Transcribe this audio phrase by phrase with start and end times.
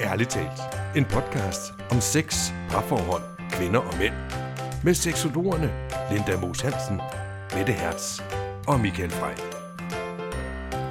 [0.00, 0.60] Ærligt talt.
[0.96, 4.14] En podcast om sex, parforhold, kvinder og mænd.
[4.84, 7.00] Med seksologerne Linda Moos Hansen,
[7.56, 8.20] Mette Hertz
[8.68, 9.34] og Michael Frey.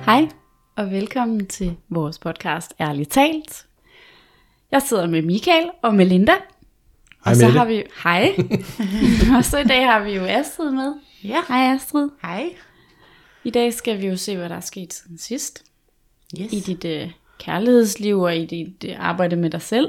[0.05, 0.30] Hej,
[0.76, 3.66] og velkommen til vores podcast Ærligt Talt.
[4.71, 6.34] Jeg sidder med Michael og med Linda.
[7.26, 7.60] Hej og så Mette.
[7.60, 8.36] har vi Hej.
[9.38, 10.94] og så i dag har vi jo Astrid med.
[11.24, 11.42] Ja.
[11.48, 12.10] Hej Astrid.
[12.22, 12.50] Hej.
[13.44, 15.63] I dag skal vi jo se, hvad der er sket siden sidst.
[16.41, 16.54] Yes.
[16.54, 19.88] I dit øh, kærlighedsliv og i dit arbejde med dig selv.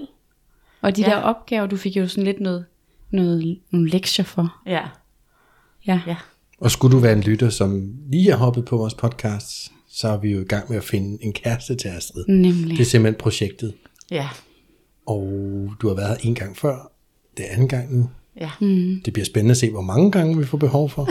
[0.81, 1.07] Og de Ja.
[1.09, 2.65] der opgaver, du fik jo sådan lidt noget,
[3.11, 4.57] noget, nogle lektier for.
[4.67, 4.83] Ja.
[5.87, 6.01] Ja.
[6.07, 6.17] Ja.
[6.61, 10.17] Og skulle du være en lytter, som lige er hoppet på vores podcast, så er
[10.17, 12.25] vi jo i gang med at finde en kæreste til Astrid.
[12.29, 12.77] Nemlig.
[12.79, 13.75] Det er simpelthen projektet.
[14.11, 14.29] Ja.
[15.07, 15.33] Og
[15.83, 16.93] du har været her en gang før.
[17.37, 18.11] Det er anden gang nu.
[18.41, 18.51] Ja.
[18.61, 19.01] Mm.
[19.05, 21.09] Det bliver spændende at se, hvor mange gange vi får behov for.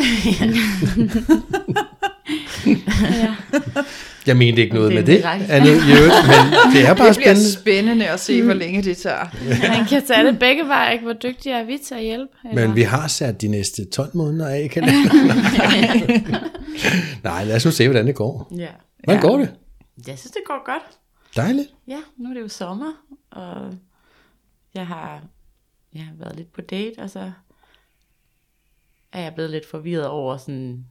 [3.24, 3.36] ja.
[4.28, 7.08] Jeg mente ikke noget Det er med det, andet, i øvrigt, men det er bare
[7.10, 7.52] Det bliver spændende.
[7.52, 9.26] spændende at se, hvor længe det tager.
[9.78, 11.04] Man kan tage det begge veje, ikke?
[11.04, 12.34] Hvor dygtige er vi til at hjælpe?
[12.50, 12.68] eller?
[12.68, 15.28] Men vi har sat de næste 12 måneder af i kalenderen.
[17.24, 18.52] Nej, lad os nu se, hvordan det går.
[18.58, 18.68] Ja.
[19.04, 19.54] Hvordan går det?
[20.08, 20.84] Jeg synes, det går godt.
[21.36, 21.68] Dejligt.
[21.88, 22.92] Ja, nu er det jo sommer,
[23.32, 23.74] og
[24.74, 25.22] jeg har,
[25.94, 27.32] jeg har været lidt på date, og så
[29.14, 30.86] er jeg blevet lidt forvirret over sådan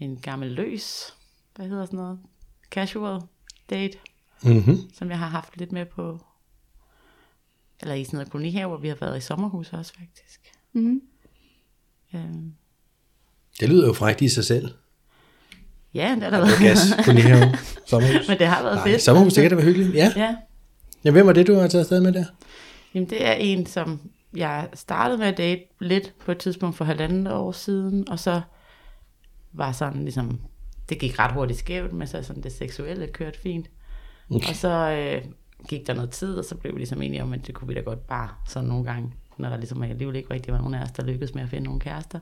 [0.00, 1.14] en gammel løs,
[1.56, 2.18] hvad hedder sådan noget,
[2.70, 3.20] casual
[3.70, 3.98] date,
[4.42, 4.78] Mm-hmm.
[4.94, 6.18] som jeg har haft lidt med på,
[7.80, 10.40] eller i sådan noget kolonihave, hvor vi har været i sommerhus også faktisk.
[10.72, 11.00] Mhm.
[12.14, 12.52] Øhm,
[13.60, 14.74] Det lyder jo frækt i sig selv.
[15.94, 16.58] ja, det er der Det er været.
[16.58, 16.90] gas
[17.24, 17.56] her
[17.86, 18.28] sommerhus.
[18.28, 19.02] Men det har været Nej, fedt.
[19.02, 19.94] sommerhus, det kan da være hyggeligt.
[19.94, 20.12] Ja.
[20.16, 20.36] Ja,
[21.04, 22.24] ja, hvem var det, du har taget afsted med der?
[22.94, 24.00] Jamen det er en, som
[24.36, 28.40] jeg startede med at date lidt på et tidspunkt for halvandet år siden, og så
[29.52, 30.40] var sådan ligesom,
[30.88, 33.70] det gik ret hurtigt skævt, men så sådan det seksuelle kørte fint.
[34.30, 34.48] Okay.
[34.48, 35.22] Og så øh,
[35.68, 37.74] gik der noget tid, og så blev vi ligesom enige om, at det kunne vi
[37.74, 40.82] da godt bare sådan nogle gange, når der ligesom alligevel ikke rigtig var nogen af
[40.82, 42.20] os, der lykkedes med at finde nogle kærester.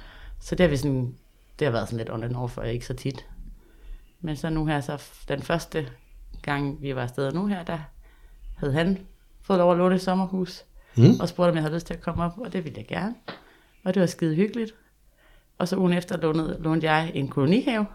[0.40, 1.14] så det har vi sådan,
[1.58, 3.26] det har været sådan lidt on and off, og ikke så tit.
[4.20, 5.86] Men så nu her, så den første
[6.42, 7.78] gang, vi var afsted nu her, der
[8.54, 8.98] havde han
[9.42, 10.64] fået lov at låne et sommerhus,
[10.96, 11.20] Mm.
[11.20, 13.14] og spurgte, om jeg havde lyst til at komme op, og det ville jeg gerne.
[13.84, 14.74] Og det var skide hyggeligt.
[15.58, 17.86] Og så ugen efter lånede, lånte jeg en kolonihave.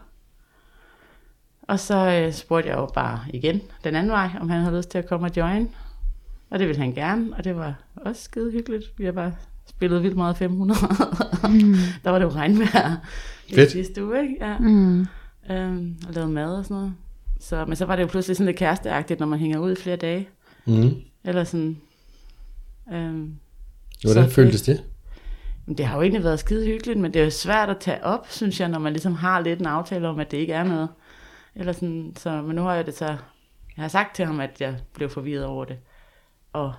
[1.69, 4.89] Og så øh, spurgte jeg jo bare igen den anden vej, om han havde lyst
[4.89, 5.69] til at komme og join.
[6.49, 8.85] Og det ville han gerne, og det var også skide hyggeligt.
[8.97, 9.33] Vi har bare
[9.65, 10.79] spillet vildt meget 500.
[11.43, 11.75] Mm.
[12.03, 12.95] der var det jo regnvejr
[13.47, 14.35] i sidste uge, ikke?
[14.41, 14.57] Ja.
[14.57, 15.07] Mm.
[15.51, 16.93] Øhm, og lavet mad og sådan noget.
[17.39, 19.75] Så, men så var det jo pludselig sådan lidt kæresteagtigt, når man hænger ud i
[19.75, 20.29] flere dage.
[20.65, 20.91] Mm.
[21.23, 21.77] Eller sådan...
[22.93, 23.35] Øhm,
[24.03, 24.83] Hvordan Så føltes det?
[25.77, 28.27] Det har jo egentlig været skide hyggeligt, men det er jo svært at tage op,
[28.29, 30.89] synes jeg, når man ligesom har lidt en aftale om, at det ikke er noget.
[31.55, 34.61] Eller sådan, så, men nu har jeg det så, jeg har sagt til ham, at
[34.61, 35.77] jeg blev forvirret over det.
[36.53, 36.73] Og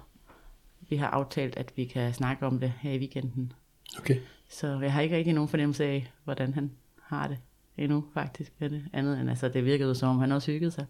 [0.88, 3.52] vi har aftalt, at vi kan snakke om det her i weekenden.
[3.98, 4.16] Okay.
[4.48, 6.70] Så jeg har ikke rigtig nogen fornemmelse af, hvordan han
[7.02, 7.38] har det
[7.78, 8.84] endnu, faktisk, med det.
[8.92, 10.86] Andet end, altså, det virkede jo, som om han også hyggede sig.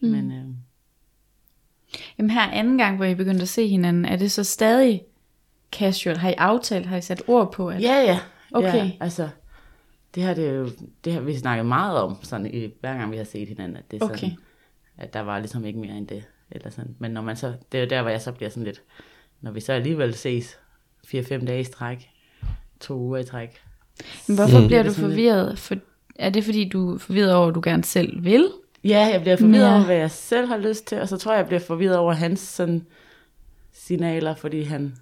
[0.00, 0.08] Mm.
[0.08, 0.44] Men øh,
[2.18, 5.02] Jamen her anden gang, hvor I begyndte at se hinanden, er det så stadig
[5.72, 6.16] casual?
[6.16, 6.86] Har I aftalt?
[6.86, 7.68] Har I sat ord på?
[7.68, 7.82] At...
[7.82, 8.18] Ja, ja.
[8.52, 8.74] Okay.
[8.74, 9.28] Ja, altså,
[10.14, 10.68] det har det jo,
[11.04, 13.90] det har vi snakket meget om, sådan i, hver gang vi har set hinanden, at
[13.90, 14.16] det er Okay.
[14.16, 14.36] sådan,
[14.98, 16.24] at der var ligesom ikke mere end det.
[16.50, 16.96] Eller sådan.
[16.98, 18.82] Men når man så, det er jo der, hvor jeg så bliver sådan lidt,
[19.40, 20.58] når vi så alligevel ses
[21.06, 22.08] 4-5 dage i træk,
[22.80, 23.60] to uger i træk.
[24.28, 24.66] Men hvorfor Mm.
[24.66, 25.58] bliver du lidt- forvirret?
[25.58, 25.74] For,
[26.16, 28.48] er det fordi, du er forvirret over, at du gerne selv vil?
[28.84, 29.74] Ja, jeg bliver forvirret ja.
[29.74, 32.12] over, hvad jeg selv har lyst til, og så tror jeg, jeg bliver forvirret over
[32.12, 32.86] hans sådan,
[33.72, 34.96] signaler, fordi han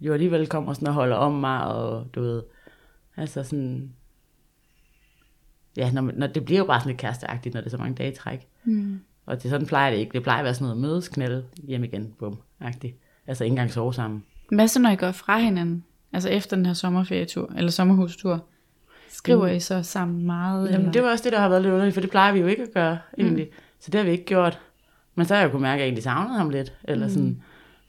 [0.00, 2.42] jo alligevel kommer sådan og holder om mig, og du ved,
[3.16, 3.92] altså sådan,
[5.76, 7.94] ja, når, når det bliver jo bare sådan lidt kæresteagtigt, når det er så mange
[7.94, 8.46] dage i træk.
[8.64, 9.00] Mm.
[9.26, 10.12] Og det sådan plejer det ikke.
[10.12, 12.96] Det plejer at være sådan noget mødes, knælde, hjem igen, bum, agtigt.
[13.26, 14.24] Altså ikke engang sove sammen.
[14.52, 15.84] Hvad så, når I går fra hinanden?
[16.12, 18.44] Altså efter den her sommerferietur, eller sommerhustur?
[19.10, 19.56] Skriver Mm.
[19.56, 20.66] I så sammen meget?
[20.66, 20.92] Jamen, eller?
[20.92, 22.62] det var også det, der har været lidt underligt, for det plejer vi jo ikke
[22.62, 23.44] at gøre, egentlig.
[23.44, 23.58] Mm.
[23.80, 24.60] Så det har vi ikke gjort.
[25.14, 26.72] Men så har jeg jo kunnet mærke, at jeg egentlig savnede ham lidt.
[26.84, 27.42] Eller sådan.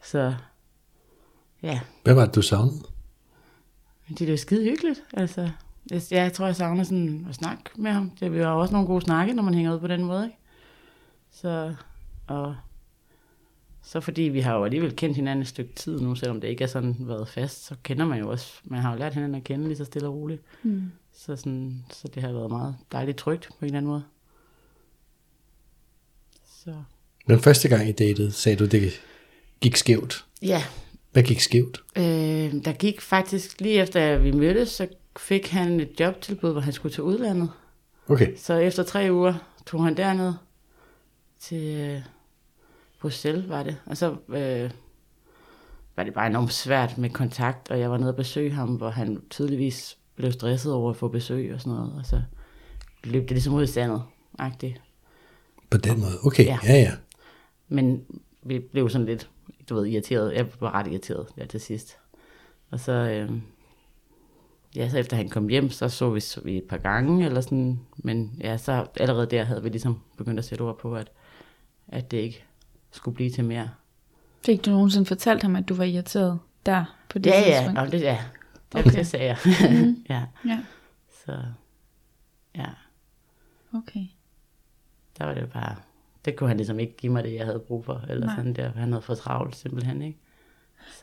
[0.04, 0.34] Så
[1.64, 2.76] ja, Hvad var det, du savnede?
[4.10, 5.04] det er jo skide hyggeligt.
[5.14, 5.50] Altså,
[5.92, 8.10] jeg, jeg tror, jeg savner sådan at snakke med ham.
[8.10, 10.26] Det er jo også nogle gode snakke, når man hænger ud på den måde.
[10.26, 10.38] Ikke?
[11.32, 11.76] Så,
[12.28, 12.56] og
[13.84, 16.64] så fordi vi har jo alligevel kendt hinanden et stykke tid nu, selvom det ikke
[16.64, 19.44] er sådan været fast, så kender man jo også, man har jo lært hinanden at
[19.44, 20.42] kende lige så stille og roligt.
[20.64, 20.92] Mm.
[21.14, 24.04] Så, sådan, så det har været meget dejligt trygt på en eller anden måde.
[26.64, 26.74] Så.
[27.28, 29.02] Den første gang I datede, sagde du, det
[29.62, 30.26] gik skævt.
[30.42, 30.64] Ja,
[31.12, 31.84] Hvad gik skævt?
[31.98, 32.04] øh,
[32.66, 34.88] der gik faktisk lige efter vi mødtes, så
[35.18, 37.52] fik han et jobtilbud, hvor han skulle til udlandet.
[38.08, 38.36] Okay.
[38.38, 39.34] Så efter tre uger
[39.66, 40.34] tog han derned
[41.40, 42.02] til, øh,
[43.02, 43.78] Bruxelles var det.
[43.86, 44.72] Og så øh,
[45.96, 48.90] var det bare enormt svært med kontakt, og jeg var nede og besøge ham, hvor
[48.90, 51.94] han tydeligvis blev stresset over at få besøg og sådan noget.
[52.00, 52.22] Og så
[53.04, 54.04] løb det ligesom ud i sandet,
[54.40, 54.82] agtigt.
[55.70, 56.14] På den måde.
[56.26, 56.60] Okay, Ja.
[56.64, 56.92] ja, ja.
[57.68, 58.06] Men
[58.44, 59.30] vi blev sådan lidt,
[59.70, 60.34] du ved, irriteret.
[60.34, 61.98] Jeg var ret irriteret der til sidst.
[62.72, 63.32] Og så, øh,
[64.76, 67.42] ja, så efter han kom hjem, så så vi, så vi et par gange, eller
[67.42, 67.80] sådan.
[67.98, 71.12] Men ja, så allerede der havde vi ligesom begyndt at sætte ord på, at,
[71.88, 72.44] at det ikke
[72.92, 73.70] skulle blive til mere.
[74.46, 77.74] Fik du nogensinde fortalt ham, at du var irriteret der på det Ja, ja, tidspunkt?
[77.74, 78.18] Nå, det, ja.
[78.74, 78.92] Det, Okay.
[78.92, 79.38] det sagde jeg.
[80.10, 80.60] ja, Ja,
[81.26, 81.32] så
[82.56, 82.66] ja,
[83.74, 84.06] okay.
[85.18, 85.76] der var det bare,
[86.26, 88.36] det kunne han ligesom ikke give mig det, jeg havde brug for, eller Nej.
[88.36, 90.20] sådan der, han havde for travlt simpelthen, ikke?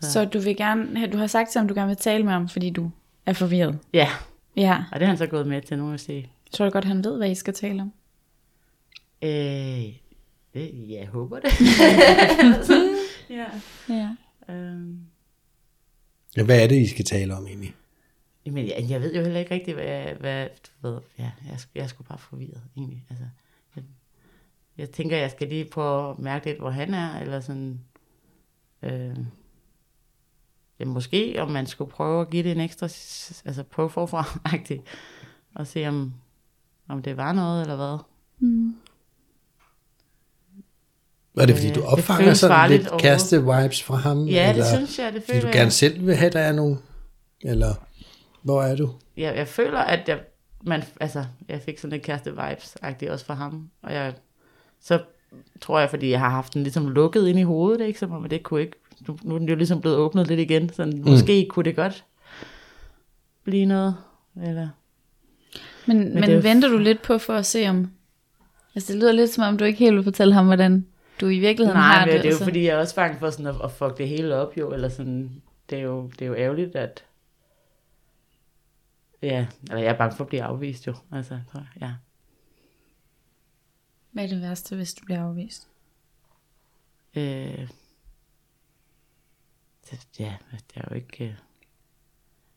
[0.01, 2.49] Så du vil gerne, du har sagt til ham, du gerne vil tale med ham,
[2.49, 2.91] fordi du
[3.27, 3.79] er forvirret.
[3.93, 4.09] Ja,
[4.57, 4.85] Ja.
[4.93, 6.31] og det er han så gået med til nu at sige.
[6.53, 7.93] Tror du godt, han ved, hvad I skal tale om?
[9.23, 9.31] Øh,
[10.55, 11.51] det, ja, jeg håber det.
[13.31, 13.47] ja.
[13.89, 14.11] Ja.
[14.55, 15.01] Øhm,
[16.37, 16.45] ja.
[16.45, 17.75] Hvad er det, I skal tale om egentlig?
[18.47, 20.49] men jeg, jeg ved jo heller ikke rigtigt, hvad, jeg- hvad
[20.83, 23.05] du ved, ja, jeg, er jeg er sgu bare forvirret, egentlig.
[23.11, 23.25] Altså,
[23.77, 23.85] jeg,
[24.79, 27.81] jeg tænker, jeg skal lige prøve at mærke lidt, hvor han er, eller sådan,
[28.83, 29.17] øh,
[30.81, 32.87] ja, måske om man skulle prøve at give det en ekstra,
[33.45, 34.83] altså prøve forfra, agtigt,
[35.55, 36.13] og se om,
[36.89, 37.99] om det var noget, eller hvad.
[38.39, 38.75] Mm.
[41.39, 43.03] Er det fordi, Øh, du det opfanger føles sådan farligt lidt overhovedet.
[43.03, 44.25] kæreste-vibes fra ham?
[44.27, 45.73] Ja, eller det synes jeg, det Fordi føler du gerne jeg.
[45.73, 46.79] selv vil have, der er nogen?
[47.43, 47.75] Eller
[48.43, 48.91] hvor er du?
[49.17, 50.21] jeg, jeg føler, at jeg,
[50.67, 52.77] man, altså, jeg fik sådan lidt kæreste vibes
[53.11, 53.71] også fra ham.
[53.83, 54.15] Og jeg,
[54.81, 55.01] så
[55.61, 57.99] tror jeg, fordi jeg har haft den ligesom lukket ind i hovedet, ikke?
[57.99, 58.77] Som om, det kunne ikke,
[59.09, 60.69] nu, nu er den jo ligesom blevet åbnet lidt igen.
[60.73, 61.03] Så mm.
[61.07, 62.05] måske kunne det godt
[63.45, 63.97] blive noget.
[64.43, 64.69] Eller,
[65.87, 67.91] Men, det men er jo- venter du lidt på for at se om...
[68.75, 70.87] Altså det lyder lidt som om, du ikke helt vil fortælle ham, hvordan
[71.21, 72.45] du i virkeligheden nej, har men det, det er jo altså.
[72.45, 74.73] fordi, jeg er også bange for sådan at, at fuck det hele op, jo.
[74.73, 77.05] Eller sådan, det er jo, det er jo ærgerligt, at
[79.23, 80.95] Ja, eller jeg er bange for at blive afvist jo.
[81.13, 81.93] Altså, så, ja.
[84.13, 85.69] Hvad er det værste, hvis du bliver afvist?
[87.17, 87.69] Øh,
[89.93, 91.25] det, ja, det er jo ikke...
[91.25, 91.31] øh,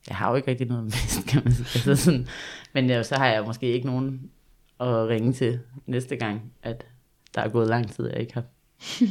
[0.07, 1.67] Jeg har jo ikke rigtig noget med kan man sige.
[1.89, 2.27] Altså sådan,
[2.73, 4.29] men ja, så har jeg måske ikke nogen
[4.79, 6.85] at ringe til næste gang, at
[7.35, 8.43] der er gået lang tid, jeg ikke har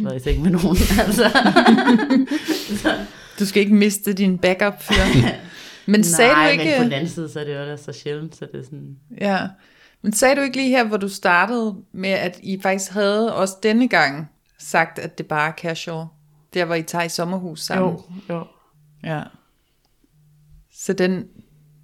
[0.02, 0.76] været i seng med nogen.
[1.06, 1.30] Altså.
[3.38, 4.94] Du skal ikke miste din backup fyr.
[5.86, 6.64] Men sagde Nej, du ikke...
[6.64, 8.64] men på den anden side, så er det jo da så sjældent, så det er
[8.64, 8.96] sådan...
[9.20, 9.40] Ja.
[10.02, 13.54] Men sagde du ikke lige her, hvor du startede med, at I faktisk havde også
[13.62, 16.06] denne gang sagt, at det bare er casual?
[16.54, 17.92] Der, hvor I tager i sommerhus sammen.
[17.92, 18.44] Jo, jo.
[19.04, 19.22] Ja.
[20.76, 21.24] Så den,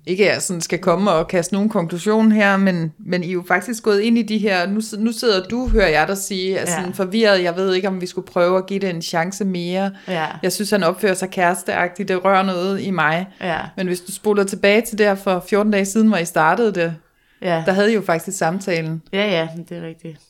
[0.06, 3.44] ikke jeg sådan skal komme og kaste nogen konklusion her, men, men I er jo
[3.48, 6.66] faktisk gået ind i de her, nu, nu sidder du, hører jeg dig sige, er
[6.66, 6.90] sådan Ja.
[6.90, 9.90] forvirret, jeg ved ikke, om vi skulle prøve at give det en chance mere.
[10.08, 13.26] Ja, Jeg synes, han opfører sig kæresteagtigt, det rører noget i mig.
[13.40, 16.72] ja, Men hvis du spoler tilbage til der for 14 dage siden, hvor I startede
[16.72, 16.96] det,
[17.42, 17.62] ja.
[17.66, 19.02] der havde I jo faktisk samtalen.
[19.12, 20.20] Ja, ja, det er rigtigt.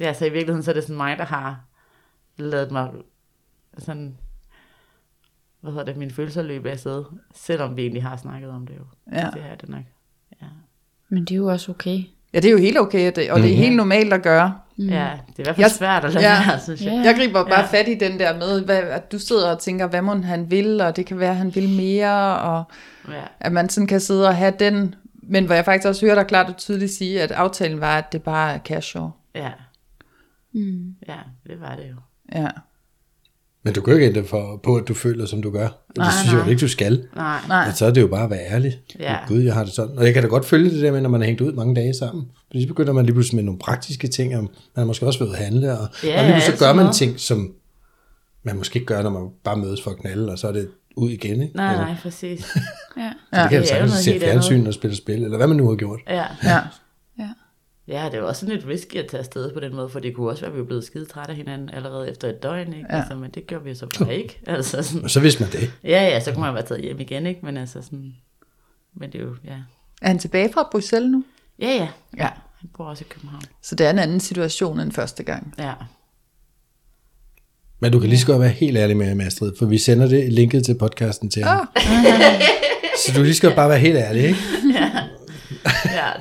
[0.00, 1.60] Ja, så i virkeligheden så er det sådan mig, der har
[2.38, 2.88] lavet mig
[3.78, 4.16] sådan,
[5.60, 8.74] hvad hedder det, mine følelser løbe af sted, selvom vi egentlig har snakket om det
[8.76, 8.82] jo.
[9.12, 9.30] Ja.
[9.34, 9.82] Det er det nok.
[10.42, 10.46] Ja,
[11.08, 12.00] Men det er jo også okay.
[12.34, 14.58] Ja, det er jo helt okay, og det, og det er helt normalt at gøre.
[14.76, 14.88] mm.
[14.88, 16.44] ja det er i hvert fald Jeg- svært at lade ja.
[16.50, 16.92] være, synes jeg.
[16.92, 17.00] Ja.
[17.00, 17.66] Jeg griber bare Ja.
[17.66, 20.80] fat i den der med, hvad, at du sidder og tænker, hvad må han vil,
[20.80, 22.64] og det kan være, at han vil mere, og
[23.08, 26.14] Ja, at man sådan kan sidde og have den, men hvor jeg faktisk også hører
[26.14, 29.10] dig klart og tydeligt sige, at aftalen var, at det bare er casual.
[29.34, 29.52] ja,
[30.52, 30.94] Mm.
[31.08, 31.96] ja, det var det jo.
[32.40, 32.48] Ja.
[33.66, 35.66] Men du kan jo ikke ændre for, på, at du føler, som du gør.
[35.66, 36.50] Og det Nej, synes jeg jo nej.
[36.50, 37.04] ikke, du skal.
[37.16, 37.66] Nej, Nej.
[37.66, 38.78] Men så er det jo bare at være ærlig.
[39.00, 39.16] Ja.
[39.28, 39.98] Gud, jeg har det sådan.
[39.98, 41.74] Og jeg kan da godt følge det der med, når man har hængt ud mange
[41.74, 42.24] dage sammen.
[42.46, 45.18] Fordi så begynder man lige pludselig med nogle praktiske ting, og man har måske også
[45.24, 46.96] været handle, og, Ja, og lige pludselig alt gør man noget.
[46.96, 47.52] ting, som
[48.42, 50.68] man måske ikke gør, når man bare mødes for at knalde, og så er det
[50.96, 51.42] ud igen.
[51.42, 51.56] Ikke?
[51.56, 52.56] nej, Eller- nej, præcis.
[52.96, 53.10] Ja.
[53.34, 55.76] Så det kan det er se fjernsyn og spille spil, eller hvad man nu har
[55.76, 56.00] gjort.
[56.08, 56.24] Ja.
[56.44, 56.58] Ja.
[57.88, 58.08] Ja.
[58.12, 60.30] Det var også sådan lidt risky at tage afsted på den måde, for det kunne
[60.30, 62.86] også være, at vi var blevet skide trætte af hinanden allerede efter et døgn, ikke?
[62.90, 62.96] Ja.
[62.98, 64.40] Altså, men det gjorde vi så bare ikke.
[64.46, 65.72] Altså sådan, Og så vidste man det.
[65.84, 67.40] Ja, ja, så kunne man være taget hjem igen, ikke?
[67.42, 68.14] Men altså sådan...
[68.94, 69.56] Men det er jo, ja.
[70.02, 71.24] Er han tilbage fra Bruxelles nu?
[71.58, 71.88] Ja, ja.
[72.16, 72.28] Ja.
[72.60, 73.42] Han bor også i København.
[73.62, 75.54] Så det er en anden situation end første gang.
[75.58, 75.72] Ja.
[77.80, 80.32] Men du kan lige så godt være helt ærlig med, Astrid, for vi sender det
[80.32, 81.68] linket til podcasten til ham.
[83.06, 84.38] Så du kan lige så godt bare være helt ærlig, ikke?
[84.74, 84.90] Ja,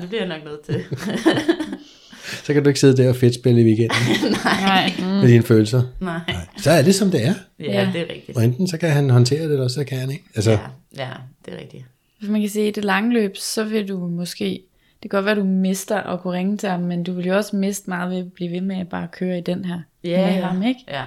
[0.02, 0.84] det bliver jeg nok nødt til.
[2.44, 3.98] Så kan du ikke sidde der og fedtspille i weekenden
[4.44, 4.94] Nej.
[5.00, 5.84] med dine følelser.
[6.00, 6.20] Nej.
[6.58, 7.34] Så er det, som det er.
[7.60, 7.90] Ja, Ja.
[7.94, 8.38] det er rigtigt.
[8.38, 10.24] Og enten så kan han håndtere det, eller så kan han ikke.
[10.36, 10.58] Altså, Ja,
[10.98, 11.10] ja,
[11.46, 11.84] det er rigtigt.
[12.20, 14.62] Hvis man kan sige, at i det lange løb, så vil du måske...
[15.04, 17.26] Det kan godt være, at du mister at kunne ringe til ham, men du vil
[17.26, 19.80] jo også miste meget ved at blive ved med at bare køre i den her
[20.04, 20.42] Ja, med ja.
[20.46, 20.80] ham, ikke?
[20.88, 21.04] Ja,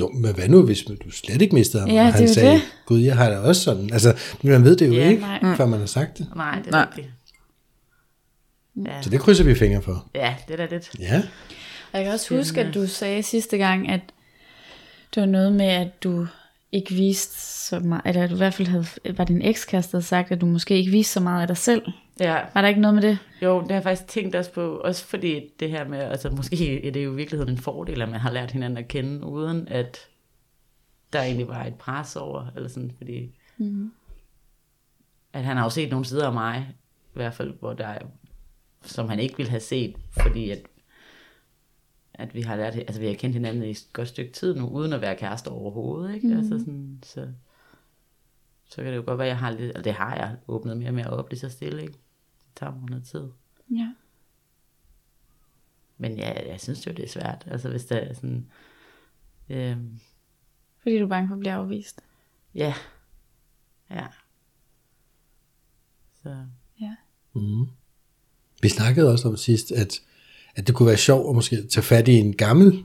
[0.00, 2.62] Jo, men hvad nu, hvis du slet ikke mister ham, Ja, er han sagde, det.
[2.86, 3.92] gud, jeg har det også sådan.
[3.92, 5.56] Altså, man ved det jo Ja, ikke, nej.
[5.56, 6.26] før man har sagt det.
[6.36, 6.86] Nej, det er Nej.
[6.86, 7.08] rigtigt.
[8.76, 10.08] Ja, Så det krydser vi fingre for.
[10.14, 10.90] ja, det er da lidt.
[10.98, 11.22] Ja,
[11.92, 14.00] Og jeg kan også huske, at du sagde sidste gang, at
[15.14, 16.26] det var noget med, at du
[16.72, 18.86] ikke viste så meget, eller at du i hvert fald havde,
[19.16, 21.82] var din ekskæreste, havde sagt, at du måske ikke viste så meget af dig selv.
[22.20, 23.18] Ja, Var der ikke noget med det?
[23.42, 26.86] jo, det har jeg faktisk tænkt også på, også fordi det her med, altså måske
[26.88, 29.68] er det jo i virkeligheden en fordel, at man har lært hinanden at kende, uden
[29.68, 29.98] at
[31.12, 33.92] der egentlig var et pres over, eller sådan, fordi mm.
[35.32, 36.66] at han har jo set nogle sider af mig,
[37.04, 37.98] i hvert fald, hvor der er,
[38.82, 40.62] som han ikke ville have set, fordi at,
[42.14, 44.68] at vi har lært, altså vi har kendt hinanden i et godt stykke tid nu,
[44.68, 46.26] uden at være kærester overhovedet, ikke?
[46.28, 46.36] Mm.
[46.36, 47.32] Altså sådan, så,
[48.64, 50.76] så kan det jo godt være, at jeg har lidt, og det har jeg åbnet
[50.76, 51.92] mere og mere op lige så stille, ikke?
[51.92, 53.28] Det tager mig noget tid.
[53.70, 53.94] Ja.
[55.98, 57.44] Men ja, jeg synes jo, det er svært.
[57.50, 58.50] Altså hvis der er sådan...
[59.48, 59.98] Øhm,
[60.82, 62.00] Fordi du er bange for at blive afvist.
[62.54, 62.74] ja.
[63.90, 64.06] Ja.
[66.22, 66.46] Så.
[66.80, 66.96] Ja.
[68.62, 70.00] Vi snakkede også om sidst, at,
[70.54, 72.82] at det kunne være sjovt at måske tage fat i en gammel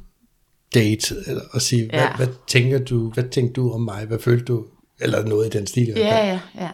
[0.73, 2.07] date, eller, og sige, Ja.
[2.15, 4.65] hvad, hvad, tænker du, hvad tænkte du om mig, hvad følte du,
[5.01, 5.87] eller noget i den stil.
[5.87, 6.69] Ja, ja, ja.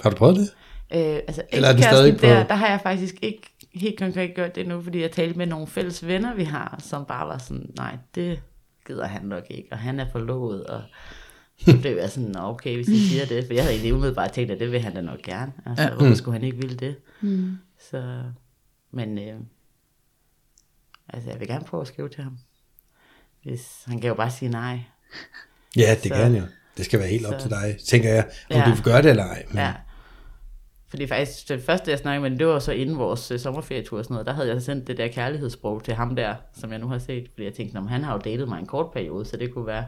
[0.00, 0.48] Har du prøvet det?
[0.94, 3.42] Øh, altså, Eller er den stadig på- Der, der har jeg faktisk ikke
[3.74, 7.04] helt konkret gjort det nu, fordi jeg talte med nogle fælles venner, vi har, som
[7.08, 8.40] bare var sådan, nej, det
[8.86, 10.82] gider han nok ikke, og han er forlovet, og
[11.58, 14.32] så blev jeg sådan, "Nå, okay, hvis I siger det, for jeg havde egentlig umiddelbart
[14.32, 15.52] tænkt, at det vil han da nok gerne.
[15.66, 15.94] Altså, ja.
[15.94, 16.94] hvorfor skulle han ikke ville det?
[17.20, 17.50] Mm.
[17.80, 18.22] Så,
[18.90, 19.40] men, øh,
[21.08, 22.38] altså, jeg vil gerne prøve at skrive til ham.
[23.42, 24.80] Hvis, han kan jo bare sige nej.
[25.76, 26.48] Ja, det Så- kan jeg.
[26.76, 28.64] Det skal være helt op så- til dig, tænker jeg, om Ja.
[28.64, 29.44] du vil gøre det eller ej.
[29.48, 29.74] Men, Ja.
[30.88, 34.04] Fordi faktisk, det første jeg snakkede med, det var så inden vores øh, sommerferietur og
[34.04, 36.88] sådan noget, der havde jeg sendt det der kærlighedssprog til ham der, som jeg nu
[36.88, 39.24] har set, fordi jeg tænkte, "Nå, men han har jo datet mig en kort periode,
[39.24, 39.86] så det kunne være,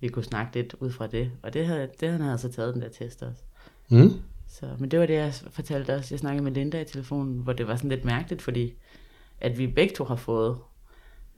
[0.00, 1.32] vi kunne snakke lidt ud fra det.
[1.42, 3.42] Og det havde, det havde han så taget den der test også.
[3.90, 4.22] Mm?
[4.52, 6.14] Så, men det var det, jeg fortalte også.
[6.14, 8.74] Jeg snakkede med Linda i telefonen, hvor det var sådan lidt mærkeligt, fordi
[9.40, 10.56] at vi begge to har fået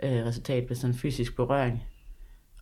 [0.03, 1.85] øh, resultat med sådan fysisk berøring.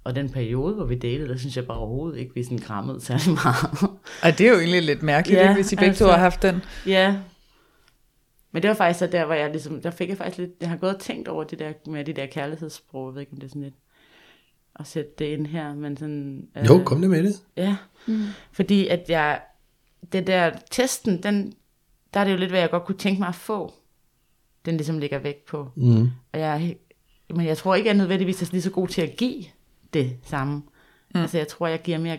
[0.05, 3.01] Og den periode, hvor vi datede, der synes jeg bare overhovedet ikke, vi sådan krammede
[3.01, 3.91] særlig meget.
[4.23, 6.11] Og det er jo egentlig lidt mærkeligt, Ja, ja, hvis I begge altså, altså- to
[6.11, 6.63] har haft den.
[6.87, 7.17] Ja.
[8.53, 10.69] Men det var faktisk så der, hvor jeg ligesom, der fik jeg faktisk lidt, jeg
[10.69, 13.39] har gået og tænkt over det der, med de der kærlighedssprog, jeg ved ikke, om
[13.39, 13.75] det er sådan lidt,
[14.77, 16.43] at sætte det ind her, men sådan...
[16.57, 17.37] øh, Jo, kom det med det.
[17.57, 17.77] Ja,
[18.07, 18.23] mm.
[18.53, 19.41] fordi at jeg,
[20.13, 21.53] det der testen, den,
[22.15, 23.75] der er det jo lidt, hvad jeg godt kunne tænke mig at få.
[24.65, 25.71] Den ligesom ligger væk på.
[25.77, 26.09] Mm.
[26.33, 26.77] Og jeg,
[27.35, 29.45] men jeg tror ikke, jeg er nødvendigvis er lige så god til at give
[29.95, 30.63] det samme.
[31.15, 31.21] Mm.
[31.21, 32.19] Altså jeg tror, jeg giver mere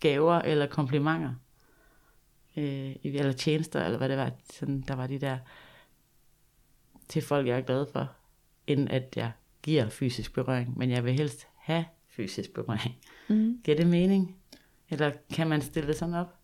[0.00, 1.34] gaver eller komplimenter.
[2.56, 4.30] Øh, eller tjenester, eller hvad det var.
[4.52, 5.38] Sådan, der var de der
[7.08, 8.12] til folk, jeg er glad for,
[8.66, 10.78] end at jeg giver fysisk berøring.
[10.78, 12.94] Men jeg vil helst have fysisk berøring.
[13.28, 13.60] Mm.
[13.64, 14.36] Giver det mening?
[14.90, 16.34] Eller kan man stille det sådan op?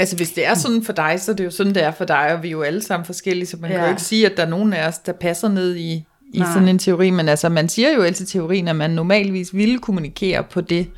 [0.00, 2.04] Altså hvis det er sådan for dig, så er det jo sådan, det er for
[2.04, 3.76] dig, og vi er jo alle sammen forskellige, så man ja.
[3.76, 5.92] kan jo ikke sige, at der er nogen af os, der passer ned i,
[6.34, 6.52] i Nej.
[6.52, 9.78] sådan en teori, men altså man siger jo altid i teorien, at man normalvis ville
[9.78, 10.90] kommunikere på det,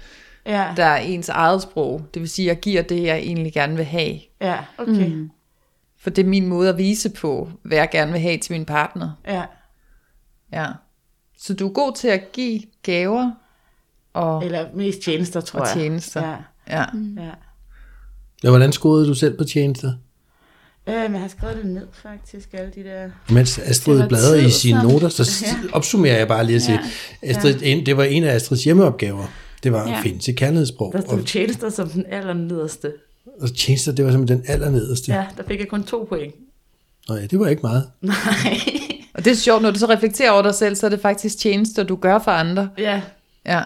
[0.46, 2.02] Ja, der er ens eget sprog.
[2.14, 4.18] Det vil sige, at jeg giver det, jeg egentlig gerne vil have.
[4.40, 5.06] ja okay.
[5.08, 5.30] Mm.
[6.00, 8.64] For det er min måde at vise på, hvad jeg gerne vil have til min
[8.64, 9.10] partner.
[9.26, 9.42] Ja.
[10.52, 10.66] Ja.
[11.38, 13.30] Så du er god til at give gaver
[14.14, 15.74] og, Eller mest tjenester, tror og jeg.
[15.74, 16.28] tjenester.
[16.28, 16.36] Ja,
[16.78, 16.84] Ja.
[17.22, 17.30] ja.
[18.42, 19.92] Ja, hvordan scorede du selv på tjenester?
[20.88, 23.08] Øh, men jeg har skrevet det ned faktisk, alle de der...
[23.30, 26.80] Mens Astrid var bladrer i sine så- noter, så opsummerer jeg bare lige at sige,
[27.22, 29.24] Astrid, en, det var en af Astrids hjemmeopgaver.
[29.62, 29.96] Det var Ja.
[29.96, 30.92] at finde til kærlighedssprog.
[30.92, 32.92] Der Og, stod tjenester som den aller nederste.
[33.40, 35.12] og tjenester, det var simpelthen den allernederste.
[35.12, 35.18] Ja.
[35.18, 36.34] Ja, der fik jeg kun to point.
[37.08, 37.84] Nå ja, det var ikke meget.
[38.00, 38.14] Nej.
[39.14, 41.38] Og det er sjovt, når du så reflekterer over dig selv, så er det faktisk
[41.38, 42.68] tjenester, du gør for andre.
[42.78, 43.00] ja,
[43.46, 43.62] Ja.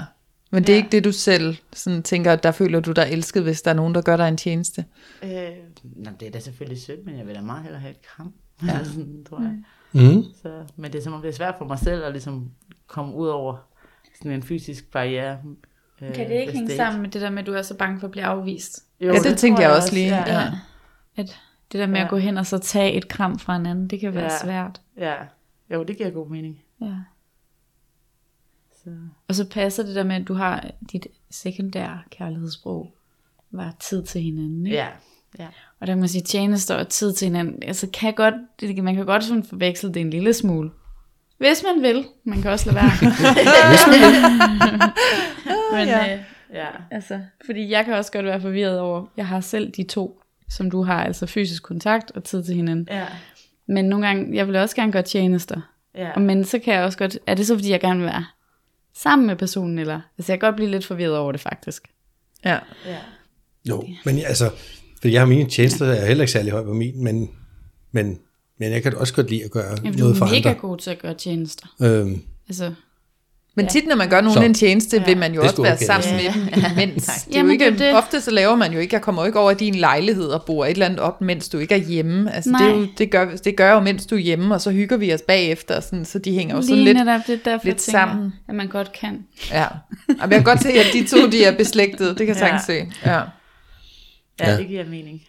[0.50, 0.76] Men det er Ja.
[0.76, 3.74] ikke det, du selv sådan tænker, at der føler du dig elsket, hvis der er
[3.74, 4.84] nogen, der gør dig en tjeneste.
[5.22, 5.30] øh,
[5.82, 8.32] nå, det er da selvfølgelig sødt, men jeg vil da meget hellere have et kram.
[8.66, 8.84] Ja.
[8.84, 9.58] sådan, tror jeg.
[9.92, 10.24] Mm.
[10.42, 12.50] Så, men det er som om, det er svært for mig selv at ligesom
[12.86, 13.56] komme ud over
[14.16, 15.38] sådan en fysisk barriere.
[16.02, 17.76] Øh, Kan det ikke hænge ikke- sammen med det der med, at du er så
[17.76, 18.84] bange for at blive afvist?
[19.00, 20.08] Jo, Ja, det tænkte tror jeg også lige.
[20.16, 20.40] Ja, ja.
[20.40, 20.50] Ja.
[21.16, 21.38] At
[21.72, 22.04] det der med Ja.
[22.04, 24.38] at gå hen og så tage et kram fra en anden, det kan være Ja.
[24.44, 24.80] svært.
[24.98, 25.14] ja.
[25.74, 26.60] Jo, det giver god mening.
[26.80, 26.94] Ja.
[28.86, 28.90] Så.
[29.28, 32.92] Og så passer det der med, at du har dit sekundære kærlighedssprog,
[33.50, 34.66] var tid til hinanden.
[34.66, 34.78] Ikke?
[34.78, 34.86] Ja,
[35.38, 35.46] ja.
[35.80, 38.94] Og der kan man sige, tjenester og tid til hinanden, altså kan godt, det, man
[38.94, 40.70] kan godt sådan forveksle det en lille smule.
[41.38, 42.90] Hvis man vil, man kan også lade være.
[45.72, 46.14] Men, Ja.
[46.14, 46.20] øh,
[46.52, 46.66] ja.
[46.90, 50.70] altså, fordi jeg kan også godt være forvirret over, jeg har selv de to, som
[50.70, 52.88] du har, altså fysisk kontakt og tid til hinanden.
[52.90, 53.06] Ja,
[53.66, 55.60] Men nogle gange, jeg vil også gerne gøre tjenester.
[55.94, 56.10] ja.
[56.14, 58.24] Og Men så kan jeg også godt, er det så fordi, jeg gerne vil være
[58.96, 60.00] sammen med personen, eller...
[60.18, 61.82] Altså, jeg kan godt blive lidt forvirret over det, faktisk.
[62.44, 62.58] Ja.
[62.86, 62.98] Ja.
[63.68, 64.50] Jo, men altså,
[65.00, 67.30] for jeg har mine tjenester, jeg er heller ikke særlig høj på min, men,
[67.92, 68.18] men,
[68.58, 70.60] men jeg kan også godt lide at gøre Jamen, du noget er for mega andre.
[70.60, 71.66] god til at gøre tjenester.
[71.82, 72.74] Øhm, Altså,
[73.58, 74.42] Men tit, når man gør nogen Så.
[74.44, 75.84] en tjeneste, vil man jo også være okay.
[75.86, 76.34] sammen Ja.
[76.36, 77.04] med dem imens.
[77.06, 77.94] Det er jo Jamen, ikke, det.
[77.96, 80.42] Ofte så laver man jo ikke, jeg kommer jo ikke over i din lejlighed og
[80.44, 82.34] bor et eller andet op, mens du ikke er hjemme.
[82.34, 82.88] Altså, det, er jo, Nej.
[82.98, 85.80] det, gør, det gør jo, mens du er hjemme, og så hygger vi os bagefter,
[85.80, 86.96] sådan, så de hænger jo sådan lige lidt...
[86.98, 88.32] netop, det er derfor, lidt tænker, sammen.
[88.48, 89.26] at man godt kan.
[89.50, 89.66] Ja.
[90.08, 92.08] Jamen, jeg kan godt se, at de to de er beslægtede.
[92.08, 92.40] Det kan jeg Ja.
[92.40, 92.72] sagtens se.
[93.10, 93.12] Ja.
[93.14, 93.22] Ja,
[94.40, 94.50] Ja.
[94.50, 95.22] ja, det giver mening.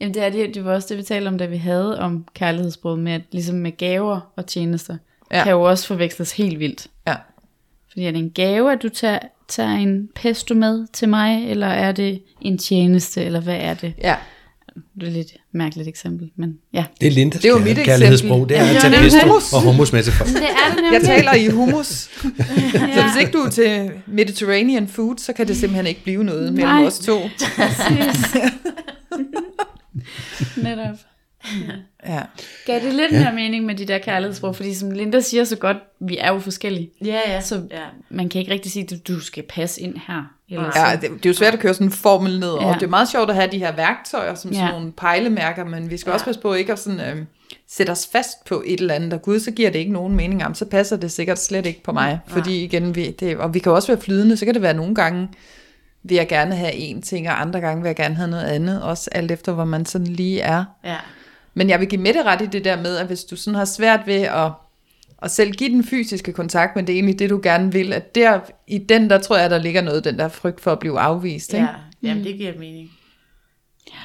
[0.00, 2.24] Jamen det, er det, det var også det, vi talte om, da vi havde om
[2.34, 4.96] kærlighedsbrud, med at ligesom med gaver og tjenester,
[5.30, 5.38] Ja.
[5.38, 5.44] ja.
[5.44, 6.86] kan jo også forveksles helt vildt.
[7.06, 7.14] Ja.
[7.92, 9.18] Fordi er det en gave, at du tager,
[9.48, 13.94] tager en pesto med til mig, eller er det en tjeneste, eller hvad er det?
[14.02, 14.16] ja.
[14.94, 16.84] Det er et lidt mærkeligt eksempel, men ja.
[17.00, 18.78] det er Lindas Det jo mit kærlighedssprog, det er eksempel.
[18.78, 19.52] at Ja, tage er pesto hummus.
[19.52, 20.30] og hummus med til folk.
[20.30, 21.86] Det er det Jeg taler i hummus.
[22.94, 26.52] Så hvis ikke du er til Mediterranean food, så kan det simpelthen ikke blive noget
[26.52, 26.86] mellem Nej.
[26.86, 27.20] os to.
[30.62, 30.96] Netop.
[32.06, 32.22] Ja.
[32.66, 33.22] Gav det lidt ja.
[33.22, 36.38] mere mening med de der kærlighedsbrug, fordi som Linda siger så godt, vi er jo
[36.38, 36.90] forskellige.
[37.04, 37.40] Ja, ja.
[37.40, 37.80] Så ja.
[38.08, 40.22] man kan ikke rigtig sige, at du skal passe ind her.
[40.50, 40.70] Eller.
[40.76, 42.54] Ja, det, det er jo svært at køre sådan en formel ned.
[42.60, 42.74] Ja.
[42.74, 44.72] Det er meget sjovt at have de her værktøjer som sådan Ja.
[44.72, 46.14] nogle pejlemærker, men vi skal Ja.
[46.14, 47.24] også passe på ikke at sådan, øh,
[47.68, 50.40] sætte os fast på et eller andet, og gud, så giver det ikke nogen mening,
[50.40, 52.18] jamen, så passer det sikkert slet ikke på mig.
[52.26, 54.94] Fordi igen, vi, det, og vi kan også være flydende, så kan det være nogle
[54.94, 55.28] gange,
[56.02, 58.82] vil jeg gerne have en ting, og andre gange vil jeg gerne have noget andet,
[58.82, 60.64] også alt efter, hvor man sådan lige er.
[60.84, 60.96] ja.
[61.60, 63.64] Men jeg vil give Mette ret i det der med, at hvis du sådan har
[63.64, 64.50] svært ved at,
[65.22, 68.14] at selv give den fysiske kontakt, men det er egentlig det, du gerne vil, at
[68.14, 71.00] der, i den, der tror jeg, der ligger noget, den der frygt for at blive
[71.00, 71.54] afvist.
[71.54, 71.66] Ikke?
[71.66, 71.72] Ja,
[72.08, 72.90] jamen det giver mening.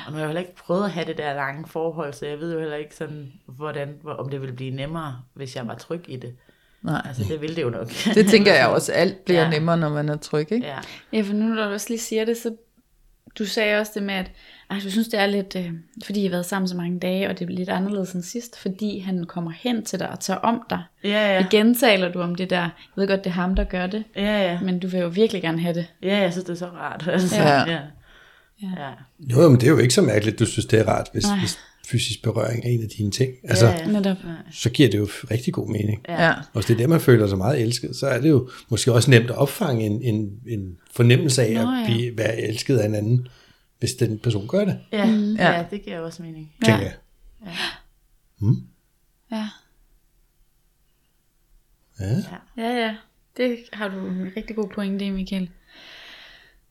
[0.06, 2.40] Og nu har jeg heller ikke prøvet at have det der lange forhold, så jeg
[2.40, 5.76] ved jo heller ikke sådan, hvordan, hvor- om det ville blive nemmere, hvis jeg var
[5.76, 6.36] tryg i det.
[6.82, 7.02] Nej.
[7.06, 7.88] Altså det ville det jo nok.
[8.16, 9.42] Det tænker jeg også, alt bliver.
[9.44, 9.50] Ja.
[9.50, 10.66] nemmere, når man er tryg, ikke?
[10.68, 10.78] Ja,
[11.14, 12.56] Ja, for nu når du også lige siger det, så
[13.40, 14.32] du sagde også det med, at
[14.72, 15.70] ej, du synes, det er lidt, øh,
[16.06, 18.60] fordi I har været sammen så mange dage, og det er lidt anderledes end sidst,
[18.60, 20.84] fordi han kommer hen til dig og tager om dig.
[21.04, 21.46] ja, Ja.
[21.46, 24.04] Igen taler du om det der, jeg ved godt, det er ham, der gør det,
[24.16, 24.60] Ja, ja.
[24.62, 25.86] men du vil jo virkelig gerne have det.
[26.04, 27.08] Ja, jeg synes, det er så rart.
[27.14, 27.60] Altså, Ja.
[27.72, 27.80] ja.
[28.62, 28.90] Ja.
[29.20, 31.24] Jo, jo, men det er jo ikke så mærkeligt, du synes, det er rart, hvis,
[31.28, 31.40] Nej.
[31.40, 33.32] hvis fysisk berøring er en af dine ting.
[33.44, 33.86] Altså, ja, ja.
[33.88, 34.18] Netop.
[34.52, 36.02] så giver det jo rigtig god mening.
[36.10, 36.30] Ja.
[36.32, 38.94] Og hvis det er det, man føler sig meget elsket, så er det jo måske
[38.94, 41.86] også nemt at opfange en, en, en fornemmelse af Nå, at ja.
[41.86, 43.28] blive, være elsket af en anden,
[43.80, 44.98] hvis den person gør det, Ja,
[45.38, 45.52] Ja.
[45.58, 46.54] ja, det giver også mening.
[46.66, 46.94] tænker jeg.
[49.32, 49.48] Ja.
[52.00, 52.16] Ja.
[52.58, 52.96] Ja, ja.
[53.38, 55.50] Det har du en rigtig god pointe i, Michael.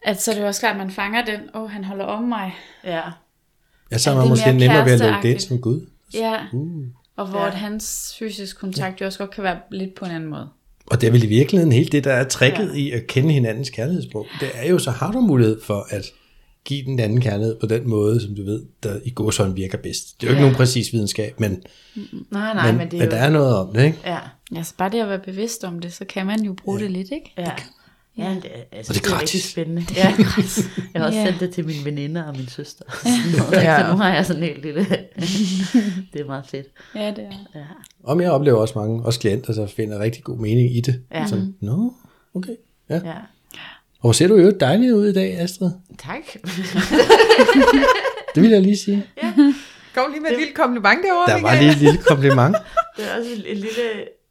[0.03, 2.05] At så er det jo også klart, at man fanger den, åh, oh, han holder
[2.05, 2.55] om mig.
[2.85, 3.03] Ja,
[3.91, 5.87] Ja, så er Ja, man måske mere nemmere ved at lukke det som Gud.
[6.15, 6.85] Ja, Uh.
[7.17, 7.45] og hvor Ja.
[7.45, 7.51] ja.
[7.51, 10.49] at hans fysisk kontakt jo også godt kan være lidt på en anden måde.
[10.87, 12.79] Og det er vel i virkeligheden helt det, der er tricket Ja.
[12.79, 14.27] i at kende hinandens kærlighedssprog.
[14.41, 16.05] Det er jo, så har du mulighed for at
[16.65, 20.21] give den anden kærlighed på den måde, som du ved, der i gåsøjne virker bedst.
[20.21, 20.43] Det er jo ikke Ja.
[20.43, 21.63] nogen præcis videnskab, men,
[22.31, 23.11] nej, nej, men, men, det er men jo...
[23.11, 23.99] der er noget om det, ikke?
[24.05, 24.19] Ja,
[24.55, 26.85] Ja, så bare det at være bevidst om det, så kan man jo bruge ja.
[26.85, 27.33] det lidt, ikke?
[27.39, 27.51] ja.
[28.19, 29.45] Ja, det, er- altså, Og det er gratis.
[29.45, 29.85] spændende.
[29.97, 30.15] Ja,
[30.95, 31.27] jeg har også Ja.
[31.27, 32.85] sendt det til mine veninder og min søster.
[33.53, 33.61] Ja.
[33.73, 33.81] ja.
[33.87, 34.81] Så nu har jeg sådan en helt lille...
[36.13, 36.67] det er meget fedt.
[36.95, 37.59] Ja, det er.
[37.61, 37.65] Ja.
[38.05, 41.01] Om jeg oplever også mange, også klienter, der finder rigtig god mening i det.
[41.15, 41.27] Ja.
[41.27, 41.93] Så, nå,
[42.35, 42.55] okay.
[42.91, 42.95] Ja.
[43.05, 43.15] ja.
[44.05, 45.71] Og hvor ser du jo dejligt ud i dag, Astrid.
[45.99, 46.23] Tak.
[48.35, 49.07] Det vil jeg lige sige.
[49.95, 51.33] Kom lige med et lille kompliment derovre.
[51.37, 52.57] Der var lige et lille kompliment.
[52.97, 53.69] Det er også en, lille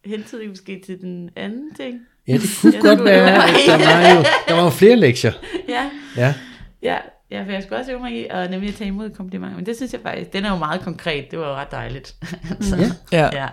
[0.05, 1.99] hentydning måske til den anden ting.
[2.27, 3.43] Ja, det kunne godt være.
[3.43, 5.31] at Der var jo der var jo flere lektier.
[5.69, 6.33] Ja, Ja.
[6.81, 6.97] ja,
[7.31, 9.55] ja for jeg skulle også øve mig i at nemlig at tage imod komplimenter.
[9.55, 11.25] Men det synes jeg faktisk, den er jo meget konkret.
[11.31, 12.07] Det var jo ret dejligt.
[12.69, 12.75] så,
[13.11, 13.29] Ja.
[13.33, 13.47] Ja.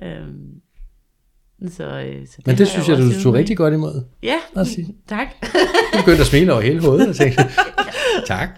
[0.00, 0.06] ja.
[0.06, 0.60] Øhm,
[1.70, 4.04] så, øh, så Men det synes jeg, også du tog rigtig godt imod.
[4.22, 4.36] Ja,
[5.08, 5.26] tak.
[5.92, 7.42] Du begyndte at smile over hele hovedet og tænkte,
[8.26, 8.48] tak.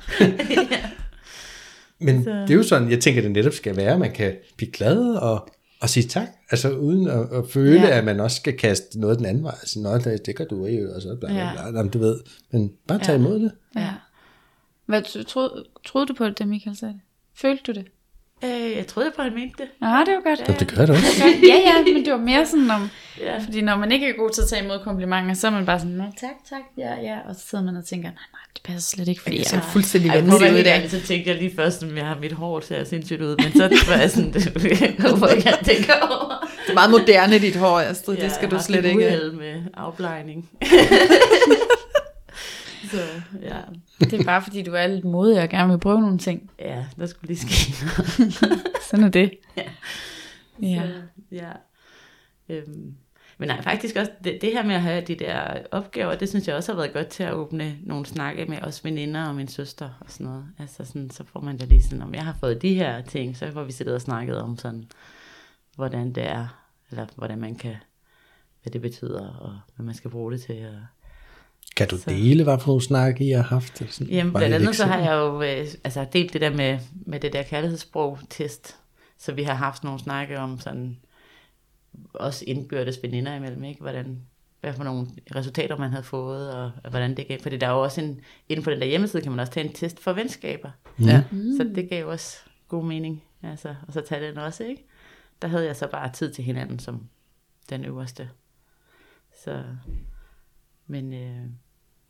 [2.01, 4.37] Men Så- det er jo sådan, jeg tænker, det netop skal være, at man kan
[4.57, 5.49] blive glad og,
[5.81, 7.99] og sige tak, altså uden at, at føle, Ja.
[7.99, 9.55] at man også skal kaste noget den anden vej.
[9.61, 11.89] Altså, Nå, det, det gør du ikke, og så bla bla bla.
[11.89, 13.19] Du ved, men bare tag Ja.
[13.19, 13.53] imod det.
[13.77, 13.91] Ja.
[14.87, 17.01] Hvad, tro- troede, troede du på det, Michael sagde det?
[17.41, 17.87] Følte du det?
[18.45, 19.67] Øh, jeg troede på, at han mente det.
[19.81, 20.41] Nå, det var godt.
[20.41, 21.25] Jamen, det gør det også.
[21.43, 23.39] Ja, ja, men det var mere sådan om, Ja.
[23.45, 25.79] fordi når man ikke er god til at tage imod komplimenter, så er man bare
[25.79, 28.63] sådan, Nå, tak, tak, ja, ja, og så sidder man og tænker, nej, nej, det
[28.63, 31.53] passer slet ikke, fordi Det jeg er fuldstændig at være ud så tænkte jeg lige
[31.57, 34.95] først, om jeg har mit hår ser sindssygt ud, men så var jeg sådan, det
[34.99, 36.47] hvorfor ikke jeg tænker over.
[36.67, 38.17] Det er meget moderne, dit hår, Astrid.
[38.17, 38.97] det skal jeg du har slet ikke.
[38.99, 40.49] uheld med afblejning.
[42.91, 43.61] så ja,
[44.01, 46.51] Det er bare fordi, du er lidt modig og gerne vil prøve nogle ting.
[46.59, 47.73] ja, der skulle lige ske.
[48.91, 49.31] Sådan er det.
[49.57, 49.71] Ja.
[50.61, 51.53] Så, ja.
[52.49, 52.95] Øhm,
[53.39, 56.49] men nej, faktisk også det, det her med at have de der opgaver, det synes
[56.49, 59.49] jeg også har været godt til at åbne nogle snakke med os veninder og min
[59.49, 60.45] søster og sådan noget.
[60.59, 63.37] Altså sådan, så får man da lige sådan, om jeg har fået de her ting,
[63.37, 64.89] så får vi siddet og snakket om sådan,
[65.77, 67.77] hvordan det er, eller hvordan man kan,
[68.63, 70.67] hvad det betyder, og hvad man skal bruge det til.
[70.67, 70.81] Og,
[71.79, 73.81] Kan du Så- dele, hvad for nogle snakke I har haft?
[73.81, 74.13] Eller sådan?
[74.13, 77.21] Jamen, blandt et andet så har jeg jo øh, altså, delt det der med, med
[77.21, 78.77] det der kærlighedssprog-test,
[79.19, 80.99] så vi har haft nogle snakke om sådan,
[82.15, 83.81] også indbyrdes veninder imellem, ikke?
[83.81, 84.23] Hvordan,
[84.61, 87.39] hvad for nogle resultater man havde fået, og, og hvordan det gav.
[87.41, 89.67] Fordi der er jo også en, inden på den der hjemmeside, kan man også tage
[89.67, 90.71] en test for venskaber.
[91.01, 91.23] Ja.
[91.33, 91.57] Mm.
[91.57, 92.37] Så det gav også
[92.69, 94.87] god mening, altså, og så tage den også, ikke?
[95.43, 97.09] Der havde jeg så bare tid til hinanden som
[97.71, 98.31] den øverste.
[99.45, 99.63] Så,
[100.87, 101.47] men, øh,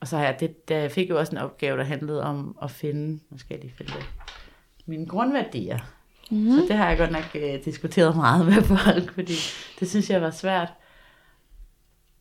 [0.00, 2.58] og så har jeg, det, der jeg fik jo også en opgave, der handlede om
[2.62, 4.06] at finde, nu skal jeg lige finde det,
[4.86, 5.78] mine grundværdier.
[6.30, 6.50] Mm.
[6.50, 9.34] Så det har jeg godt nok øh, diskuteret meget med folk, fordi
[9.80, 10.72] det synes jeg var svært.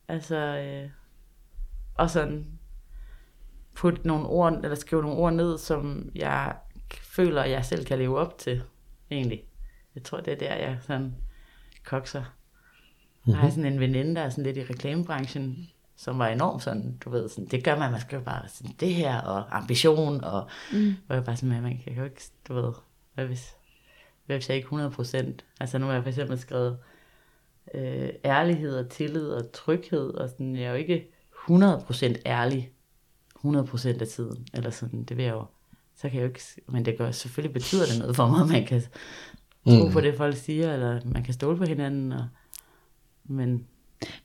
[0.08, 0.90] Altså, øh,
[1.94, 2.46] og sådan
[3.74, 6.54] putte nogle ord, eller skrive nogle ord ned, som jeg
[7.02, 8.62] føler, jeg selv kan leve op til,
[9.10, 9.42] egentlig.
[9.94, 11.14] Jeg tror, det er der, jeg sådan
[11.84, 12.20] kokser.
[12.20, 13.32] Mm-hmm.
[13.32, 16.96] Jeg har sådan en veninde, der er sådan lidt i reklamebranchen, som var enormt sådan,
[17.04, 20.24] du ved, sådan, det gør man, man skal jo bare sådan det her, og ambition,
[20.24, 20.94] og mm.
[21.06, 22.72] hvor jeg bare sådan, man kan jo ikke, du ved,
[23.14, 23.54] hvad hvis,
[24.26, 26.78] hvad hvis jeg ikke 100 procent, altså nu har jeg for eksempel skrevet
[27.74, 31.10] øh, ærlighed og tillid og tryghed, og sådan, jeg er jo ikke
[31.44, 32.72] 100 procent ærlig,
[33.36, 35.44] 100 procent af tiden, eller sådan, det vil jeg jo,
[35.96, 38.48] så kan jeg jo ikke, men det gør, selvfølgelig betyder det noget for mig, at
[38.48, 38.82] man kan
[39.66, 39.92] tro Mm.
[39.92, 42.28] på det, folk siger, eller man kan stole på hinanden, og,
[43.24, 43.66] men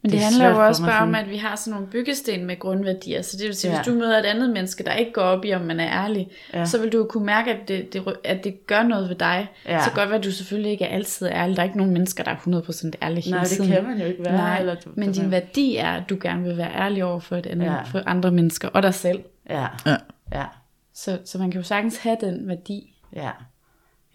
[0.01, 2.45] Men Det det, er handler jo også bare om, at vi har sådan nogle byggesten
[2.45, 3.21] med grundværdier.
[3.21, 3.77] Så det vil sige, Ja.
[3.77, 6.27] hvis du møder et andet menneske, der ikke går op i, om man er ærlig,
[6.53, 6.65] Ja.
[6.65, 9.47] så vil du jo kunne mærke, at det, det, at det gør noget ved dig.
[9.65, 9.83] Ja.
[9.83, 11.55] Så godt være, at du selvfølgelig ikke er altid ærlig.
[11.55, 13.71] Der er ikke nogen mennesker, der er 100% ærlige hele nej, det tiden.
[13.71, 14.37] kan man jo ikke være.
[14.37, 17.35] Nej, eller, du, men din værdi er, at du gerne vil være ærlig over for,
[17.35, 17.71] et andet, Ja.
[17.73, 17.81] ja.
[17.83, 19.23] for andre mennesker og dig selv.
[19.49, 19.95] Ja, Ja.
[20.33, 20.45] ja,
[20.93, 22.95] Så, så man kan jo sagtens have den værdi.
[23.15, 23.29] ja.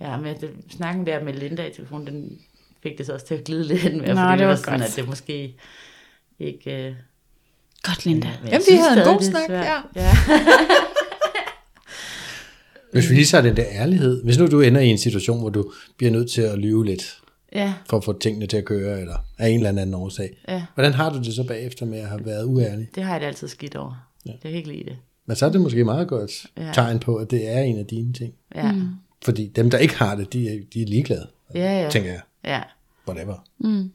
[0.00, 2.38] Ja, men det, snakken der med Linda i telefonen, den
[2.82, 4.90] fik det så også til at glide lidt mere, Nå, fordi det var sådan, godt.
[4.90, 5.54] at det måske
[6.38, 6.86] ikke...
[6.88, 6.94] Øh,
[7.82, 8.28] Godt, Linda.
[8.42, 9.64] men Jamen, vi synes havde en god det snak, svært.
[9.66, 10.02] ja.
[10.02, 10.10] ja.
[12.92, 14.24] Hvis vi lige tager den der ærlighed.
[14.24, 17.18] Hvis nu du ender i en situation, hvor du bliver nødt til at lyve lidt,
[17.54, 20.36] Ja, for at få tingene til at køre, eller af en eller anden årsag.
[20.48, 22.88] ja, Hvordan har du det så bagefter med at have været uærlig?
[22.94, 24.08] det har jeg det altid skidt over.
[24.26, 24.32] Ja.
[24.32, 24.96] Det kan ikke lide det.
[25.26, 26.70] Men så er det måske meget godt Ja.
[26.74, 28.34] tegn på, at det er en af dine ting.
[28.54, 28.88] Ja, mm.
[29.24, 31.90] Fordi dem, der ikke har det, de er, de er ligeglade, ja, ja.
[31.90, 32.20] tænker jeg.
[32.48, 32.62] Ja,
[33.08, 33.34] Whatever.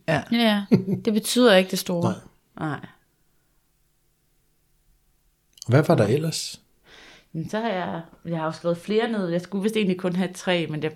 [0.07, 0.65] Ja, ja.
[1.05, 2.03] Det betyder ikke det store.
[2.11, 2.69] Nej.
[2.69, 2.79] nej.
[5.67, 6.61] Hvad var der ellers?
[7.33, 9.27] Men så har jeg, jeg har jo skrevet flere ned.
[9.29, 10.91] Jeg skulle vist egentlig kun have tre, men det...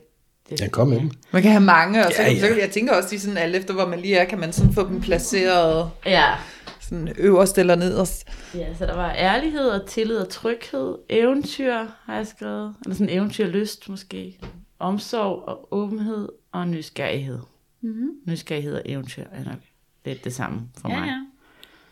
[0.49, 1.11] det Ja, kom med dem.
[1.31, 2.45] Man kan have mange, og så, Ja, ja, ja.
[2.47, 2.53] ja.
[2.53, 4.73] så jeg tænker også, de sådan alt efter, hvor man lige er, kan man sådan
[4.73, 6.35] få dem placeret Ja,
[6.79, 8.27] sådan øverst eller nederst.
[8.55, 10.95] Ja, så der var ærlighed og tillid og tryghed.
[11.09, 12.75] Eventyr har jeg skrevet.
[12.85, 14.39] Eller sådan eventyrlyst måske.
[14.79, 17.39] Omsorg og åbenhed og nysgerrighed.
[17.81, 18.09] Mm-hmm.
[18.25, 19.59] Nysgerrighed og eventyr er nok
[20.05, 21.07] lidt det samme for Ja, mig.
[21.07, 21.25] ja.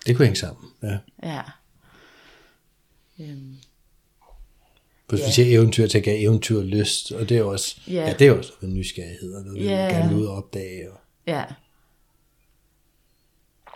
[0.08, 0.70] Det kunne hænge sammen.
[0.84, 0.98] Ja.
[1.24, 1.42] Ja.
[3.20, 3.56] Øhm,
[5.10, 5.26] Hvis Ja.
[5.26, 7.94] vi siger eventyr, tænker jeg eventyr og lyst, og det er også, Ja.
[7.94, 9.72] ja, det er også en nysgerrighed, og noget, Ja.
[9.72, 9.90] yeah.
[9.92, 10.92] gerne vil ud og opdage.
[10.92, 11.44] Og, ja.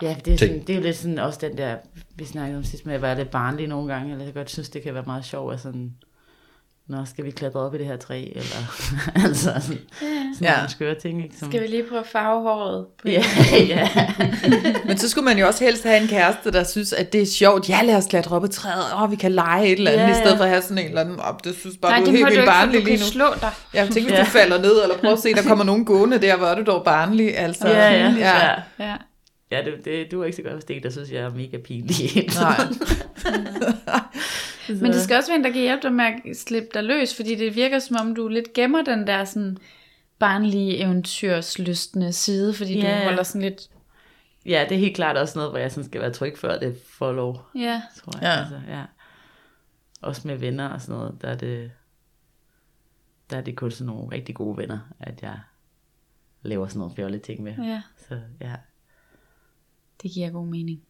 [0.02, 1.78] Ja, det er, sådan, det er jo lidt sådan også den der,
[2.15, 4.69] vi snakkede om sidst med at være lidt barnlig nogle gange, eller jeg godt synes,
[4.69, 5.95] det kan være meget sjovt, at sådan,
[6.89, 8.71] Nå, skal vi klatre op i det her træ, eller
[9.25, 9.80] altså sådan, sådan
[10.41, 10.56] Ja.
[10.56, 11.36] nogle skøre ting, ikke?
[11.39, 12.86] Som, Skal vi lige prøve at farve håret?
[13.02, 13.23] På Ja,
[13.73, 13.89] ja.
[14.88, 17.25] Men så skulle man jo også helst have en kæreste, der synes, at det er
[17.25, 17.69] sjovt.
[17.69, 18.84] Ja, lad os klatre op i træet.
[18.93, 20.38] Åh, oh, vi kan lege et eller andet, Ja, ja, i stedet ja.
[20.39, 21.43] for at have sådan en eller anden op.
[21.43, 23.12] Det synes bare, Nej, du er helt vildt barnlig du lige kan nu.
[23.12, 23.52] slå dig.
[23.73, 24.23] Jeg tænker, hvis Ja.
[24.23, 26.63] du falder ned, eller prøv at se, der kommer nogen gående der, hvor er du
[26.63, 27.38] dog barnlig.
[27.38, 27.67] Altså.
[27.67, 28.52] Ja, ja, ja.
[28.86, 28.95] Ja.
[29.52, 31.58] Ja, det, det, du er ikke så godt hos det, der synes jeg er mega
[31.58, 32.30] pinlig.
[32.41, 32.56] Nej.
[34.69, 37.15] Men det skal også være en, der kan hjælpe dig med at slippe dig løs,
[37.15, 39.58] fordi det virker som om, du lidt gemmer den der sådan
[40.19, 43.69] barnlige eventyrslystende side, fordi Ja, du holder sådan lidt...
[44.45, 46.82] Ja, det er helt klart også noget, hvor jeg sådan skal være tryg før det
[46.84, 48.23] får lov, Ja, tror jeg.
[48.23, 48.39] Ja.
[48.39, 48.84] Altså, ja.
[50.01, 51.71] Også med venner og sådan noget, der er det,
[53.29, 55.39] der er det kun sådan nogle rigtig gode venner, at jeg
[56.41, 57.55] laver sådan nogle fjollige ting med.
[57.58, 58.55] ja, Så ja.
[60.03, 60.82] det giver god mening.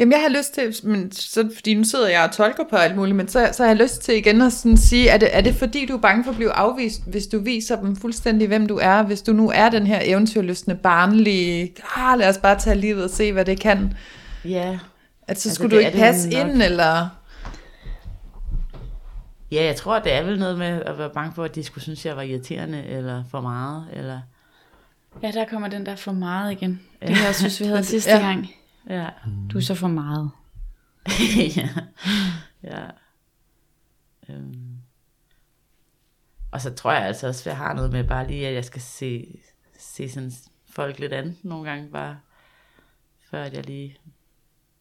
[0.00, 2.96] Jamen, jeg har lyst til, men så, fordi nu sidder jeg og tolker på alt
[2.96, 5.40] muligt, men så, så har jeg lyst til igen at sådan sige, er det, er
[5.40, 8.66] det fordi, du er bange for at blive afvist, hvis du viser dem fuldstændig, hvem
[8.66, 12.76] du er, hvis du nu er den her eventyrlystende, barnlige, ah, lad os bare tage
[12.76, 13.94] livet og se, hvad det kan,
[14.44, 16.46] Ja, at så Altså, skulle du ikke passe nok.
[16.48, 17.08] ind, eller...
[19.52, 21.82] ja, jeg tror, det er vel noget med at være bange for, at de skulle
[21.82, 24.20] synes, jeg var irriterende, eller for meget, eller...
[25.22, 26.80] Ja, der kommer den der for meget igen.
[27.02, 28.18] Det jeg synes, vi havde sidste Ja.
[28.18, 28.48] gang.
[28.88, 29.08] Ja.
[29.52, 30.30] Du er så for meget.
[31.56, 31.68] ja.
[32.62, 32.86] ja.
[34.28, 34.76] Øhm.
[36.50, 38.64] Og så tror jeg altså også, at jeg har noget med bare lige, at jeg
[38.64, 39.40] skal se,
[39.78, 40.32] se sådan
[40.70, 42.18] folk lidt andet nogle gange, bare
[43.30, 43.96] før at jeg lige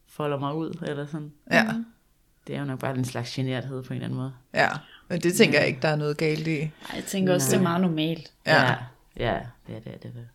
[0.07, 1.33] folder mig ud, eller sådan.
[1.51, 1.73] Ja,
[2.47, 4.33] Det er jo nok bare en slags generthed på en eller anden måde.
[4.53, 4.69] ja.
[5.07, 6.59] Men det tænker jeg ikke, der er noget galt i.
[6.59, 8.33] Ej, Jeg tænker også, det er meget normalt.
[8.45, 8.75] Ja.
[9.17, 9.33] Ja,
[9.69, 10.05] ja det er det.
[10.05, 10.29] Er det.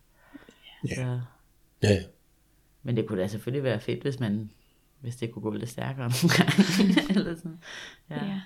[0.89, 0.95] Ja.
[0.95, 1.21] Så,
[1.83, 2.01] Ja, ja.
[2.85, 4.49] Men det kunne da selvfølgelig være fedt, hvis man
[5.01, 7.01] hvis det kunne gå lidt stærkere nogle gange.
[7.19, 7.59] eller sådan.
[8.09, 8.15] Ja.
[8.15, 8.41] Ja.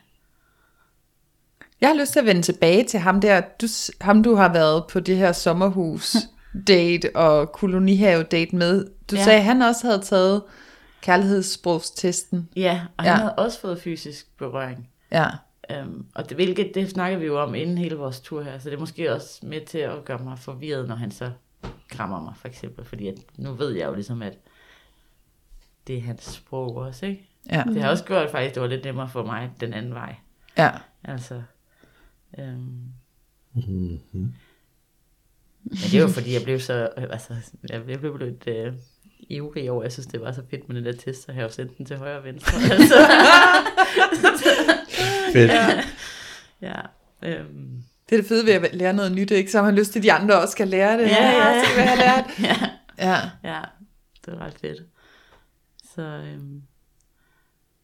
[1.82, 3.68] Jeg har lyst til at vende tilbage til ham der, du,
[4.02, 6.16] ham du har været på det her sommerhus
[6.68, 8.86] date og kolonihave date med.
[9.12, 9.24] Du ja.
[9.24, 10.44] Sagde, at han også havde taget
[11.02, 12.50] kærlighedssprogstesten.
[12.56, 13.10] ja, og Ja.
[13.12, 14.90] han havde også fået fysisk berøring.
[15.12, 15.28] Ja,
[15.84, 18.70] Um, og det, hvilket, det snakker vi jo om inden hele vores tur her, så
[18.70, 21.32] det er måske også med til at gøre mig forvirret, når han så
[21.90, 22.86] krammer mig, for eksempel.
[22.86, 24.38] Fordi at, nu ved jeg jo ligesom, at
[25.88, 27.30] det er hans sprog også, ikke?
[27.52, 29.94] ja, Det har også gjort at faktisk, det var lidt nemmere for mig den anden
[29.94, 30.16] vej.
[30.58, 30.72] ja.
[31.04, 31.42] Altså,
[32.40, 32.84] øhm,
[35.64, 37.34] men det jo fordi, jeg blev så, øh, altså,
[37.70, 38.74] jeg blev, blev lidt øh,
[39.20, 41.44] ivrig over, jeg synes, det var så fedt med den der test, så jeg har
[41.44, 42.58] jo sendt den til højre og venstre.
[42.72, 42.96] altså,
[45.34, 45.52] Fedt.
[46.62, 46.82] ja,
[47.22, 49.52] øhm, Det er det fede ved at lære noget nyt, ikke?
[49.52, 51.08] Så har man lyst til, at de andre også skal lære det.
[51.10, 51.64] Ja, ja, ja.
[51.64, 52.40] Se, hvad jeg har lært.
[52.40, 52.70] ja.
[53.10, 53.62] Ja, Ja,
[54.26, 54.84] det var ret fedt.
[55.96, 56.62] Så, øhm,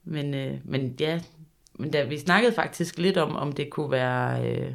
[0.04, 1.22] men, øh, men ja,
[1.80, 4.74] men da, vi snakkede faktisk lidt om, om det kunne være øh,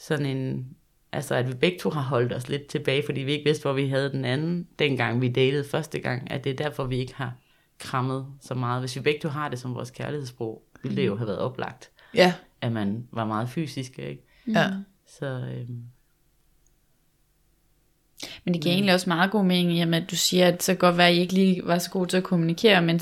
[0.00, 0.66] sådan en,
[1.12, 3.72] altså at vi begge to har holdt os lidt tilbage, fordi vi ikke vidste, hvor
[3.72, 7.14] vi havde den anden, dengang vi datede første gang, at det er derfor, vi ikke
[7.14, 7.32] har
[7.78, 8.82] krammet så meget.
[8.82, 11.90] Hvis vi begge to har det som vores kærlighedssprog, ville det jo have været oplagt,
[12.14, 14.26] ja, at man var meget fysisk, ikke?
[14.48, 14.70] Ja.
[15.18, 15.82] Så øhm,
[18.44, 20.78] Men det giver egentlig også meget god mening, jamen, at du siger, at så kan
[20.78, 23.00] godt være, at I ikke lige var så gode til at kommunikere, men,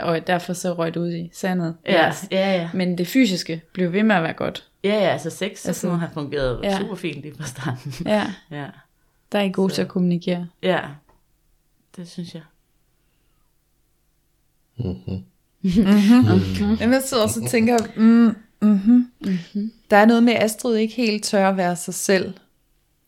[0.00, 1.76] og derfor så røg det ud i sandet.
[1.86, 2.70] ja, ja, ja.
[2.74, 4.68] Men det fysiske blev ved med at være godt.
[4.84, 6.78] Ja, ja, altså sex og Altså, sådan har fungeret ja.
[6.78, 7.92] super fint lige fra starten.
[8.06, 8.66] Ja, ja.
[9.32, 10.48] der er I gode Så- til at kommunikere.
[10.62, 10.80] Ja,
[11.96, 12.42] det synes jeg.
[16.80, 19.10] Jamen, jeg sidder også og tænker, mm, mm-hmm.
[19.20, 19.72] Mm-hmm.
[19.90, 22.34] der er noget med, at Astrid ikke helt tør at være sig selv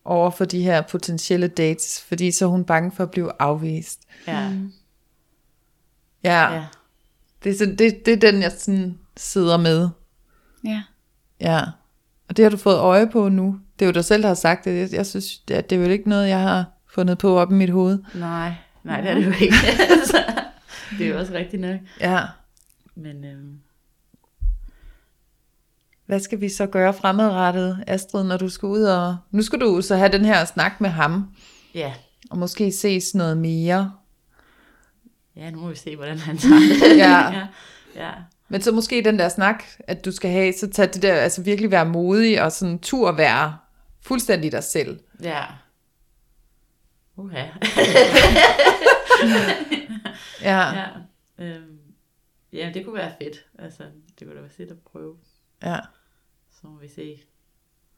[0.04, 4.00] over for de her potentielle dates, fordi så er hun bange for at blive afvist.
[4.26, 4.72] Ja, mm.
[6.24, 6.64] Ja, ja.
[7.44, 9.88] Det, er så, det, det er den, jeg sådan sidder med.
[10.64, 10.82] Ja.
[11.40, 11.60] Ja,
[12.28, 13.60] og det har du fået øje på nu.
[13.78, 14.78] Det er jo dig selv, der har sagt det.
[14.80, 17.54] Jeg, jeg synes, det, det er jo ikke noget, jeg har fundet på op i
[17.54, 17.98] mit hoved.
[18.14, 18.52] Nej,
[18.84, 19.54] nej, det er det jo ikke.
[20.98, 21.80] det er jo også rigtigt nok.
[22.00, 22.20] Ja,
[22.94, 23.58] Men øhm,
[26.08, 29.16] hvad skal vi så gøre fremadrettet, Astrid, når du skal ud og...
[29.30, 31.24] Nu skal du så have den her snak med ham,
[31.74, 31.94] ja,
[32.30, 33.92] og måske ses noget mere.
[35.36, 36.96] ja, nu må vi se, hvordan han tager det.
[36.98, 37.30] Ja.
[37.32, 37.46] ja,
[37.96, 38.10] ja.
[38.48, 41.42] Men så måske den der snak, at du skal have, så tage det der, altså
[41.42, 43.56] virkelig være modig, og sådan tur være
[44.02, 45.00] fuldstændig dig selv.
[45.22, 45.44] ja.
[47.16, 47.44] Uha.
[50.42, 50.84] Ja, ja.
[51.38, 51.78] Øhm,
[52.52, 53.44] ja, det kunne være fedt.
[53.58, 53.82] Altså,
[54.18, 55.16] det kunne da være fedt at prøve.
[55.62, 55.76] ja.
[56.60, 57.20] Så må vi se.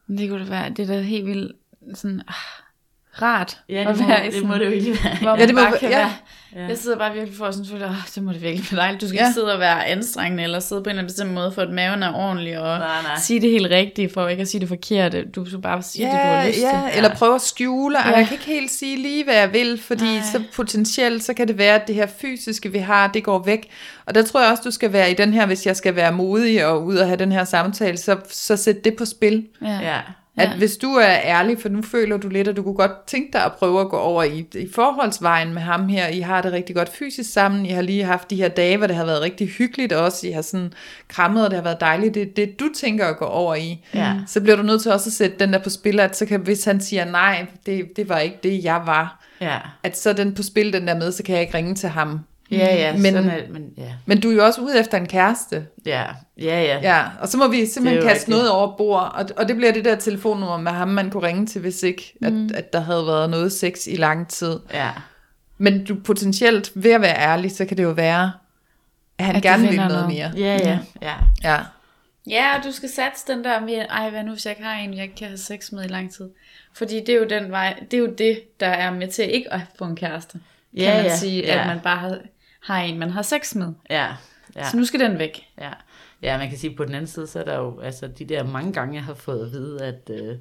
[0.09, 1.57] Det kunne da være, det er da helt vildt
[1.95, 2.70] sådan, ah,
[3.23, 5.17] rart Ja, at det må, være i det, sådan, må det jo egentlig være.
[5.23, 5.97] hvor Ja, det må bare kan ja.
[5.99, 6.13] være,
[6.57, 6.67] Ja.
[6.67, 9.01] Jeg sidder bare virkelig for at sådan føle, oh, det må det virkelig være dejligt.
[9.01, 9.23] Du skal Ja.
[9.23, 9.29] ja.
[9.29, 11.71] ikke sidde og være anstrengende, eller sidde på en eller anden bestemt måde, for at
[11.71, 13.17] maven er ordentlig, og Nej, nej.
[13.19, 15.25] sige det helt rigtige, for ikke at sige det forkerte.
[15.25, 16.97] Du skal bare sige det, du har lyst ja, til.
[16.97, 18.09] eller prøve at skjule, ja.
[18.11, 18.17] Ja.
[18.17, 20.23] jeg kan ikke helt sige lige, hvad jeg vil, fordi Nej.
[20.33, 23.69] så potentielt, så kan det være, at det her fysiske, vi har, det går væk.
[24.07, 26.13] Og der tror jeg også, du skal være i den her, hvis jeg skal være
[26.13, 29.47] modig og ud og have den her samtale, så, så sæt det på spil.
[29.63, 29.79] Ja.
[29.83, 29.99] Ja,
[30.41, 30.57] At Ja.
[30.57, 33.45] hvis du er ærlig, for nu føler du lidt, at du kunne godt tænke dig
[33.45, 36.09] at prøve at gå over i, i forholdsvejen med ham her.
[36.09, 37.67] I har det rigtig godt fysisk sammen.
[37.67, 40.27] I har lige haft de her dage, hvor det har været rigtig hyggeligt også.
[40.27, 40.73] I har sådan
[41.09, 42.15] krammet, og det har været dejligt.
[42.15, 43.85] Det er det, du tænker at gå over i.
[43.95, 44.15] Ja.
[44.27, 46.41] Så bliver du nødt til også at sætte den der på spil, at så kan,
[46.41, 49.25] hvis han siger nej, det, det var ikke det, jeg var.
[49.41, 49.57] ja.
[49.83, 52.21] At så den på spil, den der med, så kan jeg ikke ringe til ham.
[52.51, 55.07] Ja, ja, Men- sådan er, men ja, Men du er jo også ude efter en
[55.07, 55.67] kæreste.
[55.87, 56.05] ja,
[56.39, 56.79] ja, ja.
[56.83, 58.29] Ja, og så må vi simpelthen kaste rigtigt.
[58.29, 61.47] noget over bord, og, og det bliver det der telefonnummer med ham, man kunne ringe
[61.47, 62.51] til, hvis ikke, at, Mm.
[62.55, 64.59] at der havde været noget sex i lang tid.
[64.75, 64.91] ja.
[65.63, 68.33] Men du potentielt, ved at være ærlig, så kan det jo være,
[69.19, 70.09] at han At gerne vil noget noget.
[70.09, 70.33] mere.
[70.37, 71.15] Ja, ja, ja.
[71.45, 71.59] Ja,
[72.31, 74.75] Ja, og du skal satse den der med, ej, hvad nu hvis jeg ikke har
[74.75, 76.29] en, jeg ikke kan have sex med i lang tid.
[76.75, 79.53] Fordi det er jo den vej, det er jo det, der er med til ikke
[79.53, 80.33] at få en kæreste.
[80.33, 80.41] Kan
[80.85, 81.61] Ja, man ja, sige, ja.
[81.61, 82.19] at man bare har,
[82.63, 83.73] har en, man har sex med.
[83.91, 84.07] Ja,
[84.57, 85.41] ja, Så nu skal den væk.
[85.61, 85.71] ja.
[86.23, 88.45] Ja, man kan sige, på den anden side, så er der jo altså de der
[88.45, 90.37] mange gange, jeg har fået at vide, at øh,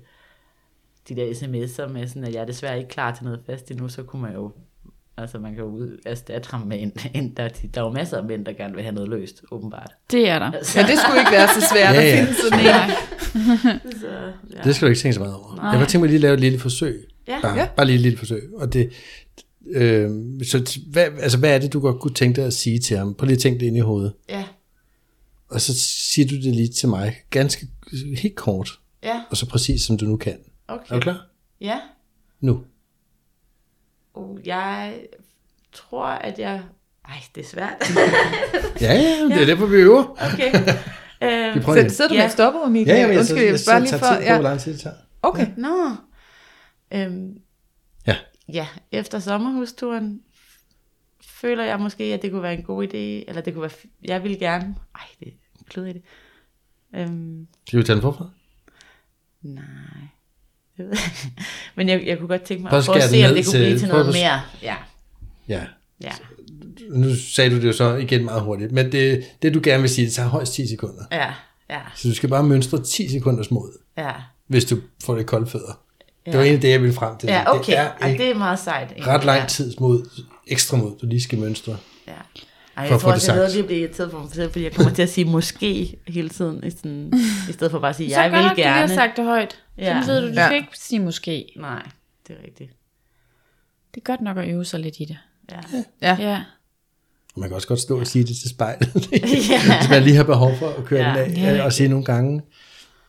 [1.10, 3.90] de der sms'er med sådan, at jeg er desværre ikke klar til noget fast endnu,
[3.90, 4.52] så kunne man jo,
[5.18, 8.18] altså man kan jo ud erstatte ham med en, en der, der er jo masser
[8.18, 9.92] af mænd, der gerne vil have noget løst, åbenbart.
[10.12, 10.46] Det er der.
[10.46, 12.20] Ja, det skulle ikke være så svært Ja, at ja.
[12.22, 12.92] finde sådan en.
[14.02, 14.08] Så,
[14.56, 14.62] ja.
[14.64, 15.70] Det skal du ikke tænke så meget over.
[15.72, 17.08] Jeg vil tænke mig lige at lave et lille forsøg.
[17.28, 17.40] Ja.
[17.42, 17.68] Bare, Ja.
[17.76, 18.50] bare lige et lille forsøg.
[18.56, 18.90] Og det,
[19.70, 20.10] øh,
[20.44, 23.14] så hvad, altså, hvad er det, du godt kunne tænke dig at sige til ham?
[23.16, 24.14] Prøv lige at tænke det ind i hovedet.
[24.30, 24.46] ja,
[25.50, 27.16] Og så siger du det lige til mig.
[27.30, 27.68] Ganske
[28.18, 28.80] helt kort.
[29.04, 30.38] ja, Og så præcis som du nu kan.
[30.68, 30.86] okay.
[30.90, 31.26] Er du klar?
[31.62, 31.80] Ja,
[32.42, 32.62] Nu.
[34.14, 35.00] og jeg
[35.74, 36.62] tror, at jeg...
[37.06, 37.76] Ej, det er svært.
[38.82, 40.04] Ja, ja, det er derfor, vi øver.
[40.34, 40.54] okay.
[41.24, 42.26] Øhm, Så sidder du med Ja.
[42.26, 42.96] et stopper, Michael?
[42.96, 44.06] Ja, ja, men jeg, Undskyld, jeg, jeg, jeg bare lige tager for...
[44.08, 44.42] tid på, hvor Ja.
[44.42, 44.96] lang tid det tager.
[45.22, 45.48] Okay.
[45.58, 45.90] Nå.
[46.94, 47.40] Øhm, Ja.
[48.54, 50.22] Ja, efter sommerhusturen
[51.42, 52.98] føler jeg måske, at det kunne være en god idé,
[53.30, 53.72] eller det kunne være,
[54.06, 55.34] jeg vil gerne, ej, det
[55.70, 56.02] klud i det.
[56.96, 58.30] Øhm, Skal vi tage den forfra?
[59.42, 59.64] nej,
[60.78, 60.92] ved.
[61.76, 63.66] Men jeg, jeg kunne godt tænke mig at prøve at se, om det kunne til-
[63.66, 64.42] blive til noget mere.
[64.62, 64.76] Ja,
[65.50, 65.66] Ja.
[66.02, 66.12] ja,
[66.90, 68.72] Nu sagde du det jo så igen meget hurtigt.
[68.72, 71.04] Men det, det du gerne vil sige, det tager højst 10 sekunder.
[71.12, 71.34] ja,
[71.70, 74.12] ja, Så du skal bare mønstre 10 sekunders mod, ja.
[74.48, 75.84] hvis du får det kolde fødder.
[76.30, 76.38] Det Ja.
[76.38, 77.28] var egentlig det, jeg ville frem til.
[77.28, 77.66] Ja, okay.
[77.72, 78.88] Det er Ej, det er meget sejt.
[78.92, 79.08] egentlig.
[79.08, 80.10] ret lang Ja, tids mod,
[80.48, 81.78] ekstra mod, du lige skal mønstre.
[82.08, 82.12] Ja.
[82.12, 82.20] Ej,
[82.76, 84.30] For at jeg få tror det også, jeg ved lige at blive irriteret på mig
[84.34, 87.14] selv, fordi jeg kommer til at sige måske hele tiden, i, sådan,
[87.50, 88.94] i stedet for bare at sige, Så jeg godt, vil at du har gerne.
[88.96, 89.60] sagt det højt.
[89.78, 90.02] Ja.
[90.06, 90.46] Så ved du, du Ja.
[90.46, 91.46] skal ikke sige måske.
[91.58, 91.82] Nej,
[92.28, 92.72] det er rigtigt.
[93.96, 95.18] Det er godt nok at øve sig lidt i det.
[95.52, 95.60] Ja.
[96.02, 96.18] Ja.
[96.30, 96.42] Ja.
[97.38, 98.90] Man kan også godt stå og sige det til spejlet.
[99.12, 99.78] Ja.
[99.78, 101.24] Hvis man lige har behov for at køre Ja.
[101.26, 101.64] den af, Ja.
[101.64, 102.42] og sige nogle gange.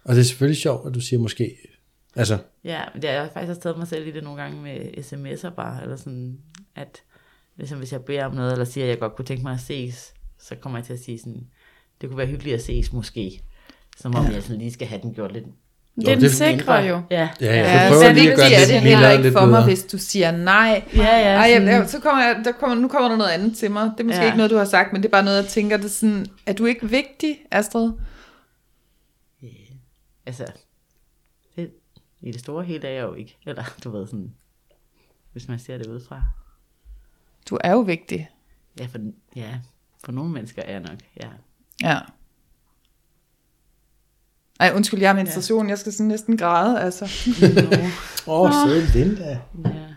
[0.04, 1.56] Og det er selvfølgelig sjovt, at du siger måske.
[2.16, 4.76] Altså, Ja, men jeg har faktisk også taget mig selv i det nogle gange med
[4.98, 6.38] sms'er bare, eller sådan,
[6.76, 7.02] at
[7.56, 9.60] ligesom hvis jeg beder om noget, eller siger, at jeg godt kunne tænke mig at
[9.60, 11.46] ses, så kommer jeg til at sige sådan,
[12.00, 13.40] det kunne være hyggeligt at ses måske,
[13.96, 14.32] som om ja.
[14.32, 15.44] jeg sådan lige skal have den gjort lidt
[15.96, 17.02] Det er den sikre jo.
[17.10, 17.84] Ja, Ja, ja.
[17.84, 19.64] Ja, så lige at gøre vigtigt er det heller ikke for mig, blødere.
[19.64, 20.82] hvis du siger nej.
[20.96, 23.56] ja, ja, Ej, jeg, jeg, så kommer jeg, der kommer, nu kommer der noget andet
[23.56, 23.90] til mig.
[23.98, 24.26] Det er måske Ja.
[24.26, 26.26] ikke noget, du har sagt, men det er bare noget, jeg tænker, det er sådan,
[26.46, 27.90] er du ikke vigtig, Astrid?
[30.26, 30.54] altså, det,
[32.22, 34.34] i det store hele er jeg jo ikke, eller du ved sådan,
[35.32, 36.22] hvis man ser det udefra.
[37.50, 38.30] Du er jo vigtig.
[38.80, 38.98] Ja, for,
[39.36, 39.60] ja,
[40.04, 41.30] for nogle mennesker er jeg nok, ja.
[41.82, 42.00] Ja.
[44.60, 45.68] Ej, undskyld, jeg har menstruation.
[45.68, 47.04] Jeg skal sådan næsten græde, altså.
[48.26, 49.40] Åh, oh, søde Linda.
[49.64, 49.94] Ja,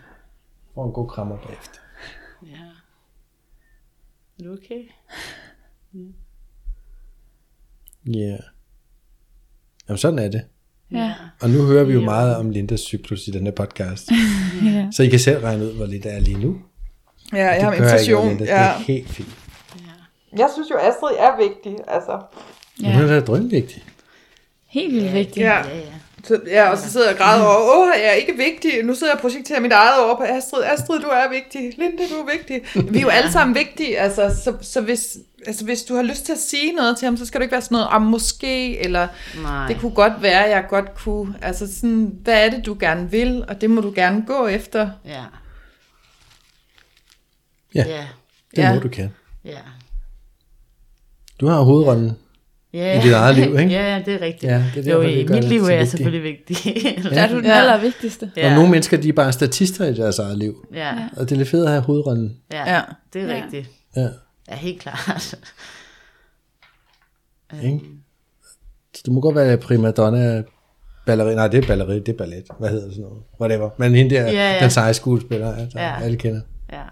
[0.74, 1.78] Får en god krammer bagefter.
[2.46, 2.70] ja.
[4.38, 4.88] Er du okay?
[8.06, 8.10] Ja.
[8.18, 8.40] Yeah.
[9.88, 10.48] Jamen sådan er det.
[10.92, 11.12] Ja.
[11.40, 14.10] Og nu hører vi jo meget om Lindas cyklus i den her podcast.
[14.64, 14.86] ja.
[14.92, 16.56] Så I kan selv regne ud, hvor Linda er lige nu.
[17.32, 18.28] Ja, jeg har noget, menstruation.
[18.28, 18.44] Linda.
[18.44, 18.54] Det Ja.
[18.64, 19.28] er helt fint.
[20.38, 22.20] Jeg synes jo, Astrid er vigtig, altså.
[22.82, 22.92] Ja.
[22.94, 23.82] Hun er da drømvigtig.
[24.68, 25.36] Helt vildt vigtigt.
[25.46, 25.56] Ja.
[25.66, 25.82] Ja, ja.
[26.24, 28.82] Så, ja, og så sidder jeg og græder over, åh, jeg er ikke vigtig.
[28.84, 30.62] Nu sidder jeg og projekterer mit eget over på Astrid.
[30.64, 31.78] Astrid, du er vigtig.
[31.78, 32.60] Linda, du er vigtig.
[32.92, 36.24] Vi er jo alle sammen vigtige, altså, så, så hvis, altså, hvis du har lyst
[36.24, 38.78] til at sige noget til ham, så skal du ikke være sådan noget, om måske,
[38.78, 39.08] eller
[39.42, 39.66] Nej.
[39.68, 43.44] det kunne godt være, jeg godt kunne, altså sådan, hvad er det, du gerne vil,
[43.48, 44.90] og det må du gerne gå efter.
[45.04, 45.24] Ja.
[47.74, 47.84] Ja.
[47.86, 48.06] Ja.
[48.50, 48.74] Det Ja.
[48.74, 49.14] må du kan.
[49.44, 49.58] Ja.
[51.40, 52.12] Du har hovedrollen.
[52.74, 52.98] Ja.
[53.00, 53.72] I dit eget liv, ikke?
[53.80, 54.52] Ja, det er rigtigt.
[54.52, 55.90] Ja, det er jo, derfor, vi i mit liv er jeg vigtigt.
[55.90, 56.56] selvfølgelig vigtig.
[57.12, 57.52] Der er du den Ja.
[57.52, 58.30] allervigtigste.
[58.36, 58.48] Ja.
[58.50, 60.66] Og nogle mennesker, de er bare statister i deres eget liv.
[60.74, 60.92] ja.
[61.16, 62.36] Og det er lidt fedt at have hovedrollen.
[62.52, 62.74] Ja.
[62.74, 62.80] Ja.
[63.12, 63.42] Det er Ja.
[63.44, 63.70] rigtigt.
[63.96, 64.08] Ja.
[64.50, 65.34] Ja, helt klart.
[67.64, 67.80] Ikke?
[68.96, 70.42] Så du må godt være prima donna
[71.06, 71.34] ballerina.
[71.34, 72.44] Nej, det er balleri, det er ballet.
[72.58, 73.22] Hvad hedder det sådan noget?
[73.40, 73.70] Whatever.
[73.78, 74.60] Men hende der, Ja, ja.
[74.60, 76.02] den seje skuespiller, altså, Ja.
[76.02, 76.40] alle kender.
[76.72, 76.82] Ja.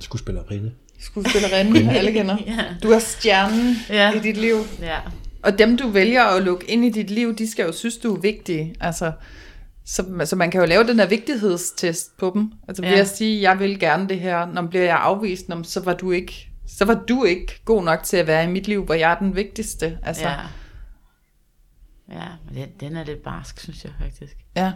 [0.00, 0.72] Skuespillerinde.
[1.06, 2.36] Skuespillerinde, alle kender.
[2.46, 2.64] Ja.
[2.82, 4.12] Du er stjernen Ja.
[4.12, 4.56] i dit liv.
[4.80, 4.98] Ja.
[5.42, 8.14] Og dem, du vælger at lukke ind i dit liv, de skal jo synes, du
[8.16, 8.74] er vigtig.
[8.80, 9.12] Altså,
[9.86, 12.52] så, så man kan jo lave den der vigtighedstest på dem.
[12.68, 13.00] Altså ved Ja.
[13.00, 16.10] at sige, jeg vil gerne det her, når bliver jeg afvist, når, så var du
[16.12, 19.10] ikke så var du ikke god nok til at være i mit liv, hvor jeg
[19.12, 19.98] er den vigtigste.
[20.02, 20.34] Altså, Ja.
[22.12, 24.36] Ja, men den, den er lidt barsk, synes jeg faktisk.
[24.56, 24.72] ja.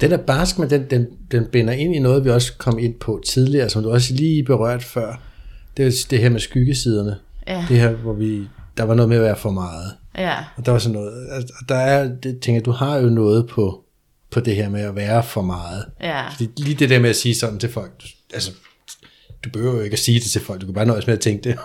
[0.00, 2.94] Den er barsk, men den, den, den binder ind i noget, vi også kom ind
[2.94, 5.22] på tidligere, som du også lige berørt før.
[5.76, 7.16] Det er det her med skyggesiderne.
[7.48, 7.64] Ja.
[7.68, 8.42] Det her, hvor vi,
[8.76, 9.92] der var noget med at være for meget.
[10.18, 10.34] Ja.
[10.56, 13.84] Og der var sådan noget, altså, der er, det, tænker, du har jo noget på,
[14.30, 15.84] på det her med at være for meget.
[16.02, 16.28] Ja.
[16.28, 18.50] Fordi lige det der med at sige sådan til folk, du- altså,
[19.44, 21.20] du behøver jo ikke at sige det til folk, du kan bare nøjes med at
[21.20, 21.58] tænke det.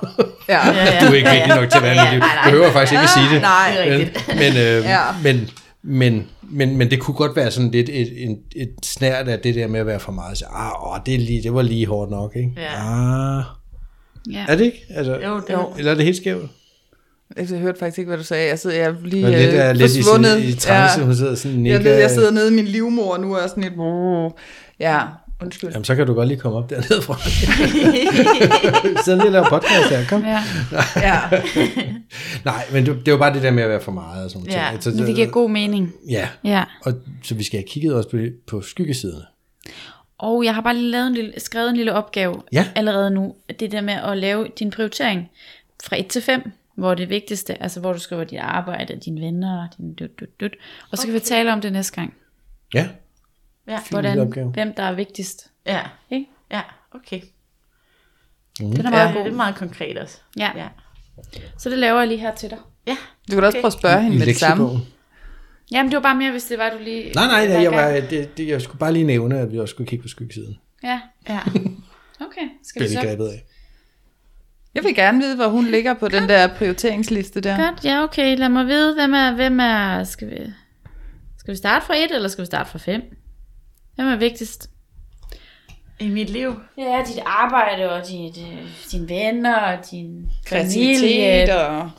[0.50, 0.68] Ja.
[0.68, 1.08] Ja, ja.
[1.08, 2.28] du er ikke vigtig nok til at være nej.
[2.46, 3.42] Du behøver faktisk ikke at sige det.
[3.42, 3.72] Nej.
[3.78, 4.28] Det er rigtigt.
[4.28, 5.02] Men, øh, Ja.
[5.24, 5.50] men,
[5.84, 9.56] men, men, men det kunne godt være sådan lidt et, et, et snært af det
[9.56, 10.38] der med at være for meget.
[10.38, 12.52] Så, ah, åh, det, er lige, det var lige hårdt nok, ikke?
[12.58, 13.38] Ja.
[13.38, 13.44] Ah,
[14.32, 14.46] Ja.
[14.48, 14.86] er det ikke?
[14.90, 16.50] Altså, Jo, det er- Eller er det helt skævt?
[17.38, 18.50] Jeg hørte faktisk ikke, hvad du sagde.
[18.50, 20.40] Jeg sidder jeg er lige Men lidt, øh, er lidt i, forsvundet.
[20.42, 21.92] sin- i trance, hun sidder sådan jeg, nikker.
[21.92, 23.74] ved, jeg sidder nede i min livmor nu og er sådan lidt...
[24.80, 25.02] Ja,
[25.42, 25.70] undskyld.
[25.72, 27.16] Jamen, så kan du godt lige komme op dernede fra.
[29.16, 30.24] Lige og laver podcast her, kom.
[30.26, 30.44] Ja.
[31.08, 31.20] Ja.
[32.46, 34.30] Nej, men det, det er jo bare det der med at være for meget og
[34.30, 34.56] sådan noget.
[34.62, 34.84] Ja, ting.
[34.84, 35.94] Så, Men det giver god mening.
[36.10, 36.64] Ja, Ja.
[36.82, 38.18] og så vi skal have kigget også på,
[38.48, 39.24] på skyggesiderne.
[40.18, 42.66] Og jeg har bare lige lavet en lille, skrevet en lille opgave Ja.
[42.76, 43.36] allerede nu.
[43.60, 45.32] Det der med at lave din prioritering
[45.84, 49.68] fra 1 til 5, hvor det vigtigste, altså hvor du skriver dit arbejde, dine venner,
[49.78, 50.52] din dut, dut, dut.
[50.92, 52.14] Og så kan vi tale om det næste gang.
[52.74, 52.88] Ja,
[53.68, 54.50] Ja, Hvordan, opgave.
[54.52, 55.52] hvem der er vigtigst.
[55.66, 56.26] ja, Ikke?
[56.52, 56.62] ja,
[56.92, 57.22] okay.
[58.60, 59.32] Den er Ja, meget det er god.
[59.36, 60.18] meget konkret også.
[60.38, 60.52] Ja.
[60.56, 60.68] Ja,
[61.58, 62.58] Så det laver jeg lige her til dig.
[62.88, 62.98] ja.
[63.30, 64.64] Du kan da også prøve at spørge hende i med det samme.
[65.72, 67.12] Jamen det var bare mere, hvis det var, du lige...
[67.14, 69.72] Nej, nej, nej jeg, var, det, det, jeg skulle bare lige nævne, at vi også
[69.72, 70.56] skulle kigge på skyggesiden.
[70.84, 71.40] Ja, ja.
[72.26, 72.48] okay.
[72.64, 72.94] Skal vi så?
[72.94, 73.44] lige grebet af.
[74.76, 77.58] Jeg vil gerne vide, hvor hun ligger på den der prioriteringsliste der.
[77.72, 78.38] Godt, ja okay.
[78.38, 79.32] Lad mig vide, hvem er...
[79.36, 80.38] Hvem er skal, vi,
[81.38, 83.02] skal vi starte fra 1, eller skal vi starte fra 5?
[83.96, 84.70] Hvem er vigtigst?
[86.00, 86.56] I mit liv.
[86.78, 91.92] Ja, dit arbejde og dit, øh, dine venner og din Kreativitet familie, og...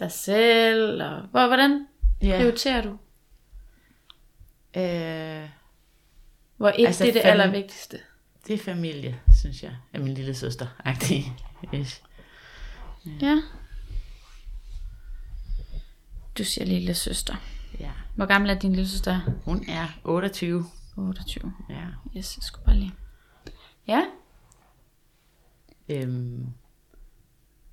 [0.00, 1.02] dig selv.
[1.02, 1.86] Og, hvor, hvordan
[2.22, 2.36] Ja.
[2.38, 2.90] prioriterer du?
[4.76, 5.48] Øh,
[6.56, 7.98] Hvor et Altså, det er det fam- allervigtigste.
[8.46, 9.76] det er familie, synes jeg.
[9.92, 10.66] Af min lille søster.
[10.84, 11.32] Agtig.
[11.74, 12.02] Yes.
[13.20, 13.42] Ja.
[16.38, 17.34] Du siger lille søster.
[17.80, 17.90] Ja.
[18.16, 19.20] Hvor gammel er din lille søster?
[19.44, 20.64] Hun er 28.
[20.96, 21.52] 28.
[21.70, 21.84] Ja.
[22.16, 22.92] Yes, jeg skulle bare lige.
[23.88, 24.02] Ja,
[25.88, 26.46] Øhm,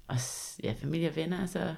[0.08, 0.16] og
[0.64, 1.76] ja, familie og venner, altså...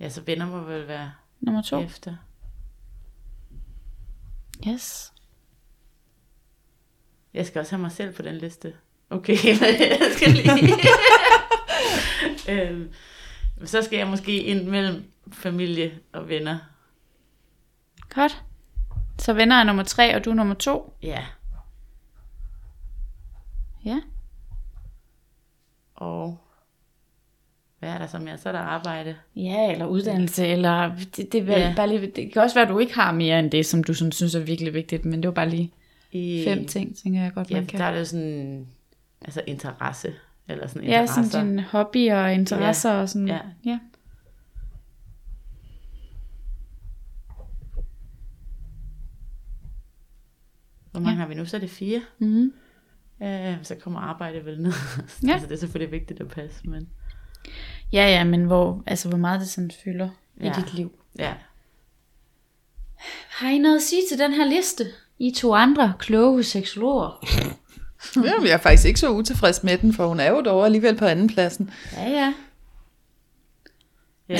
[0.00, 1.80] Ja, så venner må vel være nummer to.
[1.80, 2.16] efter.
[4.66, 5.12] Yes.
[7.34, 8.74] Jeg skal også have mig selv på den liste.
[9.10, 10.74] Okay, jeg skal lige...
[12.52, 12.92] øhm,
[13.64, 16.58] så skal jeg måske ind mellem familie og venner.
[18.08, 18.42] Godt.
[19.18, 20.96] Så venner er nummer tre, og du er nummer to.
[21.02, 21.26] Ja.
[23.84, 24.00] Ja.
[25.94, 26.47] Og
[27.78, 28.38] hvad er der så mere?
[28.38, 29.14] Så er der arbejde.
[29.36, 31.72] Ja, eller uddannelse, eller det, det, Ja.
[31.76, 33.94] bare lige, det kan også være, at du ikke har mere end det, som du
[33.94, 35.72] sådan, synes er virkelig vigtigt, men det var bare lige
[36.12, 37.80] I, fem ting, tænker jeg godt, Ja, man der kan.
[37.80, 38.66] er det sådan,
[39.22, 40.12] altså interesse.
[40.48, 41.30] Eller sådan Ja, interesser.
[41.30, 43.28] sådan din hobby og interesser og sådan.
[43.28, 43.38] Ja.
[43.64, 43.78] ja.
[50.90, 51.44] Hvor mange har vi nu?
[51.44, 52.00] Så er det fire.
[52.18, 52.52] Mm-hmm.
[53.22, 54.72] Øh, så kommer arbejde vel ned.
[55.26, 55.32] Ja.
[55.32, 56.88] altså, det er selvfølgelig vigtigt at passe, men
[57.92, 60.08] Ja, ja, men hvor, altså, hvor meget det sådan fylder
[60.40, 60.50] ja.
[60.50, 60.92] I dit liv.
[61.18, 61.32] ja.
[63.28, 64.86] Har I noget at sige til den her liste?
[65.18, 67.10] I to andre kloge seksologer.
[68.16, 70.96] Ja, jeg er faktisk ikke så utilfreds med den, for hun er jo dog alligevel
[70.96, 71.70] på anden pladsen.
[71.96, 72.34] Ja, ja.
[74.28, 74.36] ja.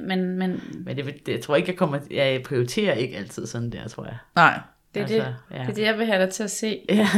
[0.00, 1.98] Men, er, men, men Men det, det, jeg tror ikke, jeg kommer...
[2.10, 4.16] Jeg prioriterer ikke altid sådan der, tror jeg.
[4.36, 4.60] Nej.
[4.94, 5.58] det er, Altså, det, ja.
[5.62, 6.80] det er det, jeg vil have dig til at se.
[6.88, 7.08] Ja.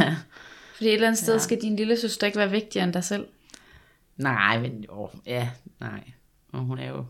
[0.75, 1.39] Fordi et eller andet sted Ja.
[1.39, 3.25] skal din lille søster ikke være vigtigere end dig selv.
[4.17, 5.49] Nej, men jo, ja,
[5.79, 6.03] nej.
[6.51, 7.05] Og hun er jo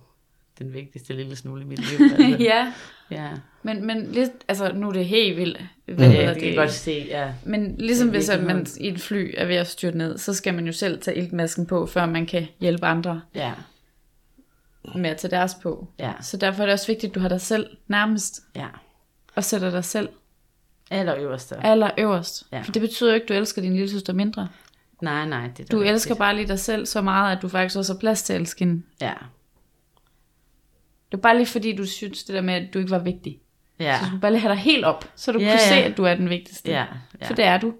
[0.59, 1.99] den vigtigste lille smule i mit liv.
[2.11, 2.37] Altså.
[2.43, 2.73] ja.
[3.11, 3.29] ja.
[3.63, 5.61] Men, men lidt, altså nu er det helt vildt.
[5.85, 7.33] Hvad ja, hedder det kan jeg godt se, ja.
[7.45, 10.33] Men ligesom Det hvis at man i et fly er ved at styrte ned, så
[10.33, 13.53] skal man jo selv tage iltmasken på, før man kan hjælpe andre Ja,
[14.95, 15.87] med at tage deres på.
[15.99, 18.67] ja, Så derfor er det også vigtigt, at du har dig selv nærmest, ja.
[19.35, 20.09] og sætter dig selv
[20.91, 21.53] Aller øverst.
[21.61, 22.43] aller øverst.
[22.51, 22.61] Ja.
[22.61, 24.47] For det betyder jo ikke, at du elsker din lille søster mindre.
[25.01, 25.47] Nej, nej.
[25.47, 25.93] Det er Du rigtigt.
[25.93, 28.39] elsker bare lige dig selv så meget, at du faktisk også har plads til at
[28.41, 28.83] elske hende.
[29.01, 29.13] Ja,
[31.11, 33.39] Det er bare lige fordi, du synes det der med, at du ikke var vigtig.
[33.79, 35.81] ja, Så du bare lige have dig helt op, så du Ja, kunne se, ja.
[35.91, 36.71] at du er den vigtigste.
[36.71, 36.85] ja.
[37.21, 37.27] ja.
[37.27, 37.73] For det er du.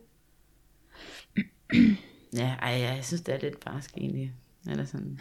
[2.33, 4.31] Ja, ej, ja, jeg synes, det er lidt barsk egentlig.
[4.69, 5.19] Eller sådan.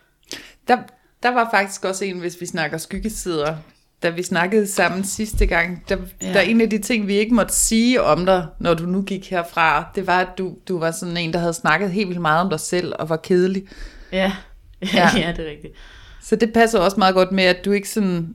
[0.68, 0.82] Der,
[1.22, 3.56] der var faktisk også en, hvis vi snakker skyggesider,
[4.02, 6.32] da vi snakkede sammen sidste gang, der, ja.
[6.32, 9.02] Der er en af de ting, vi ikke måtte sige om dig, når du nu
[9.02, 12.20] gik herfra, det var, at du, du var sådan en, der havde snakket helt vildt
[12.20, 13.62] meget om dig selv og var kedelig.
[14.12, 14.32] Ja,
[14.94, 15.08] Ja.
[15.16, 15.32] ja.
[15.36, 15.74] det er rigtigt.
[16.22, 18.34] Så det passer også meget godt med, at du ikke sådan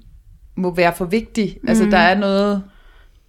[0.56, 1.58] må være for vigtig.
[1.68, 2.64] Altså, der er noget,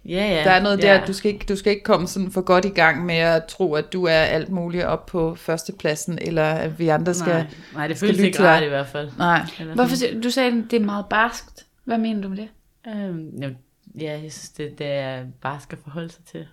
[0.05, 0.43] Ja, ja.
[0.43, 0.93] der er noget ja.
[0.93, 3.45] der, du skal, ikke, du skal ikke komme sådan for godt i gang med at
[3.45, 7.33] tro, at du er alt muligt op på førstepladsen, eller at vi andre skal...
[7.33, 9.09] Nej, nej det føles ikke rart i hvert fald.
[9.17, 9.41] Nej.
[9.75, 11.65] Hvorfor du sagde, at det er meget barskt.
[11.89, 12.49] Hvad mener du med det?
[12.87, 13.55] Øhm, jo,
[13.99, 16.39] ja, jeg synes, det, det er bare skal forholde sig til.
[16.39, 16.47] At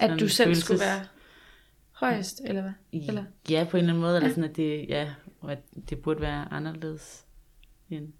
[0.00, 1.04] Sådan du selv følelses- skulle være
[1.92, 2.72] højst, eller hvad?
[2.92, 3.24] Eller?
[3.50, 4.34] Ja, på en eller anden måde, eller Ja.
[4.34, 5.10] sådan, at det, ja,
[5.48, 5.58] at
[5.90, 7.24] det burde være anderledes.
[7.90, 8.12] End...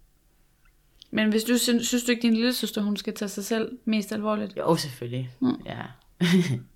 [1.11, 3.77] Men hvis du synes, synes du ikke, din lille søster, hun skal tage sig selv
[3.85, 4.57] mest alvorligt?
[4.57, 5.29] Jo, selvfølgelig.
[5.39, 5.61] Mm.
[5.65, 5.81] Ja.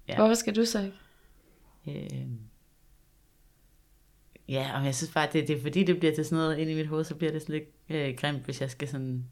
[0.08, 0.16] Ja.
[0.16, 0.98] Hvorfor skal du så ikke?
[2.18, 2.40] Øhm.
[4.48, 6.70] Ja, og jeg synes bare, det, det er fordi, det bliver til sådan noget ind
[6.70, 9.26] i mit hoved, så bliver det sådan lidt øh, grimt, hvis jeg skal sådan,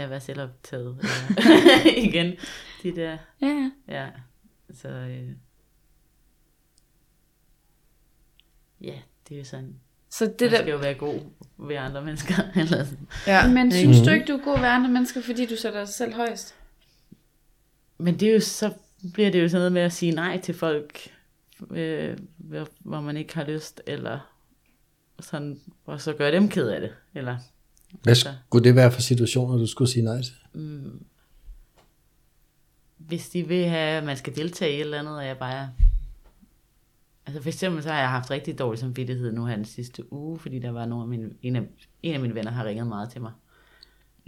[0.00, 1.04] ja, være selvoptaget.
[2.06, 2.36] Igen,
[2.82, 4.08] de der, Ja, ja.
[4.74, 5.28] så, øh,
[8.80, 9.74] ja, det er jo sådan,
[10.10, 11.20] Så det man skal der, jo være god
[11.58, 13.08] ved andre mennesker, eller sådan.
[13.26, 13.48] Ja.
[13.48, 16.14] men synes du ikke, du er god ved andre mennesker, fordi du sætter dig selv
[16.14, 16.54] højst?
[17.98, 18.72] Men det er jo, så
[19.14, 21.08] bliver det jo sådan noget med at sige nej til folk,
[21.70, 24.32] øh, hvor- hvor man ikke har lyst, eller
[25.20, 27.38] sådan, og så gøre dem ked af det, eller
[28.02, 30.34] Hvad skulle det være for situationer, du skulle sige nej til?
[33.08, 35.70] hvis de vil have, at man skal deltage i et eller andet, og jeg bare...
[37.26, 40.38] Altså for eksempel så har jeg haft rigtig dårlig samvittighed nu her den sidste uge,
[40.38, 41.62] fordi der var nogle af mine, en, af,
[42.02, 43.32] en af mine venner har ringet meget til mig,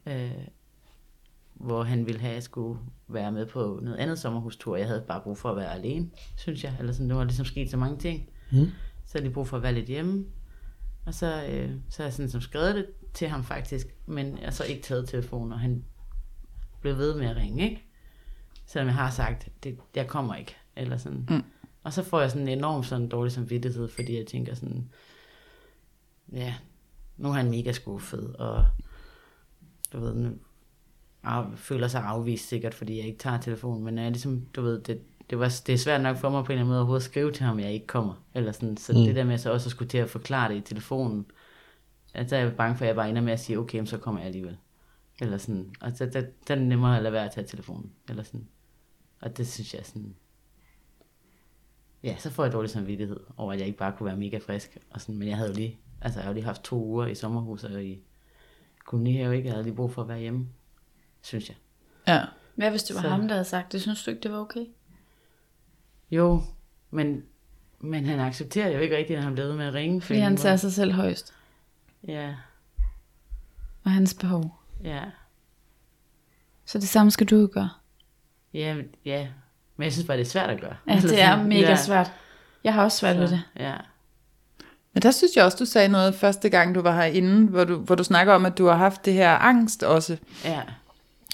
[0.07, 0.31] øh,
[1.55, 4.77] hvor han ville have, at jeg skulle være med på noget andet sommerhustur.
[4.77, 6.77] Jeg havde bare brug for at være alene, synes jeg.
[6.79, 8.29] Eller sådan, det var ligesom sket så mange ting.
[8.53, 8.67] Mm.
[9.07, 10.25] Så havde de brug for at være lidt hjemme.
[11.07, 14.53] Og så, øh, så har jeg sådan som skrevet det til ham faktisk, men jeg
[14.53, 15.85] så ikke taget telefonen, og han
[16.81, 17.85] blev ved med at ringe, ikke?
[18.67, 21.27] Selvom jeg har sagt, det, jeg kommer ikke, eller sådan.
[21.31, 21.45] Mm.
[21.83, 24.89] Og så får jeg sådan en enorm sådan dårlig samvittighed, fordi jeg tænker sådan,
[26.33, 26.55] ja,
[27.17, 28.67] nu er han mega skuffet, og
[29.93, 30.31] du ved, nu,
[31.23, 34.83] af, føler sig afvist sikkert, fordi jeg ikke tager telefonen, men jeg ligesom, du ved,
[34.83, 35.01] det,
[35.31, 37.33] det, var, det er svært nok for mig på en eller anden måde at skrive
[37.33, 38.99] til ham, at jeg ikke kommer, eller sådan, så mm.
[38.99, 41.27] det der med så også at skulle til at forklare det i telefonen,
[42.15, 43.99] at så er jeg bange for, at jeg bare ender med at sige, okay, så
[43.99, 44.57] kommer jeg alligevel.
[45.21, 47.93] Eller sådan, og så der, der er det nemmere at lade være at tage telefonen,
[48.09, 48.49] eller sådan.
[49.21, 50.15] Og det synes jeg sådan,
[52.03, 54.79] ja, så får jeg dårlig samvittighed over, at jeg ikke bare kunne være mega frisk,
[54.91, 57.07] og sådan, men jeg havde jo lige, altså jeg havde jo lige haft to uger
[57.07, 58.03] i sommerhus, og i
[58.85, 59.47] kolonihave, ikke?
[59.47, 60.49] Jeg havde lige brug for at være hjemme,
[61.23, 61.57] synes jeg.
[62.09, 62.25] Ja.
[62.55, 63.83] Hvad hvis det var Så- ham, der havde sagt det?
[63.83, 64.67] Synes du ikke, det var okay?
[66.11, 66.43] Jo,
[66.91, 67.23] men,
[67.81, 70.01] men han accepterer jo ikke rigtigt, at han blev med at ringe.
[70.01, 71.35] Fordi han tager sig selv højst.
[72.09, 72.35] Ja,
[73.85, 74.55] Og hans behov.
[74.85, 75.03] ja,
[76.65, 77.71] Så det samme skal du gøre.
[78.55, 79.29] ja, men- ja.
[79.77, 80.77] Men jeg synes bare, det er svært at gøre.
[80.87, 82.13] Ja, Altså det er mega ja, svært.
[82.65, 83.43] Jeg har også svært ved det.
[83.57, 83.77] Ja,
[84.93, 87.77] Men der synes jeg også, du sagde noget første gang, du var herinde, hvor du,
[87.79, 90.17] hvor du snakker om, at du har haft det her angst også.
[90.45, 90.63] ja,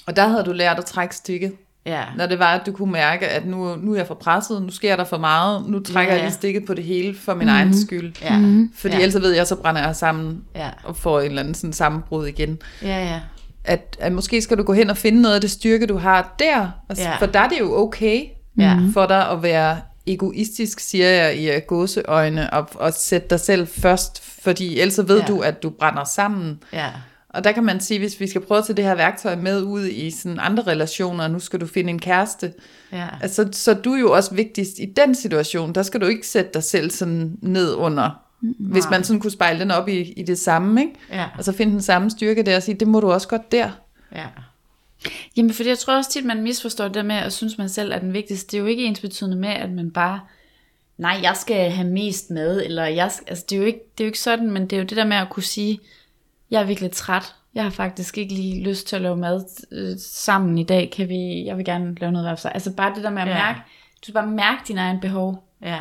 [0.07, 1.57] Og der havde du lært at trække stikket.
[1.87, 4.61] Ja, Når det var, at du kunne mærke, at nu, nu er jeg for presset,
[4.61, 7.15] nu sker der for meget, nu trækker Ja, ja, jeg lige stikket på det hele
[7.17, 7.53] for min mm.
[7.53, 8.13] egen skyld.
[8.21, 8.39] ja,
[8.75, 8.99] Fordi ja.
[8.99, 11.73] ellers så ved jeg, så brænder jeg sammen ja, og får en eller anden sådan
[11.73, 12.57] sammenbrud igen.
[12.81, 13.19] ja, ja,
[13.63, 16.35] At, at måske skal du gå hen og finde noget af det styrke, du har
[16.39, 16.69] der.
[16.89, 17.15] Altså, Ja.
[17.17, 18.23] For der er det jo okay
[18.59, 18.77] Ja.
[18.93, 19.77] for dig at være
[20.07, 25.19] egoistisk, siger jeg i øh, gåseøjne, og, og sætte dig selv først, fordi ellers ved
[25.19, 25.25] ja.
[25.27, 26.59] du, at du brænder sammen.
[26.73, 26.87] ja,
[27.37, 29.61] Og der kan man sige, hvis vi skal prøve at tage det her værktøj med
[29.61, 32.53] ud i sådan andre relationer, nu skal du finde en kæreste,
[32.91, 36.27] ja, altså, så du er jo også vigtigst i den situation, der skal du ikke
[36.27, 38.09] sætte dig selv sådan ned under,
[38.59, 40.93] hvis man sådan kunne spejle den op i, i det samme, ikke?
[41.11, 43.51] ja, og så finde den samme styrke der og sige, det må du også godt
[43.51, 43.69] der.
[44.15, 44.25] ja,
[45.37, 47.91] Jamen, fordi jeg tror også tit, man misforstår det der med, at synes man selv
[47.91, 48.51] er den vigtigste.
[48.51, 50.19] Det er jo ikke ens betydende med, at man bare,
[50.97, 54.03] nej, jeg skal have mest med, eller jeg skal, altså det er, jo ikke, det
[54.03, 55.79] er jo ikke sådan, men det er jo det der med at kunne sige,
[56.51, 57.35] jeg er virkelig træt.
[57.55, 60.91] Jeg har faktisk ikke lige lyst til at lave mad øh, sammen i dag.
[60.95, 62.51] Kan vi, jeg vil gerne lave noget hver for sig.
[62.53, 63.33] Altså bare det der med at Ja.
[63.33, 63.59] mærke,
[63.97, 65.43] du skal bare mærke din egen behov.
[65.61, 65.79] ja,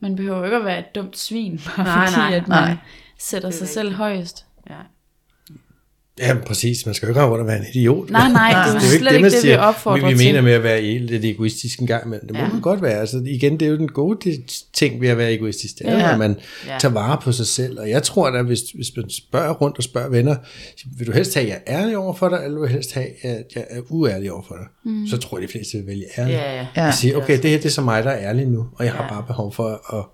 [0.00, 2.76] Man behøver ikke at være et dumt svin, bare Nej, fordi nej, at man nej.
[3.18, 4.46] sætter er sig selv højst.
[6.20, 6.34] Ja.
[6.46, 6.86] Præcis.
[6.86, 8.10] Man skal jo ikke rundt at være en idiot.
[8.10, 10.24] Nej, nej, det er jo Det er slet ikke man det, vi opfordrer vi, vi
[10.24, 12.26] mener med at være lidt egoistisk en gang imellem.
[12.26, 12.48] Det må Ja.
[12.52, 13.00] man godt være.
[13.00, 14.38] Altså, igen, det er jo den gode
[14.72, 15.78] ting ved at være egoistisk.
[15.78, 16.12] Det er, Ja.
[16.12, 16.78] at man Ja.
[16.80, 17.80] tager vare på sig selv.
[17.80, 20.36] Og jeg tror da, hvis, hvis man spørger rundt og spørger venner,
[20.98, 22.92] vil du helst have, at jeg er ærlig over for dig, eller vil du helst
[22.94, 24.66] have, at jeg er uærlig over for dig?
[24.92, 25.06] Mm.
[25.06, 26.32] Så tror jeg, de fleste vil vælge ærlig.
[26.32, 26.66] Ja, ja.
[26.76, 26.86] Ja.
[26.86, 28.92] Og sige, okay, det her det er så mig, der er ærlig nu, og jeg
[28.92, 29.08] har Ja.
[29.08, 30.04] bare behov for at,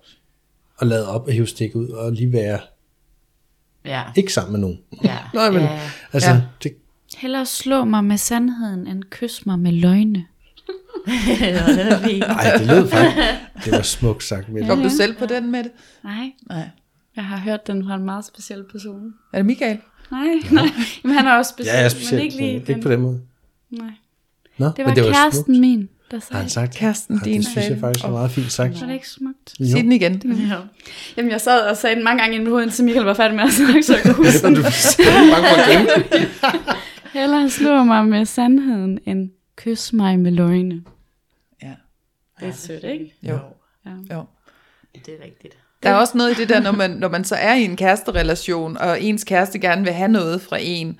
[0.81, 2.59] at lade op og hive stik ud, og lige være
[3.87, 4.79] Ja, ikke sammen med nogen.
[5.03, 5.79] ja, Nej, men ja, ja.
[6.13, 6.41] altså, Ja.
[6.63, 6.71] det,
[7.17, 10.25] Hellere slå mig med sandheden, end kys mig med løgne.
[11.39, 13.17] ja, det lød faktisk,
[13.65, 14.49] det var smukt sagt.
[14.49, 15.71] Men, Kom du selv på den med det?
[16.03, 16.69] Nej, Nej.
[17.15, 19.13] jeg har hørt den fra en meget speciel person.
[19.33, 19.77] Er det Michael?
[20.11, 20.65] Nej, nej.
[21.03, 21.73] Men han er også speciel.
[21.73, 22.83] ja, jeg er Men specielt, ikke lige ikke den.
[22.83, 23.21] på den måde.
[23.69, 23.89] Nej.
[24.57, 25.59] Nå, Det var, men det var kæresten smukt.
[25.59, 26.51] min, der Har sagde han det.
[26.51, 26.75] sagt?
[26.75, 28.81] Kæresten Ej, din Det synes jeg faktisk var meget fint sagt.
[28.81, 29.53] Var det ikke smukt?
[29.59, 29.65] Jo.
[29.65, 30.21] Sig den igen.
[30.49, 30.55] Ja.
[31.17, 33.43] Jamen, jeg sad og sagde den mange gange inden hovedet, indtil Michael var færdig med
[33.43, 34.55] at snakke, så jeg kunne huske du den.
[34.57, 36.77] er bange for at.
[37.13, 40.81] Hellere slå mig med sandheden, end kys mig med løgne.
[41.63, 41.71] Ja.
[42.39, 43.13] Det er sødt, ikke?
[43.23, 43.39] Jo.
[43.85, 44.15] Ja.
[44.15, 44.23] jo.
[45.05, 45.57] Det er rigtigt.
[45.83, 47.75] Der er også noget i det der, når man, når man så er i en
[47.75, 50.99] kæresterelation, og ens kæreste gerne vil have noget fra en,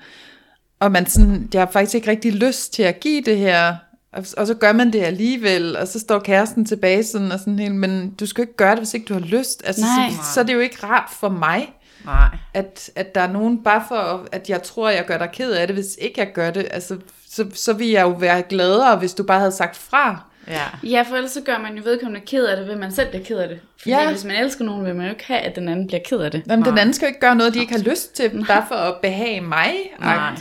[0.80, 3.76] og man sådan, jeg har faktisk ikke rigtig lyst til at give det her,
[4.12, 7.58] Og, og så gør man det alligevel, og så står kæresten tilbage sådan og sådan
[7.58, 9.62] helt, men du skal jo ikke gøre det, hvis ikke du har lyst.
[9.66, 10.10] Altså, Nej.
[10.10, 11.72] så, så er det jo ikke rart for mig,
[12.04, 12.28] Nej.
[12.54, 15.66] at, at der er nogen, bare for at jeg tror, jeg gør dig ked af
[15.66, 16.96] det, hvis ikke jeg gør det, altså,
[17.28, 20.22] så, så vil jeg jo være gladere, hvis du bare havde sagt fra.
[20.48, 20.62] Ja.
[20.82, 23.24] Ja, for ellers så gør man jo vedkommende ked af det, ved man selv bliver
[23.24, 23.60] ked af det.
[23.78, 24.10] Fordi Ja.
[24.10, 26.30] hvis man elsker nogen, vil man jo ikke have, at den anden bliver ked af
[26.30, 26.42] det.
[26.48, 28.74] Jamen, den anden skal jo ikke gøre noget, de ikke har lyst til, bare for
[28.74, 29.72] at behage mig.
[30.00, 30.34] Nej.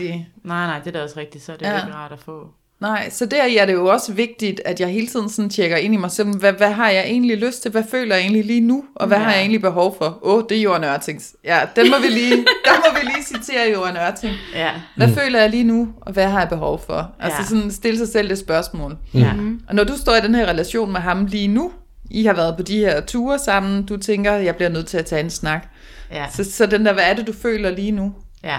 [0.43, 1.75] nej, nej, det er da også rigtigt, så er det ja.
[1.85, 2.47] ikke rart at få.
[2.79, 5.93] Nej, så der er det jo også vigtigt, at jeg hele tiden sådan tjekker ind
[5.93, 8.61] i mig selv, hvad, hvad har jeg egentlig lyst til, hvad føler jeg egentlig lige
[8.61, 9.23] nu, og hvad ja.
[9.23, 10.19] har jeg egentlig behov for?
[10.21, 11.35] Åh, oh, det er Johan Ørtings.
[11.43, 12.31] Ja, den må vi lige,
[12.65, 14.35] der må vi lige citere Johan Ørting.
[14.53, 14.71] Ja.
[14.95, 15.13] Hvad mm.
[15.13, 17.11] føler jeg lige nu, og hvad har jeg behov for?
[17.19, 17.47] Altså Ja.
[17.47, 18.97] sådan stille sig selv det spørgsmål.
[19.13, 19.33] Ja.
[19.67, 21.71] Og når du står i den her relation med ham lige nu,
[22.11, 25.05] I har været på de her ture sammen, du tænker, jeg bliver nødt til at
[25.05, 25.67] tage en snak.
[26.11, 26.25] Ja.
[26.31, 28.13] Så, så den der, hvad er det, du føler lige nu?
[28.43, 28.57] Ja.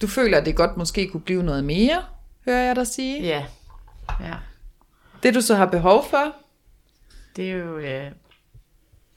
[0.00, 1.96] Du føler, at det godt måske kunne blive noget mere,
[2.44, 3.22] hører jeg dig sige.
[3.22, 3.44] Ja.
[4.20, 4.34] Ja.
[5.22, 6.34] Det du så har behov for,
[7.36, 7.78] Det er jo...
[7.78, 8.10] Øh...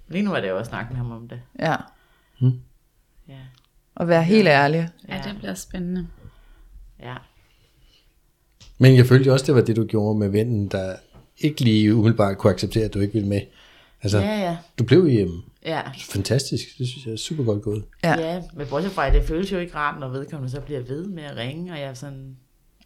[0.07, 1.41] Lige nu er det jo at snakke med ham om det.
[1.59, 1.75] ja,
[3.27, 3.39] Ja.
[3.95, 4.89] og være helt ærlig.
[5.09, 6.07] Ja, det bliver spændende.
[6.99, 7.15] Ja.
[8.77, 10.95] Men jeg følte jo også, det var det, du gjorde med vennen, der
[11.37, 13.41] ikke lige umiddelbart kunne acceptere, at du ikke ville med.
[14.01, 14.57] Altså, Ja, ja.
[14.79, 15.41] du blev hjemme.
[15.65, 15.81] Ja.
[16.09, 16.77] Fantastisk.
[16.77, 17.85] Det synes jeg er super godt gået.
[18.03, 18.19] Ja.
[18.19, 18.33] Ja.
[18.35, 21.23] ja, men bortset fra, det føles jo ikke rart, når vedkommende så bliver ved med
[21.23, 22.37] at ringe, og jeg er sådan,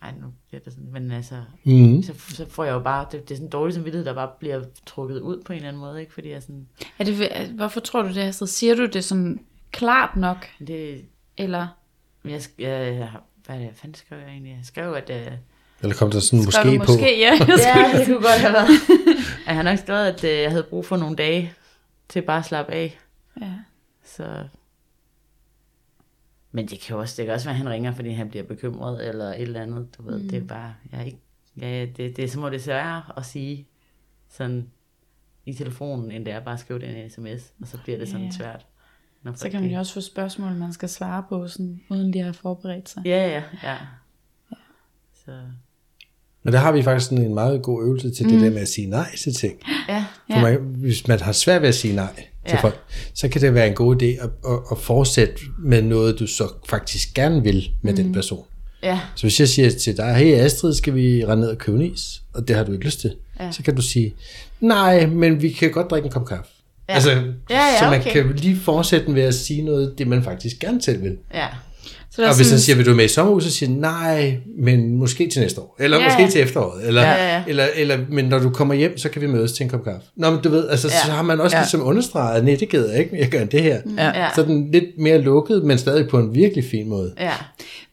[0.02, 2.04] ej, nu bliver det sådan, men altså, Mm.
[2.04, 4.30] så, så får jeg jo bare, det, det er sådan en dårlig samvittighed, der bare
[4.39, 6.14] bliver trukket ud på en eller anden måde, ikke?
[6.14, 6.68] Fordi jeg sådan,
[7.00, 8.47] Er det, hvorfor tror du det, Astrid?
[8.47, 9.39] Siger du det sådan
[9.72, 10.47] klart nok?
[10.68, 11.06] det,
[11.38, 11.68] Eller
[12.26, 13.10] jeg, jeg, jeg,
[13.45, 14.52] hvad er det, fanden skrev jeg egentlig?
[14.52, 15.32] Jeg skrev, at, øh,
[15.82, 16.84] Eller kom der sådan måske du på.
[16.91, 17.32] måske ja.
[17.76, 18.70] ja, det kunne godt have været.
[19.47, 21.54] jeg har nok skrevet, at øh, jeg havde brug for nogle dage
[22.10, 23.00] til bare at slappe af.
[23.41, 23.54] ja.
[24.06, 24.43] Så...
[26.52, 29.08] Men det kan også, det kan også være, at han ringer, fordi han bliver bekymret,
[29.08, 30.30] eller et eller andet, du ved, mm.
[30.30, 31.18] det er bare, jeg er ikke,
[31.62, 33.68] ja, det, det er som om det er sværere at sige
[34.30, 34.68] sådan
[35.45, 37.97] i telefonen, end det er bare at skrive det i en sms, og så bliver
[38.00, 38.32] det sådan Ja.
[38.32, 38.66] svært.
[39.24, 42.20] Når Så kan man jo også få spørgsmål, man skal svare på, sådan, uden de
[42.20, 43.02] har forberedt sig.
[43.06, 43.78] Ja, ja, ja.
[45.26, 45.32] Så,
[46.43, 48.32] Men der har vi faktisk sådan en meget god øvelse til mm.
[48.32, 49.60] det der med at sige nej til ting.
[49.89, 50.41] ja, For Ja.
[50.41, 52.62] man, hvis man har svært ved at sige nej til Ja.
[52.62, 52.80] folk,
[53.14, 56.43] så kan det være en god idé at, at, at fortsætte med noget, du så
[56.70, 57.97] faktisk gerne vil med mm.
[57.97, 58.45] den person.
[58.84, 61.78] ja, Så hvis jeg siger til dig, hey Astrid, skal vi rende ned og købe
[61.78, 62.22] en is?
[62.34, 63.16] Og det har du ikke lyst til.
[63.39, 63.52] Ja.
[63.52, 64.14] Så kan du sige,
[64.60, 66.52] nej, men vi kan godt drikke en kop kaffe.
[66.89, 66.93] Ja.
[66.93, 68.12] Altså, Ja, ja, så man okay.
[68.14, 71.18] kan lige fortsætte med at sige noget, det man faktisk gerne selv vil.
[71.34, 71.47] ja,
[72.20, 74.38] Så der Og hvis sådan, han siger, vil du med i sommerhus, så siger nej,
[74.58, 75.76] men måske til næste år.
[75.80, 76.30] Eller Ja, ja, måske ja.
[76.30, 76.88] til efteråret.
[76.88, 77.36] Eller, Ja, ja, ja.
[77.38, 77.44] ja.
[77.48, 80.08] Eller, eller, men når du kommer hjem, så kan vi mødes til en kop kaffe.
[80.16, 80.94] Nå, men du ved, altså, Ja.
[80.94, 81.06] ja.
[81.06, 81.60] så har man også Ja.
[81.60, 81.64] ja.
[81.64, 83.78] ligesom understreget, at nej, det gider jeg ikke, jeg gør det her.
[83.98, 84.06] Ja.
[84.24, 87.14] ja, Så er den lidt mere lukket, men stadig på en virkelig fin måde.
[87.20, 87.32] ja,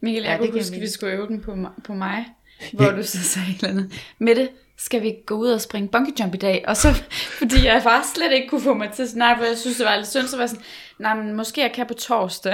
[0.03, 2.25] Michael, Ja, jeg det kunne huske, at vi skulle øve den på, mig- på mig,
[2.73, 3.87] hvor du så sagde et eller andet.
[4.21, 4.49] Mette,
[4.79, 6.65] skal vi gå ud og springe bungee jump i dag?
[6.69, 6.93] Og så,
[7.39, 9.87] fordi jeg bare slet ikke kunne få mig til sådan, nej, for jeg synes, det
[9.87, 10.65] var lidt synd, så var jeg sådan,
[10.99, 12.53] nej, men måske jeg kan på torsdag.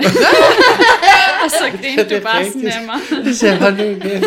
[1.44, 2.74] og så grinte Det du bare sådan rigtigt.
[2.76, 3.24] af mig.
[3.24, 4.24] Det siger hold nu kæft.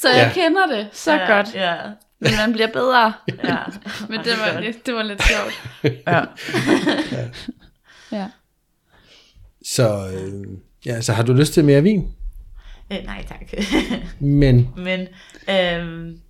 [0.00, 0.42] Så jeg Ja.
[0.42, 1.74] kender det så ja, godt, Ja,
[2.20, 3.12] men man bliver bedre.
[3.44, 3.56] ja.
[4.08, 5.62] Men det var, det, det var lidt sjovt.
[6.06, 6.20] Ja.
[8.12, 8.26] Ja.
[9.64, 10.44] Så, øh,
[10.86, 12.08] ja, så har du lyst til mere vin?
[12.92, 13.52] Øh, nej, tak.
[14.20, 15.08] Men Men
[15.50, 16.20] øhm,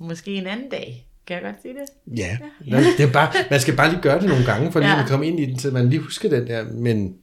[0.00, 1.02] måske en anden dag.
[1.26, 2.18] Kan jeg godt sige det?
[2.18, 2.76] ja, ja.
[2.98, 5.02] det er bare, man skal bare lige gøre det nogle gange, for lige Ja.
[5.02, 7.16] at komme ind i den, så man lige husker den der, men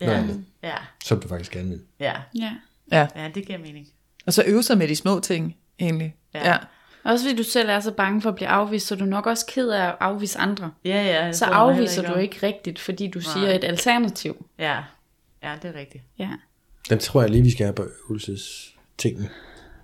[0.00, 1.80] noget andet, Ja, som du faktisk gerne vil.
[2.00, 2.52] ja, ja.
[2.92, 3.06] ja.
[3.16, 3.88] ja, det giver mening.
[4.26, 6.14] Og så øve sig med de små ting, egentlig.
[6.34, 6.50] Ja.
[6.50, 6.56] ja.
[7.04, 9.26] Også fordi du selv er så bange for at blive afvist, så er du nok
[9.26, 10.70] også ked af at afvise andre.
[10.84, 11.32] Ja, ja.
[11.32, 12.20] Så afviser du om.
[12.20, 13.32] ikke rigtigt, fordi du Nej.
[13.32, 14.46] siger et alternativ.
[14.58, 14.78] Ja,
[15.42, 16.04] ja, det er rigtigt.
[16.18, 16.28] Ja.
[16.90, 19.28] Den tror jeg lige, vi skal have på øvelsestingen.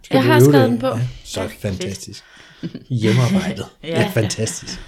[0.03, 0.70] Skal Jeg har skrevet det?
[0.70, 0.86] den på.
[0.86, 2.24] Ja, så fantastisk.
[2.88, 3.66] Hjemmearbejdet.
[3.82, 3.88] Ja.
[3.88, 3.99] ja.
[3.99, 4.80] Det er fantastisk.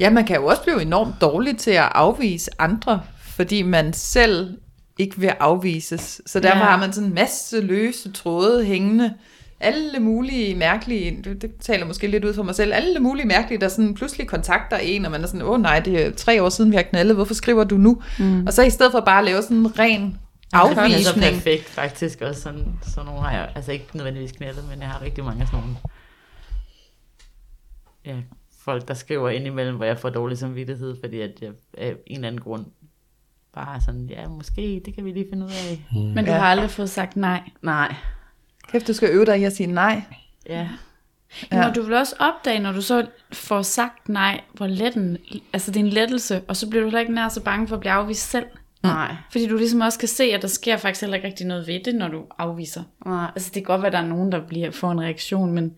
[0.00, 4.56] Ja, man kan jo også blive enormt dårlig til at afvise andre, fordi man selv
[4.98, 6.20] ikke vil afvises.
[6.26, 6.64] Så derfor Ja.
[6.64, 6.70] ja.
[6.70, 9.14] har man sådan en masse løse tråde hængende.
[9.60, 13.60] Alle mulige mærkelige, det, det taler måske lidt ud for mig selv, alle mulige mærkelige,
[13.60, 16.48] der sådan pludselig kontakter en, og man er sådan, åh nej, det er tre år
[16.48, 18.02] siden, vi har knaldet, hvorfor skriver du nu?
[18.18, 18.46] Mm.
[18.46, 20.18] Og så i stedet for bare at lave sådan en ren
[20.62, 21.34] Det er så afvisning.
[21.34, 22.40] perfekt faktisk også.
[22.40, 25.48] Sådan, sådan nogle har jeg, altså ikke nødvendigvis knældet, men jeg har rigtig mange af
[25.48, 25.76] sådan nogle
[28.04, 28.16] ja,
[28.64, 32.14] folk, der skriver ind imellem, hvor jeg får dårlig samvittighed, fordi at jeg af en
[32.16, 32.66] eller anden grund
[33.52, 35.84] bare sådan, ja, måske, det kan vi lige finde ud af.
[36.14, 36.38] Men du Ja.
[36.38, 37.40] har aldrig fået sagt nej.
[37.62, 37.94] Nej,
[38.68, 40.02] Kæft, du skal øve dig i at sige nej.
[40.48, 40.68] ja,
[41.52, 41.60] Ja.
[41.66, 45.18] Når du vil også opdage, når du så får sagt nej, hvor let en,
[45.52, 47.74] altså det er en lettelse, og så bliver du heller ikke nær så bange for
[47.76, 48.46] at blive afvist selv.
[48.84, 51.66] Nej, Fordi du ligesom også kan se, at der sker faktisk heller ikke rigtig noget
[51.66, 52.82] ved det, når du afviser.
[53.06, 53.30] nej.
[53.34, 55.72] Altså det kan godt være, at der er nogen, der bliver, får en reaktion, men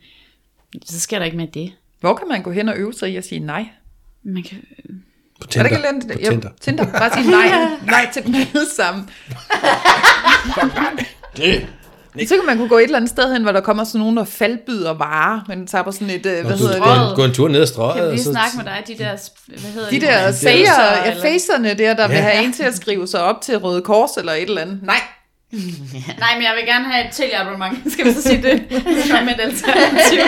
[0.85, 1.73] så sker der ikke med det.
[2.01, 3.67] Hvor kan man gå hen og øve sig i at sige nej?
[4.23, 4.59] Man kan,
[5.41, 5.67] På Er der Tinder.
[5.67, 6.49] ikke På lidt, Tinder.
[6.49, 6.85] jo, Tinder.
[6.93, 7.49] Bare sige nej,
[7.95, 9.09] nej til dem alle sammen.
[11.37, 11.67] Det.
[12.29, 14.17] Så kan man kunne gå et eller andet sted hen, hvor der kommer sådan nogen,
[14.17, 17.17] der faldbyder varer, men tager på sådan et, øh, hvad du hedder gå, det?
[17.17, 17.97] gå en tur ned ad strøget.
[17.97, 19.17] kan vi lige så- snakke med dig, de der,
[19.61, 20.07] hvad hedder De de?
[20.07, 22.23] der facer, ja, facerne der, der vil Ja.
[22.23, 24.81] have en til at skrive sig op til Røde Kors eller et eller andet.
[24.83, 24.97] Nej,
[26.23, 27.79] Nej, men jeg vil gerne have et teleabonnement.
[27.93, 28.63] Skal vi så sige det?
[29.11, 30.21] Som et alternativ.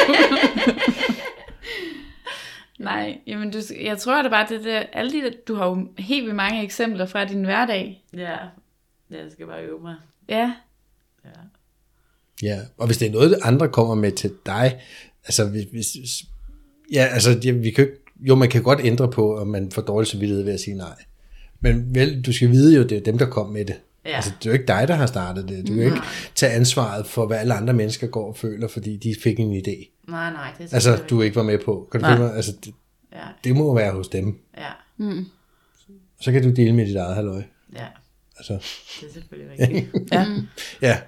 [2.78, 5.88] Nej, jamen du, jeg tror det bare, det der, alle de der, du har jo
[5.98, 8.02] helt vildt mange eksempler fra din hverdag.
[8.16, 8.36] Ja,
[9.10, 9.94] jeg skal bare øve mig.
[10.28, 10.52] Ja, Ja.
[12.42, 14.80] Ja, og hvis det er noget, andre kommer med til dig,
[15.24, 16.24] altså hvis, hvis
[16.92, 19.70] ja, altså ja, vi kan jo ikke, jo, man kan godt ændre på, om man
[19.70, 20.94] får dårlig samvittighed ved at sige nej.
[21.60, 23.76] Men vel, du skal vide jo, det er dem, der kom med det.
[24.04, 24.16] Ja.
[24.16, 25.68] Altså, det er jo ikke dig, der har startet det.
[25.68, 26.02] Du kan jo ikke
[26.34, 30.04] tage ansvaret for, hvad alle andre mennesker går og føler, fordi de fik en idé.
[30.08, 31.88] Nej, nej, det er Altså, du ikke var med på.
[31.92, 32.16] Kan du Nej.
[32.16, 32.36] følge mig?
[32.36, 32.74] Altså, det.
[33.12, 34.38] Ja, det må være hos dem.
[34.58, 34.70] ja,
[36.20, 37.42] Så kan du dele med dit eget halvøj.
[37.76, 37.86] ja,
[38.36, 38.52] Altså,
[39.00, 39.94] det er selvfølgelig rigtigt.
[40.12, 40.26] ja.
[40.82, 40.98] ja.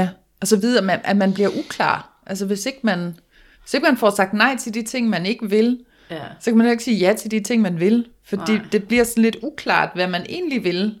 [0.00, 0.08] Ja,
[0.40, 2.22] og så videre, at man, at man bliver uklar.
[2.26, 3.18] Altså hvis ikke man,
[3.62, 6.56] hvis ikke man får sagt nej til de ting, man ikke vil, Ja, så kan
[6.56, 8.08] man heller ikke sige ja til de ting, man vil.
[8.24, 8.66] Fordi Nej.
[8.72, 10.98] det bliver sådan lidt uklart, hvad man egentlig vil.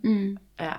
[0.60, 0.72] ja,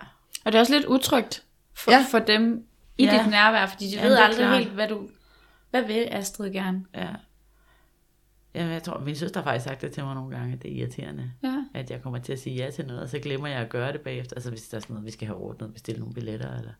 [0.45, 1.43] og det er også lidt utrygt
[1.73, 2.05] for, Ja.
[2.11, 2.63] for dem
[2.97, 3.11] i Ja.
[3.23, 4.57] dit nærvær, fordi de Ja, ved aldrig klart.
[4.57, 5.07] helt, hvad du,
[5.71, 6.85] hvad vil Astrid gerne?
[6.95, 7.07] ja.
[8.55, 10.71] Jamen, jeg tror, min søster har faktisk sagt det til mig nogle gange, at det
[10.71, 11.55] er irriterende, Ja.
[11.73, 13.91] at jeg kommer til at sige ja til noget, og så glemmer jeg at gøre
[13.93, 14.35] det bagefter.
[14.35, 16.71] Altså hvis der er sådan noget, vi skal have ordnet, bestille nogle billetter, eller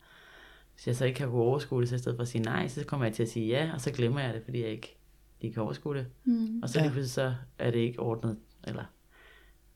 [0.79, 2.67] hvis jeg så ikke kan kunne overskue det, så i stedet for at sige nej,
[2.67, 4.97] så kommer jeg til at sige ja, og så glemmer jeg det, fordi jeg ikke
[5.41, 6.05] lige kan overskue det.
[6.25, 6.59] Mm.
[6.63, 8.83] Og så lige pludselig så er det ikke ordnet, eller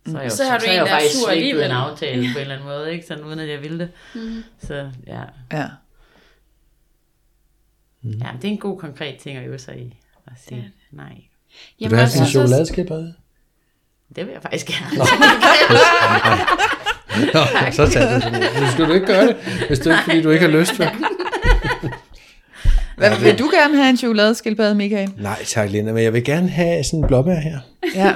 [0.05, 1.63] så, er jeg, jo- Så har du så en, der er faktisk sur alligevel.
[1.65, 3.05] en aftale på en eller anden måde, ikke?
[3.05, 3.91] Sådan uden at jeg ville det.
[4.15, 4.43] Mm.
[4.59, 5.23] Så ja.
[5.51, 5.67] Ja.
[8.03, 9.99] ja, men det er en god konkret ting at øve sig i.
[10.27, 11.21] At sige nej.
[11.79, 13.13] Vil du have en chokoladeskildpadde?
[14.15, 14.97] Det vil jeg faktisk gerne.
[14.97, 15.03] Nå,
[17.71, 18.41] så tag det sådan.
[18.61, 19.35] Nu skal du ikke gøre det,
[19.67, 20.85] hvis det er fordi du ikke har lyst til.
[22.97, 25.09] Hvad, vil du gerne have en chokoladeskildpadde, Michael?
[25.17, 27.59] Nej, tak Linda, men jeg vil gerne have sådan en blåbær her.
[27.95, 28.13] Ja.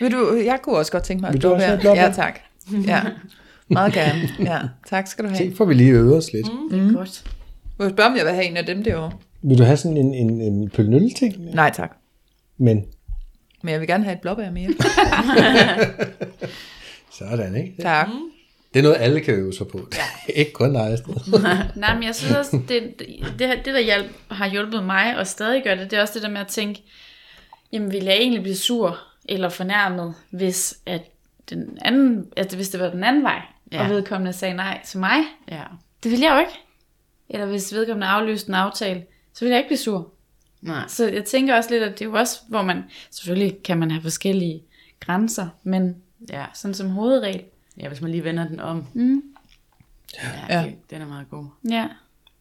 [0.00, 1.66] Vil du, jeg kunne også godt tænke mig Vil et du også blåbær.
[1.66, 2.02] have et blåbær?
[2.02, 2.38] Ja, tak.
[2.86, 3.00] Ja.
[3.70, 4.28] Meget gerne.
[4.40, 4.58] Ja,
[4.90, 5.38] tak skal du have.
[5.38, 6.46] Se, får vi lige øvet os lidt.
[6.52, 6.78] Mm.
[6.78, 7.24] Det er godt.
[7.78, 9.10] Må jeg spørge, om jeg vil have en af dem derovre?
[9.42, 11.34] Vil du have sådan en, en, en pølnølle ting?
[11.54, 11.96] Nej, tak.
[12.58, 12.84] Men
[13.62, 14.68] Men jeg vil gerne have et blåbær mere.
[17.18, 17.82] sådan, ikke?
[17.82, 18.08] Tak.
[18.74, 19.88] Det er noget, alle kan øve sig på.
[19.96, 20.32] Ja.
[20.40, 20.98] ikke kun dig.
[21.76, 23.08] Nej, men jeg synes også, det, det,
[23.38, 26.22] det, det der hjælp, har hjulpet mig, og stadig gør det, det er også det
[26.22, 26.82] der med at tænke,
[27.72, 28.98] jamen vil jeg egentlig blive sur
[29.28, 31.02] eller fornærmet, hvis at
[31.50, 33.42] den anden, at hvis det var den anden vej,
[33.72, 33.84] ja.
[33.84, 35.18] Og vedkommende sagde nej til mig.
[35.50, 35.62] ja.
[36.02, 36.52] Det vil jeg jo ikke.
[37.28, 39.04] Eller hvis vedkommende aflyste en aftale,
[39.34, 40.12] så vil jeg ikke blive sur.
[40.62, 40.84] Nej.
[40.88, 43.90] Så jeg tænker også lidt, at det er jo også, hvor man, selvfølgelig kan man
[43.90, 44.62] have forskellige
[45.00, 45.96] grænser, men
[46.32, 46.44] Ja.
[46.54, 47.42] sådan som hovedregel.
[47.80, 48.84] ja, hvis man lige vender den om.
[48.94, 49.22] Mm.
[50.48, 50.64] Ja, Ja.
[50.64, 51.44] Det, den er meget god.
[51.70, 51.86] Ja,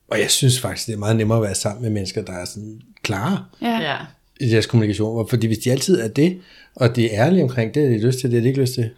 [0.08, 2.46] Og jeg synes faktisk, det er meget nemmere at være sammen med mennesker, der er
[2.46, 3.80] sådan klare ja.
[3.82, 3.98] Ja.
[4.40, 5.30] i deres kommunikation.
[5.30, 6.42] Fordi hvis de altid er det,
[6.76, 8.74] og de er ærlige omkring det, er de lyst til, det er de ikke lyst
[8.74, 8.90] til,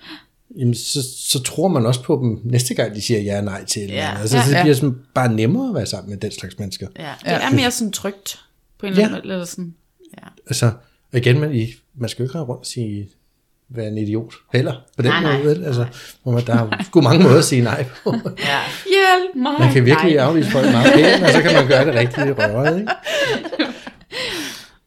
[0.58, 3.66] jamen så, så tror man også på dem næste gang, de siger ja og nej
[3.66, 4.18] til eller Ja.
[4.22, 4.44] Altså, Ja.
[4.44, 4.64] så det Ja.
[4.64, 6.88] bliver sådan bare nemmere at være sammen med den slags mennesker.
[7.00, 7.14] Ja.
[7.24, 8.40] Det er mere sådan trygt,
[8.78, 9.34] på en eller anden måde.
[9.34, 9.74] Eller sådan.
[10.48, 10.66] Altså,
[11.12, 13.10] og igen, man, I, man skal jo ikke rundt og sige,
[13.76, 15.34] være en idiot heller, på den Nej, måde.
[15.34, 15.42] nej.
[15.44, 15.66] Vel?
[15.66, 15.86] Altså,
[16.24, 18.16] hvor man, der er sgu mange måder at sige nej på.
[18.40, 18.60] ja.
[18.86, 19.54] Hjælp mig!
[19.60, 20.26] Man kan virkelig Nej.
[20.26, 22.92] afvise folk meget pænt, og så kan man gøre det rigtig røret, ikke?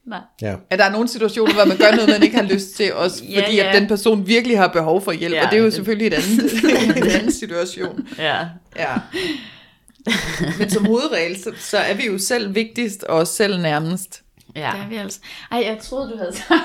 [0.07, 0.19] Nej.
[0.43, 0.55] Ja.
[0.71, 3.25] At der er nogle situationer, hvor man gør noget, man ikke har lyst til, også
[3.25, 3.69] Ja, fordi ja.
[3.69, 6.07] at den person virkelig har behov for hjælp, Ja, og det er jo det- selvfølgelig
[6.07, 6.53] et andet,
[6.97, 8.09] en anden situation.
[8.19, 8.37] ja.
[8.77, 8.95] Ja.
[10.59, 14.23] Men som hovedregel, så, så er vi jo selv vigtigst og os selv nærmest.
[14.57, 14.71] Ja.
[14.75, 15.21] Det er vi altså.
[15.53, 16.63] Ej, jeg troede, du havde taget,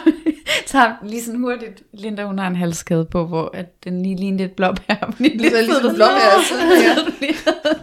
[0.66, 1.84] taget lige sådan hurtigt.
[1.94, 5.12] Linda, hun har en halskæde på, hvor at den lige lignede et blåbær.
[5.16, 6.96] Fordi det Så ligesom et blåbær siden her.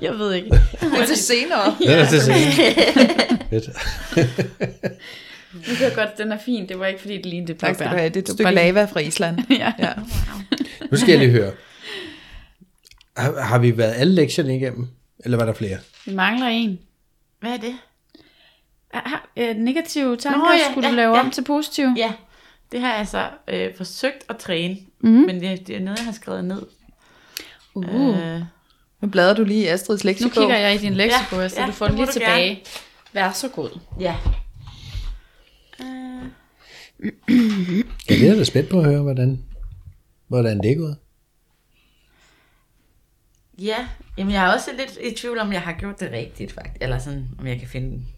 [0.10, 0.50] Jeg ved ikke.
[0.50, 1.76] Det er til senere.
[1.78, 2.42] Den er til senere.
[5.54, 6.68] Nu kan jeg godt, den er fin.
[6.68, 7.68] Det var ikke, fordi det lignede et blåbær.
[7.72, 8.08] Tak skal du have.
[8.08, 9.38] Det er et stykke lige- lava fra Island.
[9.50, 9.72] Ja.
[9.78, 9.88] Ja.
[10.90, 11.52] Nu skal jeg lige høre.
[13.16, 14.88] Har, har vi været alle lektierne igennem?
[15.24, 15.78] Eller var der flere?
[16.06, 16.78] Vi mangler en.
[17.40, 17.74] Hvad er det?
[18.92, 21.20] Ah, negative tanker Nå, ja, skulle du ja, lave ja.
[21.20, 21.94] om til positive.
[21.96, 22.12] Ja,
[22.72, 25.12] det har jeg altså øh, forsøgt at træne, Mhm.
[25.12, 25.20] mm.
[25.26, 26.62] men det, det er noget, jeg har skrevet ned.
[27.74, 28.18] Uh.
[28.18, 28.40] Øh,
[29.00, 30.32] Nu bladrer du lige i Astrids Nu lektiebog.
[30.42, 32.62] kigger jeg i din lektiebog, Ja, så ja, du får det den lige du tilbage.
[33.12, 33.70] Vær så god.
[34.00, 34.16] ja.
[35.80, 36.28] Øh,
[38.10, 39.42] Ja, det er da spændt på at høre, hvordan,
[40.28, 40.96] hvordan det er gået.
[43.58, 43.88] Ja,
[44.18, 46.76] jamen jeg er også lidt i tvivl om, jeg har gjort det rigtigt, faktisk.
[46.80, 48.08] Eller sådan, om jeg kan finde den.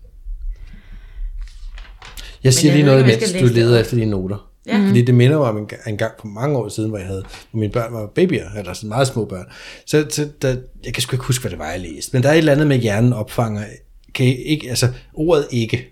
[2.45, 4.51] Jeg siger jeg lige noget, mens du leder efter dine noter.
[4.66, 4.78] Ja.
[4.78, 4.86] Mm.
[4.86, 7.24] Fordi det minder mig om en, en gang for mange år siden, hvor jeg havde,
[7.51, 9.47] hvor mine børn var babyer, eller sådan meget små børn.
[9.86, 12.11] Så, så der, jeg kan sgu ikke huske, hvad det var, jeg læste.
[12.12, 13.64] Men der er et eller andet med, hjernen opfanger,
[14.14, 15.90] kan ikke, altså ordet ikke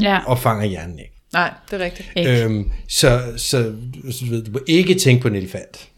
[0.00, 0.18] Ja.
[0.26, 1.10] opfanger hjernen ikke.
[1.32, 2.08] Nej, det er rigtigt.
[2.16, 2.42] Ikke.
[2.44, 3.72] Øhm, så, så,
[4.10, 5.88] så du, ved, du må ikke tænke på en elefant.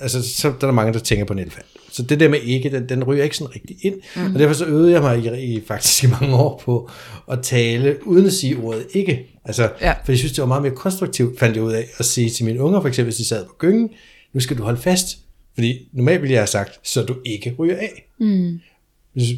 [0.00, 1.66] Altså, så der er der mange, der tænker på en elefant.
[1.90, 3.94] Så det der med ikke, den, den ryger ikke sådan rigtig ind.
[4.16, 4.34] Mm.
[4.34, 6.90] Og derfor så øvede jeg mig i, i faktisk i mange år på
[7.30, 9.26] at tale, uden at sige ordet ikke.
[9.44, 9.92] Altså, Ja.
[10.04, 12.44] For jeg synes, det var meget mere konstruktivt, fandt jeg ud af, at sige til
[12.44, 13.88] mine unger, for eksempel hvis de sad på gyngen,
[14.32, 15.18] nu skal du holde fast.
[15.54, 18.08] Fordi normalt ville jeg have sagt, så du ikke ryger af.
[18.20, 18.60] Mm.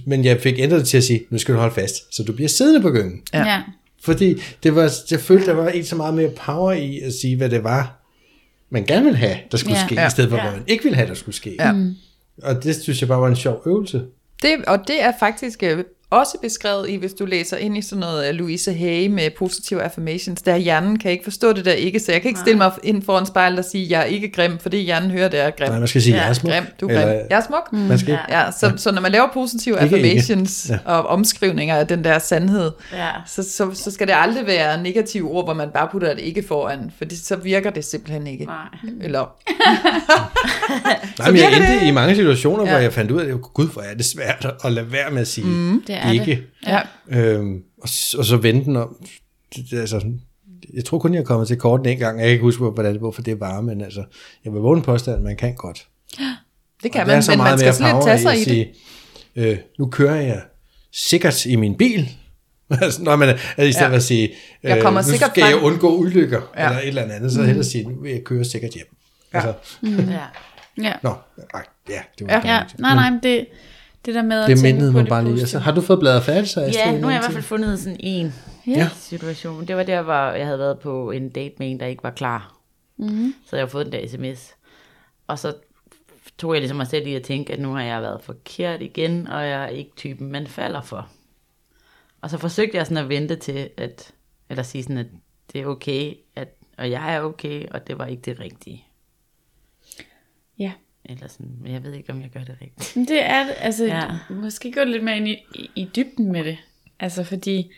[0.07, 2.32] Men jeg fik ændret det til at sige, nu skal du holde fast, så du
[2.32, 3.20] bliver siddende på gyngen.
[3.34, 3.38] Ja.
[3.46, 3.62] ja.
[4.05, 7.36] Fordi det var, jeg følte, der var ikke så meget mere power i at sige,
[7.36, 7.98] hvad det var,
[8.70, 9.86] man gerne ville have, der skulle Ja.
[9.86, 10.07] ske, Ja.
[10.07, 10.42] i stedet for, Ja.
[10.42, 11.57] hvad man ikke ville have, der skulle ske.
[11.59, 11.72] Ja.
[12.43, 14.07] Og det synes jeg bare var en sjov øvelse.
[14.43, 18.00] Det, og det er faktisk øh, også beskrevet i, hvis du læser ind i sådan
[18.00, 22.00] noget af Louise Hay med positive affirmations, der hjernen kan ikke forstå det der ikke,
[22.00, 24.58] så jeg kan ikke stille mig ind foran spejlet og sige, jeg er ikke grim,
[24.58, 25.68] fordi hjernen hører, det er grim.
[25.68, 26.52] Nej, man skal sige, Ja, jeg er smuk.
[26.52, 27.00] Grim, du er grim.
[27.08, 27.72] Eller, Jeg er smuk.
[27.72, 28.22] man skal ikke.
[28.38, 29.96] Ja, så, så når man laver positive Ikke ikke.
[30.08, 30.78] affirmations Ja.
[30.84, 33.08] og omskrivninger af den der sandhed, Ja.
[33.26, 36.44] så, så, så skal det aldrig være negative ord, hvor man bare putter et ikke
[36.48, 38.44] foran, for så virker det simpelthen ikke.
[38.44, 38.56] Nej.
[39.00, 39.24] Eller,
[41.18, 42.68] Nej, men jeg endte det- i mange situationer, ja.
[42.70, 42.82] hvor Ja.
[42.84, 45.28] jeg fandt ud af, at gud, hvor er det svært at lade være med at
[45.28, 46.24] sige mm, Det er ikke.
[46.26, 46.44] det.
[46.66, 46.80] ja.
[47.09, 47.88] Øhm, og,
[48.18, 48.96] og så vente den om.
[49.57, 50.20] Det, det, altså, sådan-
[50.74, 52.18] jeg tror kun, jeg er kommet til korten en gang.
[52.18, 54.05] Jeg kan ikke huske, hvordan, hvorfor det var, men altså,
[54.44, 55.86] jeg vil våge en påstand, at man kan godt.
[56.82, 58.38] det kan Og man, er så men meget man skal slet power tage sig i
[58.38, 58.44] det.
[58.44, 58.72] sige,
[59.36, 60.40] Øh, nu kører jeg
[60.92, 62.09] sikkert i min bil.
[62.82, 63.88] Altså, Nå, men altså, i stedet Ja.
[63.90, 65.64] for at sige, øh, Jeg kommer nu skal jeg frem.
[65.64, 66.62] undgå ulykker, Ja.
[66.62, 66.68] ja.
[66.68, 67.46] eller et eller andet, så mm.
[67.46, 68.96] hellere sige, nu vil jeg køre sikkert hjem.
[69.34, 69.38] Ja.
[69.38, 70.18] Altså, Ja.
[70.82, 70.92] Ja.
[71.03, 71.14] nå,
[71.55, 72.55] nej, ja, det var Ja.
[72.55, 72.62] ja.
[72.78, 73.46] Nej, nej, men det,
[74.05, 75.40] det der med at Det tænke mindede på mig det bare lige.
[75.40, 76.61] Altså, har du fået bladret færdigt, så?
[76.61, 78.34] Ja, nu har jeg i hvert fald fundet sådan en
[78.66, 78.88] Ja.
[78.94, 79.66] situation.
[79.66, 82.11] Det var der, hvor jeg havde været på en date med en, der ikke var
[82.11, 82.57] klar.
[82.96, 83.34] Mm-hmm.
[83.46, 84.55] Så jeg havde fået den der sms.
[85.26, 85.55] Og så
[86.38, 89.26] tog jeg ligesom mig selv i at tænke, at nu har jeg været forkert igen,
[89.26, 91.09] og jeg er ikke typen, man falder for.
[92.20, 94.12] Og så forsøgte jeg sådan at vente til, at,
[94.50, 95.07] eller sige sådan, at
[95.53, 96.48] det er okay, at,
[96.78, 98.84] og jeg er okay, og det var ikke det rigtige.
[101.05, 102.96] Eller sådan, men jeg ved ikke, om jeg gør det rigtigt.
[102.96, 104.05] Men det er det, altså, Ja.
[104.30, 106.59] måske gå lidt mere ind i, i, i dybden med det.
[107.00, 107.68] Altså, fordi et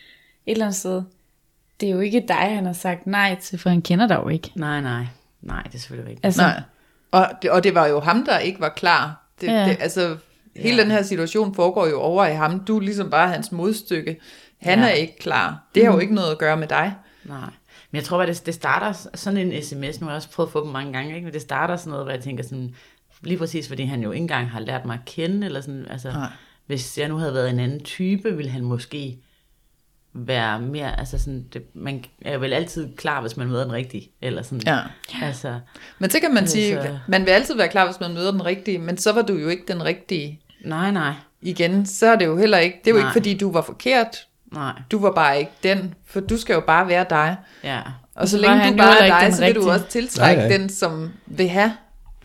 [0.47, 1.03] eller andet sted,
[1.81, 4.29] det er jo ikke dig, han har sagt nej til, for han kender dig jo
[4.29, 4.51] ikke.
[4.55, 5.07] Nej, nej,
[5.43, 6.25] nej, det er selvfølgelig rigtigt.
[6.25, 6.61] Altså, Nej.
[7.13, 9.27] Og det, og det var jo ham, der ikke var klar.
[9.41, 9.69] Det, Ja.
[9.69, 10.17] det, altså,
[10.57, 10.83] hele Ja.
[10.83, 12.61] den her situation foregår jo over i ham.
[12.65, 14.17] Du er ligesom bare hans modstykke.
[14.63, 14.85] Han Ja.
[14.85, 15.63] er ikke klar.
[15.75, 16.95] Det har jo ikke noget at gøre med dig.
[17.25, 17.39] Nej.
[17.91, 20.49] Men jeg tror bare, det, det starter sådan en sms, nu har jeg også prøvet
[20.49, 21.25] at få dem mange gange, ikke?
[21.25, 22.75] men det starter sådan noget, hvor jeg tænker sådan,
[23.25, 26.11] lige præcis fordi han jo ikke engang har lært mig at kende, eller sådan, altså,
[26.11, 26.29] Nej.
[26.67, 29.19] hvis jeg nu havde været en anden type, ville han måske
[30.17, 34.11] være mere, altså sådan, det, man er vel altid klar, hvis man møder den rigtige,
[34.23, 34.79] eller sådan, Ja.
[35.27, 35.61] altså,
[35.99, 38.45] Men så kan man sige, Altså- man vil altid være klar, hvis man møder den
[38.45, 41.13] rigtige, men så var du jo ikke den rigtige nej, nej,
[41.43, 41.87] igen.
[41.87, 43.09] Så er det jo heller ikke, det er jo Nej.
[43.09, 44.17] ikke fordi, du var forkert.
[44.53, 47.37] nej, Du var bare ikke den, for du skal jo bare være dig.
[47.65, 47.81] ja,
[48.15, 49.73] Og så længe han du bare er dig, den så vil du rigtige.
[49.75, 50.59] også tiltrække Nej, nej.
[50.59, 51.73] den, som vil have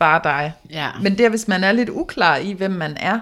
[0.00, 0.52] bare dig.
[0.70, 3.20] ja, Men der, hvis man er lidt uklar i, hvem man er,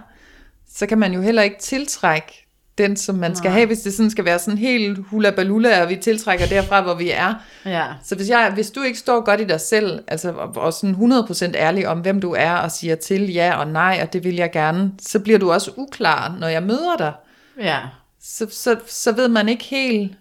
[0.74, 2.44] så kan man jo heller ikke tiltrække
[2.78, 5.88] den, som man skal have, hvis det sådan skal være sådan helt hula balula, og
[5.88, 7.34] vi tiltrækker derfra, hvor vi er.
[7.64, 10.72] ja, Så hvis, jeg, hvis du ikke står godt i dig selv, altså, og, og
[10.72, 14.24] sådan 100% ærlig om, hvem du er, og siger til ja og nej, og det
[14.24, 17.12] vil jeg gerne, så bliver du også uklar, når jeg møder dig.
[17.60, 17.78] ja,
[18.22, 20.12] Så, så, så ved man ikke helt,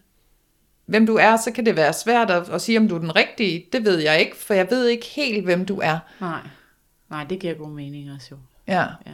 [0.88, 3.16] hvem du er, så kan det være svært at, at sige, om du er den
[3.16, 3.66] rigtige.
[3.74, 6.00] Det ved jeg ikke, for jeg ved ikke helt, hvem du er.
[6.20, 6.48] nej,
[7.10, 8.86] nej, det giver god mening også jo, Ja.
[9.06, 9.12] ja.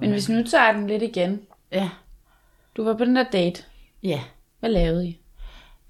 [0.00, 1.40] Men hvis nu tager den lidt igen.
[1.72, 1.90] Ja,
[2.76, 3.62] Du var på den der date.
[4.02, 4.24] ja.
[4.60, 5.20] Hvad lavede I?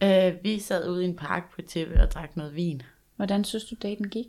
[0.02, 2.82] Øh, vi sad ude i en park på TV og drak noget vin.
[3.16, 4.26] Hvordan synes du, daten gik?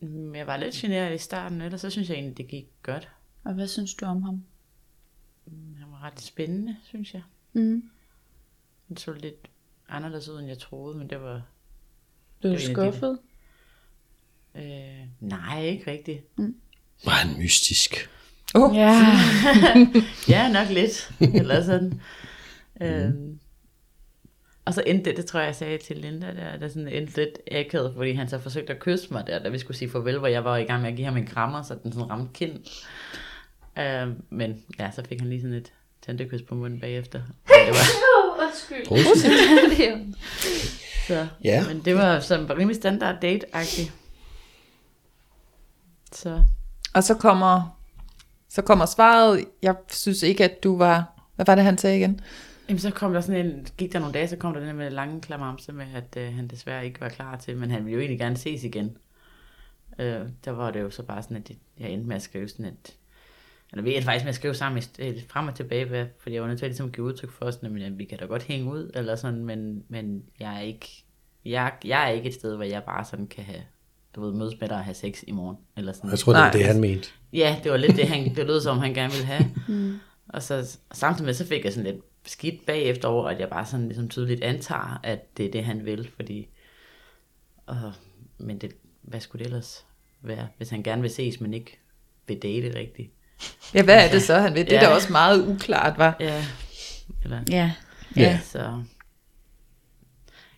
[0.00, 3.08] Mm, Jeg var lidt generet i starten, ellers så synes jeg egentlig, det gik godt.
[3.44, 4.44] Og hvad synes du om ham?
[6.02, 7.22] Var ret spændende, synes jeg.
[7.52, 7.82] Mm.
[8.88, 9.48] Han så lidt
[9.88, 11.42] anderledes ud, end jeg troede, men det var...
[12.40, 13.18] Blev du skuffet?
[14.54, 16.20] Øh, nej, ikke rigtigt.
[17.04, 18.10] Var han mystisk?
[18.54, 19.02] Oh, Ja.
[20.28, 21.10] Ja, nok lidt.
[21.20, 22.00] Eller sådan.
[22.80, 23.38] øhm,
[24.64, 27.16] og så endte det, det tror jeg, jeg sagde til Linda, der, der sådan endte
[27.16, 30.18] lidt akavet, fordi han så forsøgte at kysse mig der, da vi skulle sige farvel,
[30.18, 32.32] hvor jeg var i gang med at give ham en krammer, så den sådan ramte
[32.34, 32.58] kind.
[33.78, 35.72] Øhm, men ja, så fik han lige sådan et
[36.06, 37.18] tantekys på munden bagefter.
[37.44, 37.86] Og det var,
[38.90, 40.14] Undskyld.
[41.08, 41.64] så, Ja.
[41.68, 43.92] Men det var sådan rimelig standard date-agtigt.
[46.12, 46.42] Så
[46.94, 47.78] Og så kommer,
[48.48, 52.20] så kommer svaret, jeg synes ikke, at du var, hvad var det, han sagde igen?
[52.68, 54.90] Jamen, så kom der sådan en, gik der nogle dage, så kom der den med
[54.90, 58.00] lange klamamse med, at øh, han desværre ikke var klar til, men han ville jo
[58.00, 58.96] egentlig gerne ses igen.
[59.98, 62.48] Øh, der var det jo så bare sådan, at det- jeg endte med at skrive
[62.48, 62.92] sådan, at
[63.72, 64.82] eller vi endte faktisk med at skrive sammen
[65.28, 67.98] frem og tilbage, fordi jeg var nødt til at ligesom give udtryk for sådan, at
[67.98, 71.04] vi kan da godt hænge ud, eller sådan, men, men jeg er ikke,
[71.44, 73.62] jeg, jeg er ikke et sted, hvor jeg bare sådan kan have,
[74.14, 76.10] du ved, mødes med dig og have sex i morgen, eller sådan.
[76.10, 76.52] Jeg tror, det var Nej.
[76.52, 77.08] det, han mente.
[77.32, 79.44] Ja, det var lidt det, han, det lød som, han gerne ville have.
[79.68, 79.98] Mm.
[80.28, 83.66] Og så samtidig med, så fik jeg sådan lidt skidt bagefter over, at jeg bare
[83.66, 86.48] sådan ligesom tydeligt antager, at det er det, han vil, fordi...
[87.66, 87.92] Og,
[88.38, 89.86] men det, hvad skulle det ellers
[90.20, 91.78] være, hvis han gerne vil ses, men ikke
[92.26, 93.10] vil date rigtigt?
[93.74, 94.64] Ja, hvad er det så, han ved?
[94.64, 94.86] Det er Ja.
[94.88, 96.16] da også meget uklart, var.
[96.20, 96.44] Ja,
[97.24, 97.72] eller, Ja.
[98.16, 98.38] Ja.
[98.52, 98.82] så...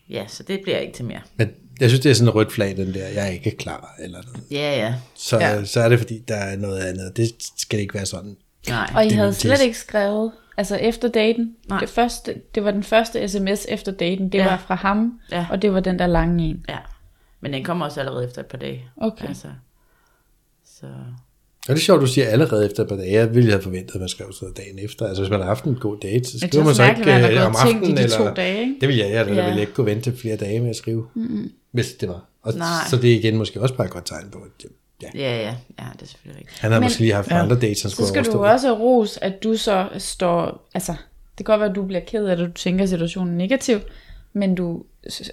[0.08, 1.20] Ja, så det bliver ikke til mere.
[1.36, 3.94] Men jeg synes, det er sådan en rødt flag, den der, jeg er ikke klar,
[4.00, 4.40] eller noget.
[4.50, 4.94] Ja, ja.
[5.14, 5.64] Så, Ja.
[5.64, 7.16] så er det, fordi der er noget andet.
[7.16, 8.36] Det skal ikke være sådan.
[8.68, 8.90] Nej.
[8.94, 11.80] Og I Det havde slet ikke skrevet, altså efter daten, Nej.
[11.80, 14.44] det, første, det var den første sms efter daten, det Ja.
[14.44, 15.46] var fra ham, Ja.
[15.50, 16.64] og det var den der lange en.
[16.68, 16.78] Ja.
[17.40, 18.84] Men den kommer også allerede efter et par dage.
[18.96, 19.28] Okay.
[19.28, 19.48] Altså,
[20.80, 20.86] så...
[21.68, 23.12] Og det er sjovt, du siger allerede efter et par dage.
[23.12, 25.06] Jeg ville have forventet, at man skrev sådan dagen efter.
[25.06, 26.88] Altså, hvis man har haft en god date, så det skriver er man også så
[27.28, 27.96] ikke øh, om aftenen.
[27.96, 28.74] de to Eller, dage, ikke?
[28.80, 29.34] det ville jeg, jeg Ja.
[29.34, 29.44] ja.
[29.46, 31.06] ville ikke kunne vente flere dage med at skrive.
[31.14, 31.50] Mm-hmm.
[31.72, 32.24] Hvis det var.
[32.42, 32.66] Og Nej.
[32.90, 34.70] så det er igen måske også bare et godt tegn på, at det-
[35.02, 35.54] ja, Ja, ja.
[35.78, 36.60] Ja, det er selvfølgelig rigtigt.
[36.60, 37.42] han har måske lige haft ja.
[37.42, 38.52] andre dates, han Så skulle skal du overstå.
[38.52, 40.92] også have ros, at du så står, altså,
[41.38, 43.82] det kan godt være, at du bliver ked af, at du tænker situationen negativt,
[44.32, 44.82] men du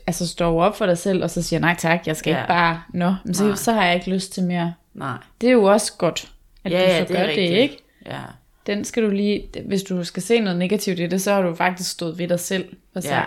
[0.08, 2.38] altså, står op for dig selv, og så siger, nej tak, jeg skal Ja.
[2.38, 3.56] ikke bare, nå, men så, Nej.
[3.56, 4.74] så har jeg ikke lyst til mere.
[4.94, 5.18] Nej.
[5.42, 6.32] Det er jo også godt,
[6.64, 7.52] at ja, du ja, så det er gør rigtigt.
[7.52, 7.78] det, ikke?
[8.06, 8.20] Ja.
[8.68, 11.56] Den skal du lige, hvis du skal se noget negativt i det, så har du
[11.56, 12.66] faktisk stået ved dig selv.
[12.94, 13.24] For Ja.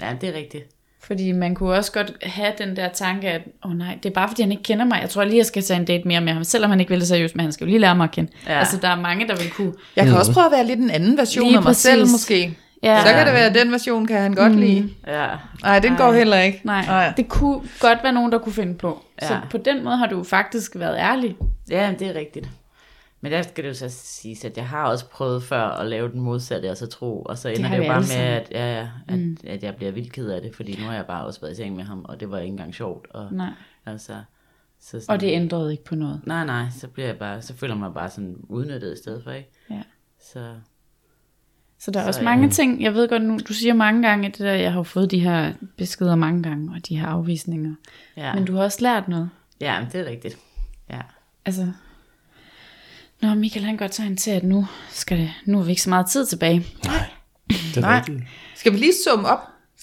[0.00, 0.64] ja, det er rigtigt.
[1.02, 4.14] Fordi man kunne også godt have den der tanke, at åh oh nej, det er
[4.14, 4.98] bare fordi han ikke kender mig.
[5.02, 7.00] Jeg tror lige, jeg skal tage en date mere med ham, selvom han ikke vil
[7.00, 8.30] det seriøst, men han skal jo lige lære mig at kende.
[8.46, 8.52] Ja.
[8.52, 8.58] Ja.
[8.58, 9.72] Altså der er mange, der vil kunne...
[9.96, 12.12] Jeg kan også prøve at være lidt en anden version Lige af mig selv, præcis.
[12.12, 12.56] måske.
[12.82, 14.94] Ja, Så kan det være, at den version kan han godt lide.
[15.06, 15.28] Ja.
[15.62, 16.60] Nej, den går heller ikke.
[16.64, 17.12] Nej, Nej.
[17.16, 19.02] det kunne godt være nogen, der kunne finde på.
[19.22, 19.28] Ja.
[19.28, 21.36] Så på den måde har du faktisk været ærlig.
[21.70, 22.48] Ja, det er rigtigt.
[23.20, 26.12] Men der skal det jo så sige, at jeg har også prøvet før at lave
[26.12, 28.78] den modsatte, og så tro, og så ender det, vi jo bare med, at, ja,
[28.78, 29.36] ja, at, mm.
[29.46, 31.56] at jeg bliver vildt ked af det, fordi nu har jeg bare også været i
[31.56, 33.06] seng med ham, og det var ikke engang sjovt.
[33.10, 33.50] Og, Nej.
[33.86, 34.12] altså,
[34.80, 36.20] så sådan, Og det ændrede ikke på noget.
[36.24, 39.30] Nej, nej, så bliver jeg bare, så føler mig bare sådan udnyttet i stedet for,
[39.30, 39.50] ikke?
[39.70, 39.82] Ja.
[40.32, 40.54] Så,
[41.80, 42.24] Så der er Så, også ja.
[42.24, 45.10] mange ting, jeg ved godt nu, du siger mange gange, det der, jeg har fået
[45.10, 47.74] de her beskeder mange gange, og de her afvisninger.
[48.16, 48.34] ja.
[48.34, 49.30] Men du har også lært noget.
[49.60, 50.38] Ja, men det er rigtigt.
[50.90, 51.00] Ja.
[51.44, 51.72] Altså,
[53.22, 55.90] Nå, Michael han godt tegn til, at nu, skal det, nu har vi ikke så
[55.90, 56.66] meget tid tilbage.
[57.48, 57.98] Det er Nej.
[57.98, 58.22] rigtigt.
[58.56, 59.38] Skal vi lige summe op?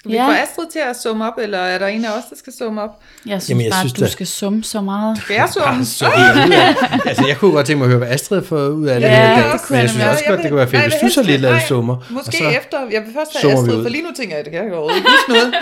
[0.08, 0.28] Skal vi Ja.
[0.28, 2.82] få Astrid til at summe op, eller er der en af os, der skal summe
[2.82, 2.90] op?
[3.26, 5.18] Jeg synes Jamen, jeg bare, synes at du da- skal summe så meget.
[5.18, 5.86] Skal jeg summe?
[5.86, 6.06] Så.
[7.10, 9.08] Altså, jeg kunne godt tænke mig at høre, hvad Astrid har fået ud af det
[9.08, 9.60] Ja, her i det dag.
[9.60, 11.14] kunne Men jeg synes også Jeg godt, vil- det kunne være fedt, hvis jeg du
[11.14, 11.96] så lige lavede summer.
[12.10, 12.78] Måske og så, efter.
[12.92, 13.84] Jeg vil først have Astrid, ud.
[13.84, 15.54] for lige nu tænker jeg, det kan jeg overhovedet ikke huske noget.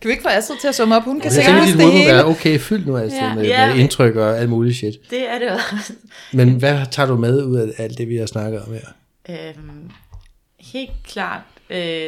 [0.00, 1.02] Kan vi ikke få Astrid til at summe op?
[1.04, 2.12] Hun kan sikkert huske det hele.
[2.12, 3.34] være okay fyldt nu, Astrid, Ja.
[3.34, 3.66] med, Ja.
[3.66, 4.94] med indtryk og alt muligt shit.
[5.10, 5.92] Det er det også.
[6.32, 8.80] Men hvad tager du med ud af alt det, vi har snakket om her?
[9.48, 9.90] Øhm,
[10.60, 11.40] helt klart.
[11.70, 12.04] Øh,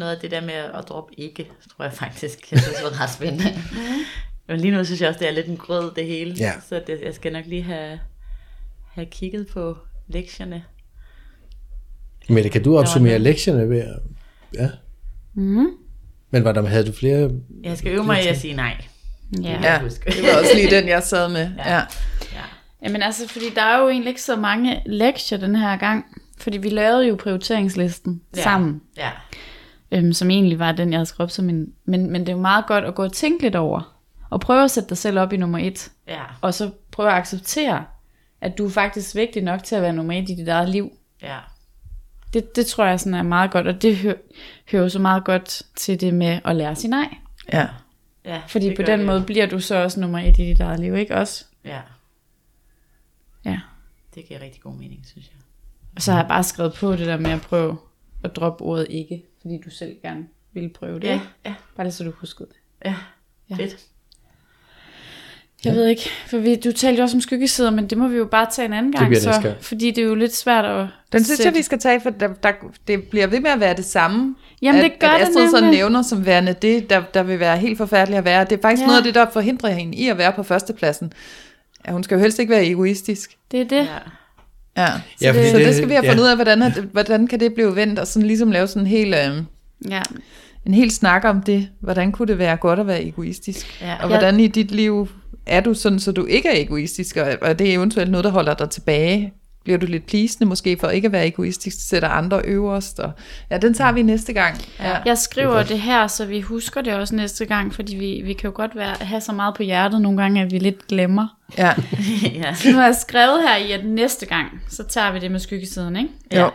[0.00, 3.10] noget af det der med at droppe ikke, tror jeg faktisk, jeg synes var ret
[3.10, 3.44] spændende.
[4.48, 6.34] Men lige nu synes jeg også, det er lidt en grød det hele.
[6.38, 6.52] Ja.
[6.68, 8.00] Så det, jeg skal nok lige have,
[8.92, 9.76] have kigget på
[10.08, 10.64] lektierne.
[12.28, 13.20] Mette, kan du opsummere noget.
[13.20, 13.98] lektierne ved at...
[14.54, 14.68] Ja.
[15.34, 15.66] Mm.
[16.30, 17.30] Men var der, havde du flere...
[17.62, 18.84] Jeg skal øve mig i at sige nej.
[19.42, 19.50] Ja.
[19.50, 19.72] Ja.
[19.72, 21.50] Ja, det var også lige den, jeg sad med.
[21.66, 21.74] Ja.
[21.74, 21.84] Ja.
[22.82, 26.04] Jamen altså, fordi der er jo egentlig ikke så mange lektier den her gang.
[26.38, 28.38] Fordi vi lavede jo prioriteringslisten Ja.
[28.38, 28.42] ja.
[28.44, 29.10] sammen, Ja.
[29.92, 31.72] Øhm, som egentlig var den, jeg havde skrevet som en...
[31.84, 33.96] Men, men det er jo meget godt at gå og tænke lidt over.
[34.30, 35.92] Og prøve at sætte dig selv op i nummer et.
[36.08, 36.22] Ja.
[36.40, 37.84] Og så prøve at acceptere,
[38.40, 40.92] at du er faktisk vigtig nok til at være nummer et i dit eget liv.
[41.22, 41.38] Ja.
[42.32, 44.14] Det, det tror jeg sådan er meget godt, og det hø-
[44.70, 47.14] hører så meget godt til det med at lære sig nej.
[47.52, 47.68] ja.
[48.24, 49.06] ja Fordi på den det.
[49.06, 51.44] måde bliver du så også nummer et i dit eget liv, ikke også?
[51.64, 51.80] Ja.
[53.44, 53.60] Ja.
[54.14, 55.36] Det giver rigtig god mening, synes jeg.
[55.96, 57.78] Og så har jeg bare skrevet på det der med at prøve
[58.24, 61.08] at droppe ordet ikke, fordi du selv gerne ville prøve det.
[61.08, 61.20] Ja.
[61.46, 61.54] Ja.
[61.76, 62.56] Bare lige så du husker det.
[62.84, 62.94] Ja.
[63.50, 63.54] Ja.
[63.54, 63.76] Fedt.
[65.64, 68.16] Jeg ved ikke, for vi, du talte jo også om skyggesider, men det må vi
[68.16, 70.88] jo bare tage en anden gang, næste så, fordi det er jo lidt svært at
[71.12, 72.52] Den synes jeg, vi skal tage, for der, der,
[72.88, 74.36] det bliver ved med at være det samme.
[74.62, 75.78] Jamen, at, det gør at det Astrid så nemlig.
[75.78, 78.44] nævner som værende det, der, der vil være helt forfærdeligt at være.
[78.44, 78.86] Det er faktisk ja.
[78.86, 81.12] noget af det, der forhindrer hende i at være på førstepladsen.
[81.86, 83.36] Ja, hun skal jo helst ikke være egoistisk.
[83.50, 83.86] Det er det.
[83.86, 83.98] Ja.
[84.80, 84.86] Ja,
[85.18, 86.10] så, Ja, ja, det, så det det- skal vi have ja.
[86.10, 88.82] fundet ud af, hvordan, det- hvordan kan det blive vendt, og sådan ligesom lave sådan
[88.82, 89.42] en hel, øh,
[89.90, 90.02] Ja.
[90.66, 91.68] en hel snak om det.
[91.80, 93.80] Hvordan kunne det være godt at være egoistisk?
[93.82, 93.94] Ja.
[94.02, 95.08] Og hvordan i dit liv
[95.46, 98.54] er du sådan, så du ikke er egoistisk, og er det eventuelt noget, der holder
[98.54, 99.32] dig tilbage?
[99.64, 103.00] Bliver du lidt plisende måske for ikke at være egoistisk, sætter andre øverst?
[103.00, 103.12] Og,
[103.50, 104.56] ja, den tager vi næste gang.
[104.80, 104.98] Ja.
[105.04, 108.50] Jeg skriver det her, så vi husker det også næste gang, fordi vi, vi kan
[108.50, 111.26] jo godt være, have så meget på hjertet nogle gange, at vi lidt glemmer.
[111.58, 111.74] ja.
[112.42, 112.54] ja.
[112.64, 115.96] Nu har jeg skrevet her i, at næste gang, så tager vi det med skyggesiden,
[115.96, 116.10] ikke?
[116.36, 116.50] Jo.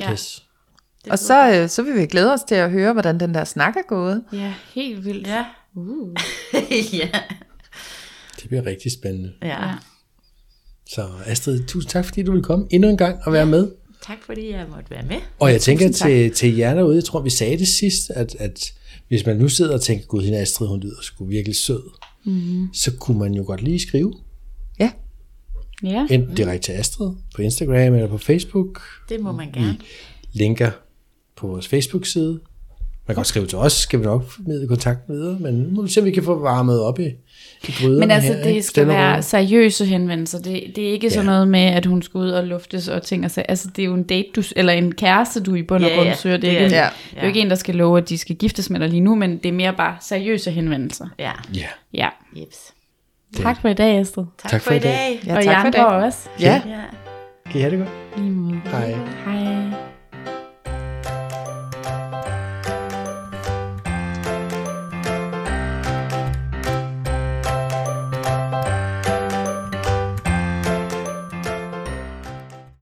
[0.00, 0.12] Ja.
[0.12, 0.42] Yes.
[1.10, 3.76] Og så, øh, så vil vi glæde os til at høre, hvordan den der snak
[3.76, 4.24] er gået.
[4.32, 5.26] Ja, helt vildt.
[5.26, 5.44] Ja.
[5.74, 6.14] Uh.
[7.00, 7.08] ja.
[8.36, 9.32] Det bliver rigtig spændende.
[9.42, 9.66] ja.
[9.66, 9.72] Ja.
[10.94, 13.70] Så Astrid, tusind tak, fordi du ville komme endnu en gang og være med.
[14.06, 15.16] Tak fordi jeg måtte være med.
[15.38, 16.08] Og jeg tænker Tusind tak.
[16.08, 18.72] til, til jer derude, jeg tror, vi sagde det sidst, at, at
[19.08, 21.82] hvis man nu sidder og tænker, gud, hende Astrid, hun lyder sgu virkelig sød,
[22.24, 22.68] mm-hmm.
[22.74, 24.14] så kunne man jo godt lige skrive,
[24.78, 24.90] Ja,
[25.84, 26.06] Ja.
[26.10, 28.82] enten direkte til Astrid på Instagram eller på Facebook.
[29.08, 29.78] Det må man gerne.
[30.32, 30.70] Linker
[31.36, 32.40] på vores Facebook-side.
[33.12, 35.82] Man kan også skrive til os, skal vi nok formidle kontakten videre, men nu må
[35.82, 37.02] vi se, om vi kan få varmet op i,
[37.68, 38.62] i Men altså, her, det ikke?
[38.62, 39.24] skal være roligt.
[39.26, 40.38] seriøse henvendelser.
[40.38, 41.30] Det, det er ikke sådan Ja.
[41.32, 43.46] noget med, at hun skal ud og luftes og ting og sager.
[43.48, 45.96] Altså, det er jo en date, du, eller en kæreste, du i bund og Ja,
[45.96, 46.36] grund ja, søger.
[46.36, 47.18] Det er, ikke, er en, det.
[47.18, 49.14] er jo ikke en, der skal love, at de skal giftes med dig lige nu,
[49.14, 51.06] men det er mere bare seriøse henvendelser.
[51.18, 51.30] Ja.
[51.54, 52.08] Ja, Ja.
[52.36, 52.56] Jeps.
[53.42, 54.24] Tak for i dag, Astrid.
[54.42, 55.20] Tak, tak for i dag.
[55.26, 55.84] Ja, og tak for i dag.
[55.84, 56.18] også.
[56.40, 56.62] ja.
[56.66, 56.80] Ja.
[57.50, 57.90] kan I have det godt?
[58.18, 58.60] Lige måde.
[58.64, 59.91] Hej.